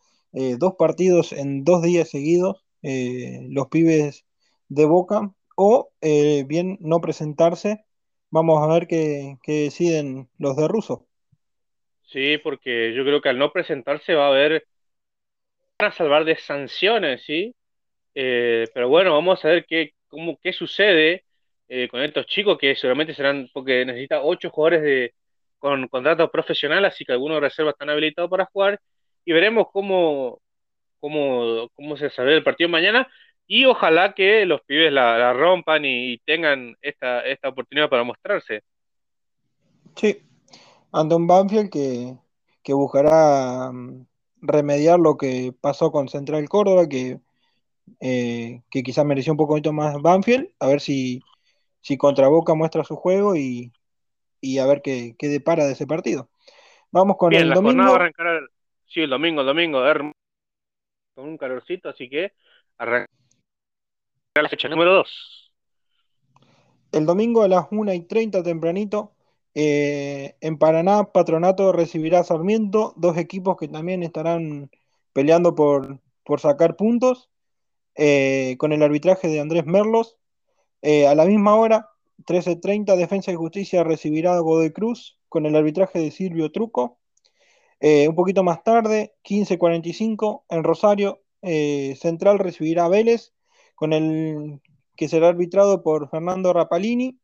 dos 0.58 0.76
partidos 0.76 1.32
en 1.32 1.64
dos 1.64 1.84
días 1.84 2.10
seguidos, 2.10 2.63
los 2.84 3.68
pibes 3.70 4.26
de 4.68 4.86
Boca, 4.86 5.32
o 5.56 5.92
bien 6.02 6.78
no 6.82 7.02
presentarse. 7.02 7.86
Vamos 8.30 8.62
a 8.64 8.74
ver 8.74 8.88
qué, 8.88 9.38
qué 9.44 9.64
deciden 9.64 10.30
los 10.38 10.56
de 10.58 10.68
Russo. 10.68 11.08
Sí, 12.04 12.38
porque 12.38 12.94
yo 12.94 13.04
creo 13.04 13.22
que 13.22 13.30
al 13.30 13.40
no 13.40 13.52
presentarse 13.52 14.14
va 14.14 14.26
a 14.26 14.30
haber 14.30 14.66
van 15.80 15.90
a 15.90 15.94
salvar 15.94 16.26
de 16.26 16.36
sanciones, 16.38 17.24
¿sí? 17.26 17.56
Eh, 18.16 18.68
pero 18.74 18.90
bueno, 18.90 19.14
vamos 19.14 19.44
a 19.46 19.50
ver 19.50 19.66
qué, 19.68 19.94
cómo, 20.08 20.38
qué 20.42 20.54
sucede 20.54 21.26
eh, 21.68 21.88
con 21.90 22.02
estos 22.02 22.28
chicos 22.28 22.58
que 22.60 22.76
seguramente 22.76 23.16
serán, 23.16 23.50
porque 23.54 23.86
necesita 23.86 24.22
ocho 24.24 24.50
jugadores 24.52 24.84
de, 24.84 25.16
con 25.60 25.88
contrato 25.90 26.30
profesional, 26.32 26.86
así 26.86 27.06
que 27.06 27.14
algunos 27.14 27.38
de 27.38 27.42
reserva 27.50 27.72
están 27.72 27.90
habilitados 27.90 28.30
para 28.30 28.46
jugar 28.46 28.80
y 29.26 29.34
veremos 29.34 29.68
cómo, 29.74 30.42
cómo, 31.04 31.68
cómo 31.76 31.98
se 31.98 32.10
sale 32.10 32.34
el 32.34 32.46
partido 32.46 32.70
mañana 32.70 33.10
y 33.46 33.66
ojalá 33.66 34.14
que 34.14 34.46
los 34.46 34.62
pibes 34.62 34.90
la, 34.94 35.34
rompan 35.34 35.84
y, 35.84 36.18
tengan 36.20 36.78
esta, 36.82 37.20
esta 37.28 37.50
oportunidad 37.50 37.90
para 37.90 38.06
mostrarse. 38.06 38.64
Sí, 39.98 40.18
ante 40.94 41.14
un 41.14 41.28
Banfield 41.28 41.70
que, 41.70 42.74
buscará 42.74 43.70
mm, 43.70 44.06
remediar 44.44 44.98
lo 44.98 45.18
que 45.18 45.54
pasó 45.60 45.92
con 45.92 46.08
Central 46.08 46.48
Córdoba, 46.48 46.88
que, 46.88 47.20
eh, 48.00 48.62
que 48.72 48.82
quizás 48.82 49.04
mereció 49.04 49.34
un 49.34 49.38
poquito 49.38 49.74
más 49.74 50.02
Banfield, 50.02 50.52
a 50.62 50.68
ver 50.68 50.80
si, 50.80 51.20
si 51.82 51.98
contra 51.98 52.30
Boca 52.30 52.54
muestra 52.54 52.86
su 52.86 52.96
juego 52.96 53.36
y, 53.36 53.74
a 54.58 54.66
ver 54.66 54.82
qué, 54.82 55.16
qué, 55.20 55.28
depara 55.28 55.66
de 55.66 55.74
ese 55.74 55.86
partido. 55.86 56.30
Vamos 56.92 57.18
con 57.18 57.34
el 57.34 57.50
domingo. 57.50 58.00
sí, 58.86 59.02
el 59.02 59.10
domingo, 59.10 59.42
el 59.42 59.48
domingo. 59.48 59.84
Con 61.14 61.26
un 61.26 61.38
calorcito, 61.38 61.90
así 61.90 62.10
que 62.10 62.34
arranca 62.78 63.08
la 64.36 64.50
fecha 64.50 64.68
número 64.68 64.94
2. 64.94 65.52
El 66.92 67.06
domingo 67.06 67.44
a 67.44 67.48
las 67.48 67.68
1 67.72 67.94
y 67.94 68.02
30 68.02 68.44
tempranito, 68.44 69.14
eh, 69.56 70.36
en 70.42 70.58
Paraná, 70.58 71.12
Patronato 71.12 71.72
recibirá 71.72 72.20
a 72.20 72.24
Sarmiento, 72.24 72.94
dos 72.98 73.18
equipos 73.18 73.58
que 73.58 73.68
también 73.68 74.04
estarán 74.04 74.72
peleando 75.14 75.56
por, 75.56 76.00
por 76.24 76.40
sacar 76.40 76.76
puntos, 76.76 77.30
eh, 77.96 78.56
con 78.58 78.74
el 78.74 78.82
arbitraje 78.82 79.28
de 79.28 79.40
Andrés 79.40 79.66
Merlos. 79.66 80.18
Eh, 80.82 81.08
a 81.08 81.16
la 81.16 81.26
misma 81.26 81.56
hora, 81.56 81.90
13.30, 82.26 82.96
Defensa 82.96 83.32
y 83.32 83.36
Justicia 83.36 83.84
recibirá 83.84 84.36
a 84.36 84.40
Godoy 84.40 84.72
Cruz 84.72 85.18
con 85.30 85.46
el 85.46 85.56
arbitraje 85.56 86.00
de 86.00 86.12
Silvio 86.12 86.52
Truco. 86.52 87.00
Eh, 87.86 88.08
un 88.08 88.16
poquito 88.16 88.44
más 88.46 88.64
tarde, 88.64 89.14
15.45, 89.24 90.46
en 90.48 90.64
Rosario, 90.64 91.22
eh, 91.42 91.98
Central 92.00 92.40
recibirá 92.40 92.86
a 92.86 92.88
Vélez, 92.88 93.34
con 93.76 93.92
el 93.92 94.62
que 94.96 95.10
será 95.10 95.28
arbitrado 95.28 95.84
por 95.84 96.10
Fernando 96.10 96.54
Rapalini. 96.54 97.20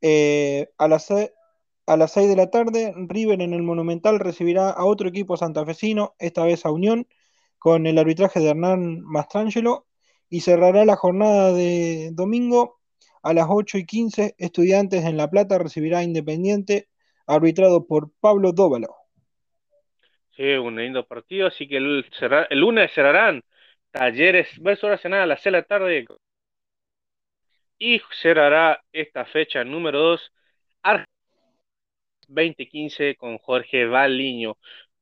Eh, 0.00 0.70
a, 0.78 0.86
las, 0.86 1.10
a 1.10 1.96
las 1.96 2.12
6 2.12 2.28
de 2.28 2.36
la 2.36 2.50
tarde, 2.50 2.94
River 3.08 3.42
en 3.42 3.52
el 3.52 3.64
Monumental 3.64 4.20
recibirá 4.20 4.70
a 4.70 4.84
otro 4.84 5.08
equipo 5.08 5.36
santafesino, 5.36 6.14
esta 6.20 6.44
vez 6.44 6.64
a 6.64 6.70
Unión, 6.70 7.08
con 7.58 7.88
el 7.88 7.98
arbitraje 7.98 8.38
de 8.38 8.50
Hernán 8.50 9.00
Mastrangelo. 9.00 9.86
Y 10.28 10.42
cerrará 10.42 10.84
la 10.84 10.94
jornada 10.94 11.52
de 11.52 12.10
domingo 12.12 12.78
a 13.24 13.34
las 13.34 13.48
8 13.50 13.78
y 13.78 13.86
15, 13.86 14.36
Estudiantes 14.38 15.04
en 15.04 15.16
La 15.16 15.28
Plata 15.30 15.58
recibirá 15.58 16.04
Independiente, 16.04 16.88
arbitrado 17.26 17.88
por 17.88 18.12
Pablo 18.20 18.52
Dóvalo. 18.52 18.99
Un 20.40 20.76
lindo 20.76 21.06
partido, 21.06 21.48
así 21.48 21.68
que 21.68 21.76
el, 21.76 22.06
el 22.48 22.58
lunes 22.58 22.90
cerrarán 22.92 23.42
Talleres 23.90 24.48
versus 24.62 24.88
Nacional 24.88 25.20
a 25.22 25.26
las 25.26 25.42
6 25.42 25.52
de 25.52 25.58
la 25.58 25.62
tarde. 25.64 26.06
Y 27.78 28.00
cerrará 28.22 28.82
esta 28.92 29.26
fecha 29.26 29.64
número 29.64 30.00
2, 30.00 30.32
2015 32.28 33.16
con 33.16 33.38
Jorge 33.38 33.86
Valiño. 33.86 34.56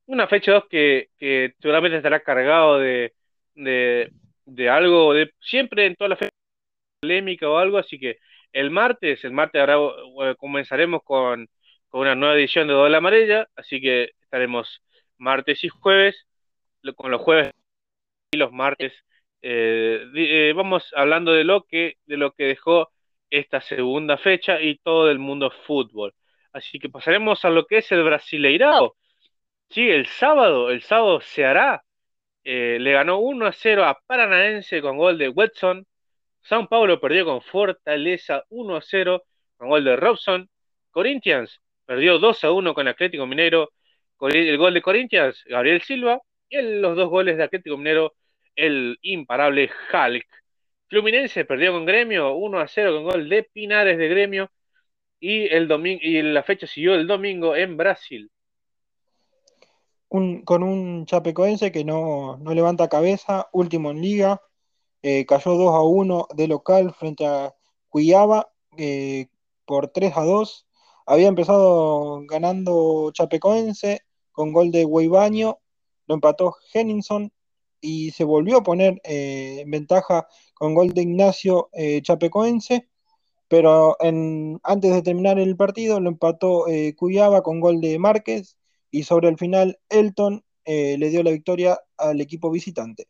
Una 0.06 0.26
fecha 0.28 0.52
2 0.52 0.64
que, 0.68 1.10
que 1.18 1.54
seguramente 1.60 1.98
estará 1.98 2.20
cargado 2.20 2.78
de, 2.78 3.14
de, 3.54 4.10
de 4.44 4.68
algo, 4.68 5.14
de 5.14 5.32
siempre 5.40 5.86
en 5.86 5.94
toda 5.96 6.08
la 6.10 6.16
fecha 6.16 6.32
polémica 7.00 7.48
o 7.48 7.58
algo, 7.58 7.78
así 7.78 7.98
que 8.00 8.18
el 8.52 8.70
martes, 8.70 9.24
el 9.24 9.32
martes 9.32 9.60
ahora 9.60 10.34
comenzaremos 10.36 11.02
con, 11.04 11.48
con 11.88 12.02
una 12.02 12.14
nueva 12.16 12.34
edición 12.36 12.68
de 12.68 12.74
Doble 12.74 12.96
Amarilla, 12.96 13.48
así 13.56 13.80
que 13.80 14.12
estaremos 14.22 14.82
martes 15.18 15.64
y 15.64 15.68
jueves, 15.68 16.26
con 16.96 17.10
los 17.10 17.20
jueves 17.22 17.52
y 18.32 18.38
los 18.38 18.52
martes, 18.52 18.92
eh, 19.42 20.04
eh, 20.14 20.52
vamos 20.56 20.92
hablando 20.96 21.32
de 21.32 21.44
lo 21.44 21.64
que, 21.64 21.98
de 22.06 22.16
lo 22.16 22.32
que 22.32 22.44
dejó 22.44 22.90
esta 23.30 23.60
segunda 23.60 24.16
fecha 24.18 24.60
y 24.60 24.78
todo 24.78 25.10
el 25.10 25.18
mundo 25.18 25.50
fútbol. 25.66 26.14
Así 26.52 26.78
que 26.78 26.88
pasaremos 26.88 27.44
a 27.44 27.50
lo 27.50 27.66
que 27.66 27.78
es 27.78 27.92
el 27.92 28.02
Brasileirao. 28.04 28.96
Sí, 29.70 29.88
el 29.90 30.06
sábado, 30.06 30.70
el 30.70 30.82
sábado 30.82 31.20
se 31.20 31.44
hará. 31.44 31.84
Eh, 32.44 32.78
le 32.80 32.92
ganó 32.92 33.18
1 33.18 33.46
a 33.46 33.52
0 33.52 33.84
a 33.84 34.00
Paranaense 34.06 34.80
con 34.82 34.96
gol 34.98 35.18
de 35.18 35.28
Watson. 35.28 35.86
San 36.42 36.66
Paulo 36.68 37.00
perdió 37.00 37.24
con 37.26 37.42
Fortaleza 37.42 38.44
1 38.48 38.76
a 38.76 38.80
0 38.82 39.22
con 39.56 39.68
gol 39.68 39.84
de 39.84 39.96
Robson. 39.96 40.50
Corinthians 40.90 41.60
perdió 41.86 42.18
2 42.18 42.44
a 42.44 42.52
1 42.52 42.74
con 42.74 42.88
Atlético 42.88 43.26
Minero. 43.26 43.70
El 44.20 44.58
gol 44.58 44.74
de 44.74 44.82
Corinthians, 44.82 45.44
Gabriel 45.46 45.82
Silva. 45.82 46.20
Y 46.48 46.60
los 46.62 46.96
dos 46.96 47.10
goles 47.10 47.36
de 47.36 47.44
Atlético 47.44 47.76
Minero, 47.76 48.14
el 48.56 48.98
imparable 49.02 49.70
Hulk. 49.92 50.26
Fluminense 50.88 51.44
perdió 51.44 51.72
con 51.72 51.84
Gremio 51.84 52.34
1 52.34 52.60
a 52.60 52.66
0 52.66 52.94
con 52.94 53.04
gol 53.04 53.28
de 53.28 53.42
Pinares 53.42 53.98
de 53.98 54.08
Gremio. 54.08 54.50
Y, 55.20 55.46
el 55.48 55.68
y 56.02 56.22
la 56.22 56.42
fecha 56.42 56.66
siguió 56.66 56.94
el 56.94 57.06
domingo 57.06 57.54
en 57.54 57.76
Brasil. 57.76 58.30
Con 60.08 60.62
un 60.62 61.04
Chapecoense 61.04 61.70
que 61.70 61.84
no, 61.84 62.38
no, 62.38 62.54
levanta 62.54 62.88
cabeza, 62.88 63.48
último 63.52 63.90
en 63.90 64.00
liga, 64.00 64.40
eh, 65.02 65.26
cayó 65.26 65.54
2 65.54 65.74
a 65.74 65.82
1 65.82 66.28
de 66.34 66.48
local 66.48 66.94
frente 66.94 67.26
a 67.26 67.54
Cuiaba 67.90 68.48
eh, 68.78 69.28
por 69.66 69.88
3 69.88 70.16
a 70.16 70.22
2. 70.24 70.66
Había 71.04 71.28
empezado 71.28 72.22
ganando 72.26 73.10
Chapecoense 73.12 74.02
con 74.38 74.52
gol 74.52 74.70
de 74.70 74.84
Guaybaño, 74.84 75.58
lo 76.06 76.14
empató 76.14 76.54
Henningson 76.72 77.32
y 77.80 78.12
se 78.12 78.22
volvió 78.22 78.58
a 78.58 78.62
poner 78.62 79.00
eh, 79.02 79.62
en 79.62 79.70
ventaja 79.72 80.28
con 80.54 80.76
gol 80.76 80.94
de 80.94 81.02
Ignacio 81.02 81.70
eh, 81.72 82.02
Chapecoense, 82.02 82.88
pero 83.48 83.96
antes 84.62 84.94
de 84.94 85.02
terminar 85.02 85.40
el 85.40 85.56
partido 85.56 85.98
lo 85.98 86.10
empató 86.10 86.68
eh, 86.68 86.94
Cuyaba 86.94 87.42
con 87.42 87.58
gol 87.58 87.80
de 87.80 87.98
Márquez 87.98 88.56
y 88.92 89.02
sobre 89.02 89.28
el 89.28 89.38
final 89.38 89.80
Elton 89.88 90.44
eh, 90.64 90.96
le 90.98 91.10
dio 91.10 91.24
la 91.24 91.32
victoria 91.32 91.80
al 91.96 92.20
equipo 92.20 92.48
visitante. 92.48 93.08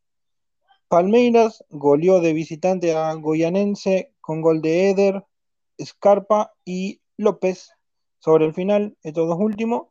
Palmeiras 0.89 1.63
goleó 1.69 2.23
de 2.23 2.33
visitante 2.33 2.95
a 2.95 3.13
Goyanense 3.13 4.15
con 4.23 4.41
gol 4.41 4.63
de 4.63 4.89
Eder, 4.89 5.27
Scarpa 5.79 6.55
y 6.65 7.03
López 7.19 7.69
sobre 8.19 8.47
el 8.47 8.55
final, 8.55 8.97
estos 9.03 9.29
dos 9.29 9.39
últimos. 9.39 9.89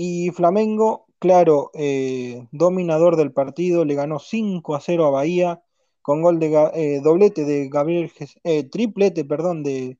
Y 0.00 0.30
Flamengo, 0.30 1.06
claro, 1.18 1.72
eh, 1.74 2.46
dominador 2.52 3.16
del 3.16 3.32
partido, 3.32 3.84
le 3.84 3.96
ganó 3.96 4.20
5 4.20 4.76
a 4.76 4.80
0 4.80 5.06
a 5.06 5.10
Bahía 5.10 5.62
con 6.02 6.22
gol 6.22 6.38
de 6.38 6.70
eh, 6.74 7.00
doblete 7.02 7.44
de 7.44 7.68
Gabriel, 7.68 8.12
eh, 8.44 8.62
triplete, 8.62 9.24
perdón, 9.24 9.64
de, 9.64 9.98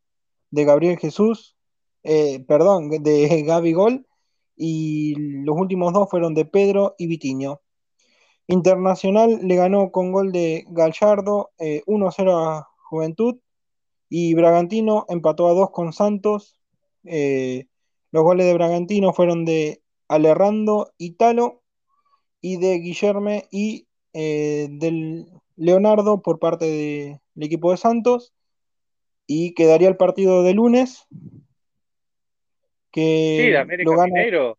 de 0.52 0.64
Gabriel 0.64 0.98
Jesús, 0.98 1.56
eh, 2.04 2.38
perdón, 2.46 2.90
de 2.90 3.42
Gaby 3.46 3.72
Gol, 3.72 4.06
y 4.54 5.16
los 5.16 5.56
últimos 5.58 5.92
dos 5.92 6.08
fueron 6.08 6.32
de 6.32 6.44
Pedro 6.44 6.94
y 6.96 7.08
Vitiño. 7.08 7.60
Internacional 8.46 9.40
le 9.42 9.56
ganó 9.56 9.90
con 9.90 10.12
gol 10.12 10.30
de 10.30 10.64
Gallardo 10.68 11.50
1 11.86 12.06
a 12.06 12.12
0 12.12 12.38
a 12.38 12.68
Juventud, 12.88 13.40
y 14.08 14.34
Bragantino 14.34 15.06
empató 15.08 15.48
a 15.48 15.54
2 15.54 15.70
con 15.72 15.92
Santos. 15.92 16.60
los 17.02 18.22
goles 18.22 18.46
de 18.46 18.54
Bragantino 18.54 19.12
fueron 19.12 19.44
de 19.44 19.82
Alerrando 20.08 20.92
Italo 20.98 21.62
y 22.40 22.58
de 22.58 22.78
Guillerme 22.78 23.48
y 23.50 23.86
eh, 24.12 24.68
del 24.70 25.26
Leonardo 25.56 26.22
por 26.22 26.38
parte 26.38 26.64
del 26.64 27.20
de 27.34 27.46
equipo 27.46 27.70
de 27.70 27.76
Santos. 27.76 28.32
Y 29.26 29.54
quedaría 29.54 29.88
el 29.88 29.96
partido 29.96 30.42
de 30.42 30.54
lunes 30.54 31.06
que 32.90 33.38
sí, 33.40 33.50
de 33.50 33.58
América 33.58 33.90
lo 33.90 33.96
gana... 33.96 34.14
Mineiro. 34.14 34.58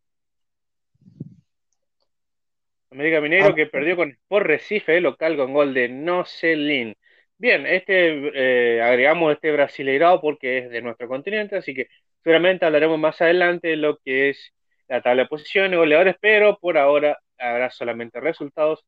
América 2.91 3.21
Mineiro 3.21 3.47
ah, 3.47 3.55
que 3.55 3.67
perdió 3.67 3.95
con 3.95 4.09
Sport 4.11 4.45
Recife 4.45 4.99
local 4.99 5.37
con 5.37 5.53
gol 5.53 5.73
de 5.73 5.89
Nocelin 5.89 6.95
bien, 7.37 7.65
este 7.67 8.31
eh, 8.33 8.81
agregamos 8.81 9.33
este 9.33 9.51
brasileirado 9.51 10.19
porque 10.21 10.57
es 10.59 10.69
de 10.69 10.81
nuestro 10.81 11.07
continente 11.07 11.55
así 11.55 11.73
que 11.73 11.87
seguramente 12.23 12.65
hablaremos 12.65 12.99
más 12.99 13.21
adelante 13.21 13.69
de 13.69 13.75
lo 13.77 13.97
que 13.99 14.29
es 14.29 14.53
la 14.89 15.01
tabla 15.01 15.23
de 15.23 15.29
posiciones, 15.29 15.77
goleadores, 15.77 16.15
pero 16.19 16.57
por 16.59 16.77
ahora 16.77 17.17
habrá 17.37 17.69
solamente 17.69 18.19
resultados. 18.19 18.83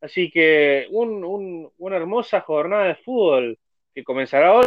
Así 0.00 0.30
que 0.30 0.86
un, 0.90 1.22
un, 1.24 1.70
una 1.78 1.96
hermosa 1.96 2.40
jornada 2.40 2.84
de 2.84 2.96
fútbol 2.96 3.58
que 3.94 4.02
comenzará 4.02 4.54
hoy. 4.54 4.66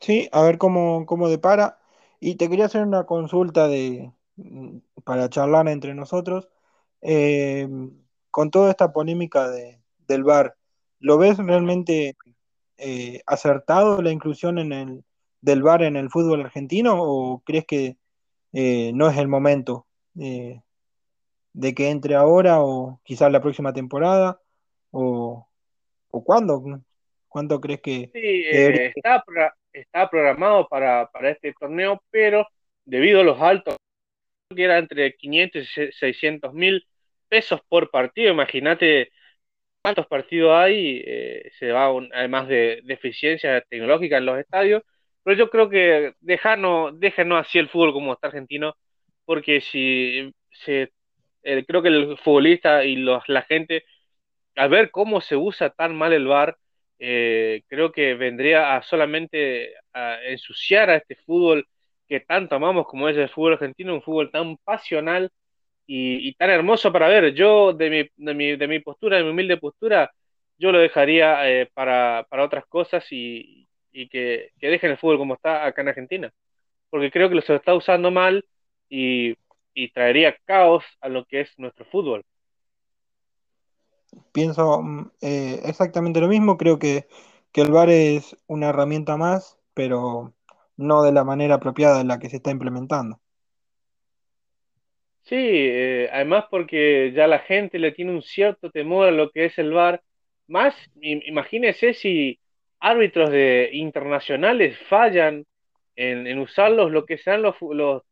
Sí, 0.00 0.28
a 0.32 0.42
ver 0.42 0.58
cómo, 0.58 1.06
cómo 1.06 1.28
depara. 1.28 1.78
Y 2.20 2.36
te 2.36 2.48
quería 2.48 2.64
hacer 2.64 2.82
una 2.82 3.04
consulta 3.04 3.68
de, 3.68 4.10
para 5.04 5.28
charlar 5.28 5.68
entre 5.68 5.94
nosotros. 5.94 6.48
Eh, 7.02 7.68
con 8.30 8.50
toda 8.50 8.70
esta 8.70 8.92
polémica 8.92 9.48
de, 9.48 9.80
del 10.06 10.24
VAR, 10.24 10.56
¿lo 11.00 11.18
ves 11.18 11.38
realmente 11.38 12.16
eh, 12.76 13.22
acertado 13.26 14.02
la 14.02 14.10
inclusión 14.10 14.58
en 14.58 14.72
el, 14.72 15.04
del 15.40 15.62
VAR 15.62 15.82
en 15.82 15.96
el 15.96 16.10
fútbol 16.10 16.40
argentino 16.40 16.96
o 16.98 17.42
crees 17.44 17.66
que 17.66 17.96
eh, 18.52 18.92
no 18.94 19.08
es 19.08 19.16
el 19.18 19.28
momento 19.28 19.86
eh, 20.18 20.60
de 21.52 21.74
que 21.74 21.90
entre 21.90 22.14
ahora 22.14 22.60
o 22.62 23.00
quizás 23.04 23.30
la 23.30 23.42
próxima 23.42 23.72
temporada 23.72 24.40
o, 24.90 25.48
o 26.10 26.24
cuándo. 26.24 26.82
¿Cuánto 27.28 27.60
crees 27.60 27.80
que, 27.82 28.10
sí, 28.12 28.20
eh, 28.22 28.92
está, 28.94 29.22
está, 29.72 30.08
programado 30.08 30.66
para, 30.66 31.08
para, 31.12 31.30
este 31.30 31.52
torneo, 31.52 32.02
pero 32.10 32.46
debido 32.86 33.20
a 33.20 33.24
los 33.24 33.40
altos, 33.40 33.76
que 34.54 34.64
era 34.64 34.78
entre 34.78 35.14
500 35.14 35.62
y 35.78 35.92
600 35.92 36.54
mil 36.54 36.86
pesos 37.28 37.60
por 37.68 37.90
partido, 37.90 38.32
imagínate 38.32 39.10
cuántos 39.82 40.06
partidos 40.06 40.52
hay, 40.54 41.02
eh, 41.06 41.50
se 41.58 41.70
va 41.70 41.92
un, 41.92 42.10
además 42.14 42.48
de 42.48 42.80
deficiencia 42.84 43.60
tecnológica 43.68 44.16
en 44.16 44.26
los 44.26 44.38
estadios, 44.38 44.82
pero 45.22 45.36
yo 45.36 45.50
creo 45.50 45.68
que 45.68 46.14
dejarnos, 46.20 46.98
déjanos 47.00 47.40
así 47.46 47.58
el 47.58 47.68
fútbol 47.68 47.92
como 47.92 48.14
está 48.14 48.28
argentino, 48.28 48.74
porque 49.24 49.60
si 49.60 50.32
se 50.50 50.92
eh, 51.42 51.64
creo 51.66 51.82
que 51.82 51.88
el 51.88 52.18
futbolista 52.18 52.84
y 52.84 52.96
los, 52.96 53.28
la 53.28 53.42
gente, 53.42 53.84
al 54.56 54.70
ver 54.70 54.90
cómo 54.90 55.20
se 55.20 55.36
usa 55.36 55.70
tan 55.70 55.96
mal 55.96 56.12
el 56.12 56.26
VAR, 56.26 56.58
eh, 56.98 57.62
creo 57.68 57.92
que 57.92 58.14
vendría 58.14 58.76
a 58.76 58.82
solamente 58.82 59.74
a 59.92 60.18
ensuciar 60.24 60.90
a 60.90 60.96
este 60.96 61.16
fútbol 61.16 61.66
que 62.08 62.20
tanto 62.20 62.56
amamos 62.56 62.86
como 62.86 63.08
es 63.08 63.16
el 63.16 63.28
fútbol 63.28 63.54
argentino, 63.54 63.94
un 63.94 64.02
fútbol 64.02 64.30
tan 64.30 64.56
pasional 64.58 65.30
y, 65.86 66.34
tan 66.34 66.50
hermoso 66.50 66.92
para 66.92 67.08
ver. 67.08 67.34
Yo, 67.34 67.72
de 67.72 67.90
mi, 67.90 68.24
de 68.26 68.34
mi, 68.34 68.56
de 68.56 68.68
mi 68.68 68.80
postura, 68.80 69.18
de 69.18 69.24
mi 69.24 69.30
humilde 69.30 69.56
postura, 69.58 70.10
yo 70.58 70.72
lo 70.72 70.78
dejaría 70.80 71.50
eh, 71.50 71.70
para, 71.74 72.26
para, 72.30 72.44
otras 72.44 72.66
cosas 72.66 73.06
y, 73.12 73.67
y 73.98 74.08
que, 74.08 74.52
que, 74.60 74.68
dejen 74.68 74.92
el 74.92 74.98
fútbol 74.98 75.18
como 75.18 75.34
está 75.34 75.66
acá 75.66 75.82
en 75.82 75.88
Argentina. 75.88 76.32
Porque 76.88 77.10
creo 77.10 77.28
que 77.28 77.34
lo 77.34 77.42
se 77.42 77.56
está 77.56 77.74
usando 77.74 78.10
mal 78.12 78.44
y, 78.88 79.34
y 79.74 79.90
traería 79.90 80.36
caos 80.44 80.84
a 81.00 81.08
lo 81.08 81.24
que 81.24 81.40
es 81.40 81.58
nuestro 81.58 81.84
fútbol. 81.86 82.24
Pienso 84.32 84.82
mm, 84.82 85.10
eh, 85.20 85.60
exactamente 85.64 86.20
lo 86.20 86.28
mismo, 86.28 86.56
creo 86.56 86.78
que, 86.78 87.06
que 87.52 87.62
el 87.62 87.72
VAR 87.72 87.90
es 87.90 88.36
una 88.46 88.68
herramienta 88.68 89.16
más, 89.16 89.58
pero 89.74 90.32
no 90.76 91.02
de 91.02 91.12
la 91.12 91.24
manera 91.24 91.56
apropiada 91.56 92.00
en 92.00 92.08
la 92.08 92.20
que 92.20 92.30
se 92.30 92.36
está 92.36 92.52
implementando. 92.52 93.20
Sí, 95.24 95.36
eh, 95.36 96.08
además 96.12 96.44
porque 96.50 97.12
ya 97.14 97.26
la 97.26 97.40
gente 97.40 97.80
le 97.80 97.90
tiene 97.90 98.12
un 98.12 98.22
cierto 98.22 98.70
temor 98.70 99.08
a 99.08 99.10
lo 99.10 99.30
que 99.30 99.46
es 99.46 99.58
el 99.58 99.72
VAR. 99.72 100.02
Más, 100.46 100.74
imagínese 101.00 101.92
si 101.92 102.38
árbitros 102.80 103.30
de 103.30 103.70
internacionales 103.72 104.78
fallan 104.88 105.44
en, 105.96 106.26
en 106.26 106.38
usarlos, 106.38 106.90
lo 106.92 107.04
que 107.06 107.18
sean 107.18 107.42
los, 107.42 107.56
los, 107.60 108.02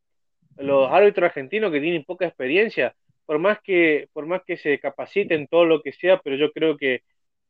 los 0.56 0.90
árbitros 0.90 1.26
argentinos 1.28 1.72
que 1.72 1.80
tienen 1.80 2.04
poca 2.04 2.26
experiencia, 2.26 2.94
por 3.26 3.38
más 3.38 3.60
que, 3.62 4.08
por 4.12 4.26
más 4.26 4.42
que 4.46 4.56
se 4.56 4.78
capaciten 4.80 5.46
todo 5.48 5.64
lo 5.64 5.82
que 5.82 5.92
sea, 5.92 6.18
pero 6.18 6.36
yo 6.36 6.52
creo 6.52 6.76
que 6.76 7.02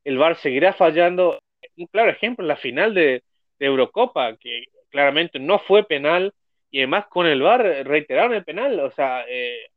el 0.04 0.18
VAR 0.18 0.36
seguirá 0.36 0.72
fallando. 0.72 1.40
Un 1.76 1.86
claro 1.86 2.10
ejemplo, 2.10 2.46
la 2.46 2.56
final 2.56 2.94
de, 2.94 3.22
de 3.58 3.66
Eurocopa, 3.66 4.36
que 4.36 4.64
claramente 4.90 5.38
no 5.38 5.58
fue 5.60 5.84
penal, 5.84 6.34
y 6.70 6.78
además 6.78 7.06
con 7.08 7.26
el 7.26 7.42
VAR 7.42 7.62
reiteraron 7.86 8.34
el 8.34 8.44
penal, 8.44 8.78
o 8.80 8.90
sea, 8.92 9.24
eh, 9.28 9.68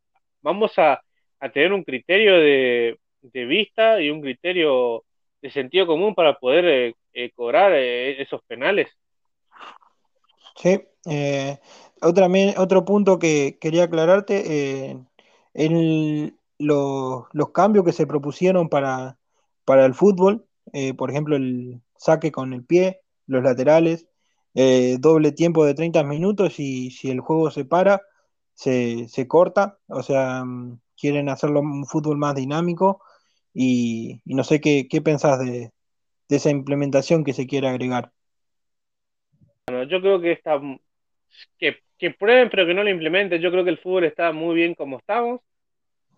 vamos 0.41 0.77
a, 0.79 1.01
a, 1.39 1.49
tener 1.49 1.73
un 1.73 1.83
criterio 1.83 2.35
de, 2.39 2.99
de, 3.21 3.45
vista 3.45 4.01
y 4.01 4.09
un 4.09 4.21
criterio 4.21 5.03
de 5.41 5.49
sentido 5.51 5.87
común 5.87 6.15
para 6.15 6.39
poder 6.39 6.65
eh, 6.65 6.95
eh, 7.13 7.31
cobrar 7.31 7.73
eh, 7.73 8.21
esos 8.21 8.41
penales. 8.43 8.89
Sí, 10.55 10.81
otra, 12.01 12.27
otro 12.57 12.85
punto 12.85 13.17
que 13.17 13.57
quería 13.61 13.83
aclararte, 13.85 14.97
en 15.53 16.37
lo, 16.57 17.29
los 17.31 17.51
cambios 17.51 17.85
que 17.85 17.93
se 17.93 18.05
propusieron 18.05 18.67
para, 18.67 19.17
para 19.63 19.85
el 19.85 19.93
fútbol, 19.93 20.45
por 20.97 21.11
ejemplo, 21.11 21.37
el 21.37 21.81
saque 21.95 22.31
con 22.31 22.53
el 22.53 22.65
pie, 22.65 23.01
los 23.27 23.41
laterales, 23.43 24.07
eh, 24.55 24.97
doble 24.99 25.31
tiempo 25.31 25.65
de 25.65 25.73
30 25.75 26.03
minutos 26.03 26.59
y 26.59 26.91
si 26.91 27.09
el 27.11 27.19
juego 27.19 27.51
se 27.51 27.65
para, 27.65 28.01
se, 28.53 29.07
se 29.07 29.27
corta. 29.27 29.77
O 29.87 30.03
sea, 30.03 30.43
mm, 30.43 30.79
quieren 30.97 31.29
hacerlo 31.29 31.61
un 31.61 31.85
fútbol 31.85 32.17
más 32.17 32.35
dinámico 32.35 33.01
y, 33.53 34.21
y 34.25 34.35
no 34.35 34.43
sé 34.43 34.59
qué, 34.61 34.87
qué 34.89 35.01
pensás 35.01 35.39
de, 35.39 35.71
de, 36.29 36.35
esa 36.35 36.49
implementación 36.49 37.23
que 37.23 37.33
se 37.33 37.47
quiere 37.47 37.67
agregar. 37.67 38.11
Bueno, 39.67 39.83
yo 39.83 39.99
creo 40.01 40.21
que 40.21 40.31
está 40.31 40.59
que, 41.57 41.79
que 41.97 42.11
prueben 42.11 42.49
pero 42.49 42.65
que 42.65 42.73
no 42.73 42.83
lo 42.83 42.89
implementen. 42.89 43.41
Yo 43.41 43.51
creo 43.51 43.63
que 43.63 43.71
el 43.71 43.77
fútbol 43.77 44.05
está 44.05 44.31
muy 44.31 44.55
bien 44.55 44.75
como 44.75 44.99
estamos, 44.99 45.41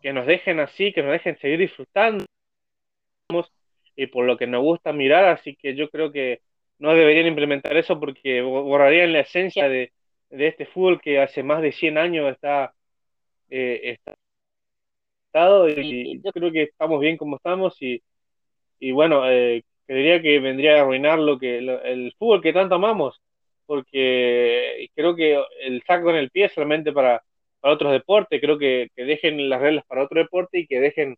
que 0.02 0.14
nos 0.14 0.26
dejen 0.26 0.60
así, 0.60 0.94
que 0.94 1.02
nos 1.02 1.12
dejen 1.12 1.38
seguir 1.38 1.60
disfrutando 1.60 2.26
y 3.96 4.08
por 4.08 4.26
lo 4.26 4.38
que 4.38 4.48
nos 4.48 4.62
gusta 4.62 4.94
mirar, 4.94 5.26
así 5.26 5.56
que 5.56 5.76
yo 5.76 5.90
creo 5.90 6.12
que 6.12 6.42
no 6.80 6.94
deberían 6.94 7.28
implementar 7.28 7.78
eso 7.78 8.00
porque 8.00 8.42
borrarían 8.42 9.14
la 9.14 9.22
esencia 9.22 9.70
de, 9.70 9.94
de 10.30 10.48
este 10.48 10.66
fútbol 10.66 11.00
que 11.02 11.20
hace 11.20 11.44
más 11.44 11.62
de 11.62 11.72
100 11.72 11.98
años 11.98 12.32
está, 12.32 12.74
eh, 13.50 13.98
estado 15.28 15.70
y, 15.70 16.22
yo 16.22 16.32
creo 16.32 16.52
que 16.52 16.64
estamos 16.64 17.00
bien 17.00 17.18
como 17.18 17.38
estamos 17.38 17.80
y, 17.82 18.02
y 18.80 18.92
bueno, 18.92 19.30
eh, 19.30 19.64
creería 19.92 20.22
que 20.22 20.40
vendría 20.40 20.78
a 20.78 20.82
arruinar 20.82 21.20
lo 21.20 21.38
que 21.40 21.58
el 21.58 22.14
fútbol 22.18 22.42
que 22.42 22.54
tanto 22.54 22.76
amamos 22.76 23.22
porque 23.72 24.90
creo 24.96 25.16
que 25.16 25.42
el 25.62 25.82
saco 25.84 26.10
en 26.10 26.18
el 26.18 26.30
pie 26.30 26.46
es 26.46 26.54
solamente 26.54 26.92
para, 26.92 27.24
para 27.62 27.74
otros 27.74 27.94
deportes, 27.94 28.42
creo 28.42 28.58
que, 28.58 28.90
dejen 28.98 29.50
las 29.50 29.62
reglas 29.62 29.86
para 29.88 30.04
otro 30.04 30.20
deporte 30.20 30.60
y 30.60 30.68
que 30.68 30.82
dejen 30.82 31.16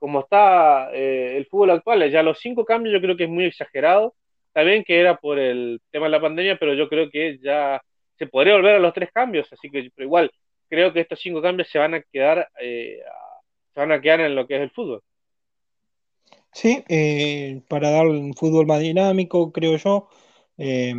como 0.00 0.20
está 0.20 0.90
eh, 0.92 1.36
el 1.36 1.46
fútbol 1.46 1.70
actual, 1.70 2.10
ya 2.10 2.24
los 2.24 2.40
cinco 2.40 2.64
cambios 2.64 2.92
yo 2.92 3.00
creo 3.00 3.16
que 3.16 3.24
es 3.24 3.30
muy 3.30 3.44
exagerado 3.44 4.16
bien 4.64 4.82
que 4.82 4.98
era 4.98 5.16
por 5.16 5.38
el 5.38 5.80
tema 5.92 6.06
de 6.06 6.10
la 6.10 6.20
pandemia, 6.20 6.56
pero 6.58 6.74
yo 6.74 6.88
creo 6.88 7.08
que 7.08 7.38
ya 7.38 7.80
se 8.18 8.26
podría 8.26 8.54
volver 8.54 8.74
a 8.74 8.80
los 8.80 8.92
tres 8.92 9.10
cambios, 9.12 9.52
así 9.52 9.70
que 9.70 9.88
pero 9.94 10.06
igual 10.06 10.30
creo 10.68 10.92
que 10.92 11.00
estos 11.02 11.20
cinco 11.20 11.40
cambios 11.40 11.68
se 11.68 11.78
van 11.78 11.94
a 11.94 12.02
quedar 12.02 12.48
eh, 12.60 13.00
se 13.72 13.80
van 13.80 13.92
a 13.92 14.00
quedar 14.00 14.20
en 14.22 14.34
lo 14.34 14.46
que 14.48 14.56
es 14.56 14.62
el 14.62 14.70
fútbol. 14.70 15.02
Sí, 16.52 16.84
eh, 16.88 17.62
para 17.68 17.90
dar 17.90 18.06
un 18.06 18.34
fútbol 18.34 18.66
más 18.66 18.80
dinámico, 18.80 19.52
creo 19.52 19.76
yo. 19.76 20.08
Eh, 20.58 20.94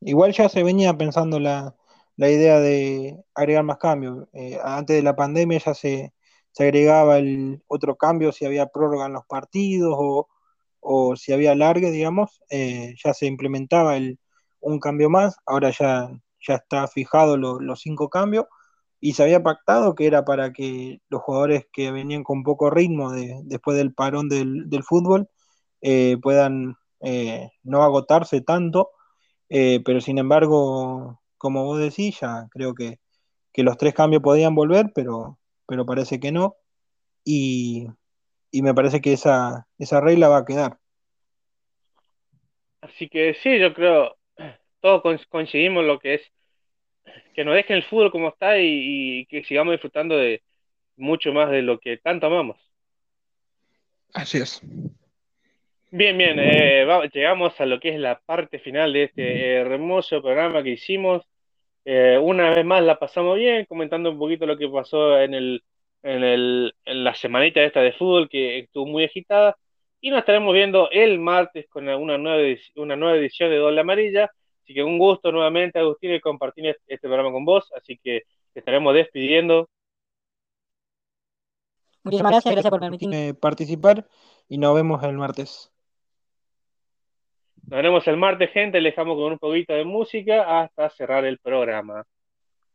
igual 0.00 0.32
ya 0.32 0.48
se 0.48 0.62
venía 0.64 0.96
pensando 0.96 1.38
la, 1.38 1.76
la 2.16 2.30
idea 2.30 2.58
de 2.60 3.22
agregar 3.34 3.64
más 3.64 3.78
cambios. 3.78 4.28
Eh, 4.32 4.58
antes 4.62 4.96
de 4.96 5.02
la 5.02 5.14
pandemia 5.16 5.58
ya 5.58 5.74
se, 5.74 6.12
se 6.52 6.64
agregaba 6.64 7.18
el 7.18 7.62
otro 7.68 7.96
cambio 7.96 8.32
si 8.32 8.44
había 8.46 8.66
prórroga 8.66 9.06
en 9.06 9.12
los 9.14 9.24
partidos 9.26 9.94
o, 9.96 10.28
o 10.80 11.16
si 11.16 11.32
había 11.32 11.54
largue, 11.54 11.90
digamos, 11.90 12.40
eh, 12.50 12.94
ya 13.02 13.14
se 13.14 13.26
implementaba 13.26 13.96
el, 13.96 14.18
un 14.60 14.80
cambio 14.80 15.08
más, 15.10 15.36
ahora 15.46 15.70
ya, 15.70 16.10
ya 16.40 16.54
está 16.56 16.88
fijado 16.88 17.36
lo, 17.36 17.60
los 17.60 17.80
cinco 17.80 18.08
cambios, 18.10 18.46
y 19.00 19.14
se 19.14 19.22
había 19.22 19.42
pactado 19.42 19.94
que 19.94 20.06
era 20.06 20.24
para 20.24 20.52
que 20.52 21.00
los 21.08 21.22
jugadores 21.22 21.66
que 21.72 21.90
venían 21.92 22.22
con 22.24 22.42
poco 22.42 22.70
ritmo 22.70 23.12
de, 23.12 23.40
después 23.44 23.76
del 23.76 23.94
parón 23.94 24.28
del, 24.28 24.68
del 24.68 24.82
fútbol 24.84 25.28
eh, 25.82 26.16
puedan 26.22 26.76
eh, 27.00 27.50
no 27.62 27.82
agotarse 27.82 28.40
tanto, 28.42 28.90
eh, 29.48 29.80
pero 29.84 30.00
sin 30.00 30.18
embargo, 30.18 31.20
como 31.38 31.64
vos 31.64 31.80
decís, 31.80 32.20
ya 32.20 32.48
creo 32.50 32.74
que, 32.74 32.98
que 33.52 33.62
los 33.62 33.76
tres 33.78 33.94
cambios 33.94 34.22
podían 34.22 34.54
volver, 34.54 34.92
pero, 34.94 35.38
pero 35.66 35.86
parece 35.86 36.20
que 36.20 36.32
no, 36.32 36.56
y 37.24 37.86
y 38.50 38.62
me 38.62 38.74
parece 38.74 39.00
que 39.00 39.12
esa, 39.12 39.66
esa 39.78 40.00
regla 40.00 40.28
va 40.28 40.38
a 40.38 40.44
quedar. 40.44 40.78
Así 42.80 43.08
que 43.08 43.34
sí, 43.34 43.58
yo 43.58 43.72
creo, 43.74 44.16
todos 44.80 45.02
coincidimos 45.28 45.84
lo 45.84 45.98
que 45.98 46.14
es 46.14 46.22
que 47.40 47.44
nos 47.46 47.54
dejen 47.54 47.76
el 47.76 47.84
fútbol 47.84 48.10
como 48.10 48.28
está 48.28 48.58
y, 48.58 48.66
y, 49.20 49.24
que 49.24 49.42
sigamos 49.44 49.72
disfrutando 49.72 50.14
de 50.14 50.42
mucho 50.98 51.32
más 51.32 51.50
de 51.50 51.62
lo 51.62 51.80
que 51.80 51.96
tanto 51.96 52.26
amamos. 52.26 52.58
Así 54.12 54.36
es. 54.36 54.60
Bien, 55.90 56.18
bien, 56.18 56.36
eh, 56.38 56.86
llegamos 57.14 57.58
a 57.58 57.64
lo 57.64 57.80
que 57.80 57.94
es 57.94 57.98
la 57.98 58.20
parte 58.20 58.58
final 58.58 58.92
de 58.92 59.04
este 59.04 59.52
hermoso 59.54 60.20
programa 60.20 60.62
que 60.62 60.72
hicimos. 60.72 61.22
Eh, 61.86 62.18
una 62.20 62.50
vez 62.50 62.62
más 62.62 62.82
la 62.82 62.98
pasamos 62.98 63.38
bien, 63.38 63.64
comentando 63.64 64.10
un 64.10 64.18
poquito 64.18 64.44
lo 64.44 64.58
que 64.58 64.68
pasó 64.68 65.18
en 65.18 65.32
el 65.32 65.62
en, 66.02 66.22
el, 66.22 66.74
en 66.84 67.04
la 67.04 67.14
semanita 67.14 67.62
esta 67.62 67.80
de 67.80 67.94
fútbol 67.94 68.28
que 68.28 68.58
estuvo 68.58 68.84
muy 68.84 69.04
agitada. 69.04 69.56
Y 70.02 70.10
nos 70.10 70.18
estaremos 70.18 70.52
viendo 70.52 70.90
el 70.90 71.18
martes 71.18 71.66
con 71.70 71.88
una 71.88 72.18
nueva, 72.18 72.54
una 72.76 72.96
nueva 72.96 73.16
edición 73.16 73.48
de 73.48 73.56
Doble 73.56 73.80
Amarilla. 73.80 74.30
Así 74.70 74.74
que 74.76 74.84
un 74.84 74.98
gusto 75.00 75.32
nuevamente, 75.32 75.80
Agustín, 75.80 76.14
y 76.14 76.20
compartir 76.20 76.64
este 76.86 77.08
programa 77.08 77.32
con 77.32 77.44
vos. 77.44 77.72
Así 77.76 77.98
que 77.98 78.22
estaremos 78.54 78.94
despidiendo. 78.94 79.68
Muchísimas 82.04 82.30
gracias, 82.30 82.54
gracias 82.54 82.70
por 82.70 82.78
permitirme 82.78 83.34
participar 83.34 84.06
y 84.48 84.58
nos 84.58 84.76
vemos 84.76 85.02
el 85.02 85.18
martes. 85.18 85.72
Nos 87.64 87.78
veremos 87.78 88.06
el 88.06 88.16
martes, 88.16 88.52
gente. 88.52 88.80
Le 88.80 88.90
dejamos 88.90 89.16
con 89.16 89.32
un 89.32 89.38
poquito 89.40 89.72
de 89.72 89.84
música 89.84 90.60
hasta 90.60 90.88
cerrar 90.90 91.24
el 91.24 91.38
programa. 91.38 92.04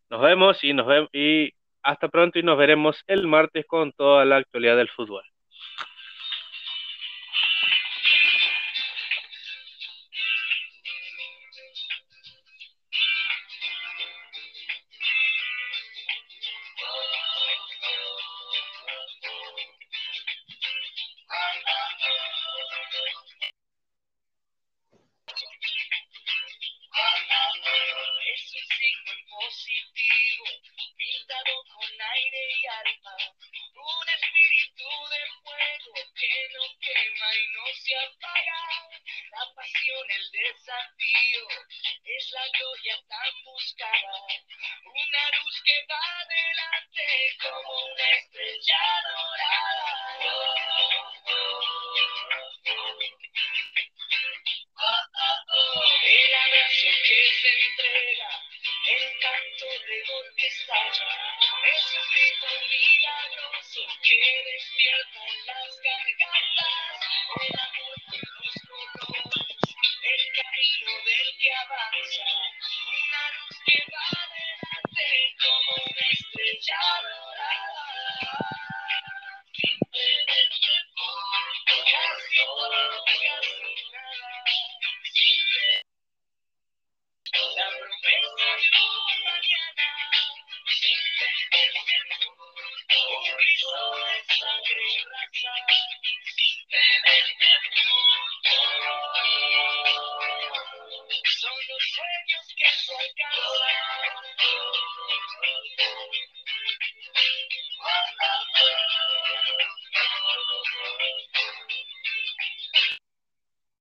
Nos 0.10 0.22
vemos 0.22 0.62
y 0.66 0.74
nos 0.74 0.88
vemos 0.88 1.10
y 1.14 1.52
hasta 1.82 2.10
pronto 2.10 2.40
y 2.40 2.44
nos 2.44 2.58
veremos 2.58 3.02
el 3.08 3.26
martes 3.26 3.66
con 3.66 3.94
toda 3.94 4.26
la 4.26 4.36
actualidad 4.36 4.76
del 4.76 4.90
fútbol. 4.90 5.24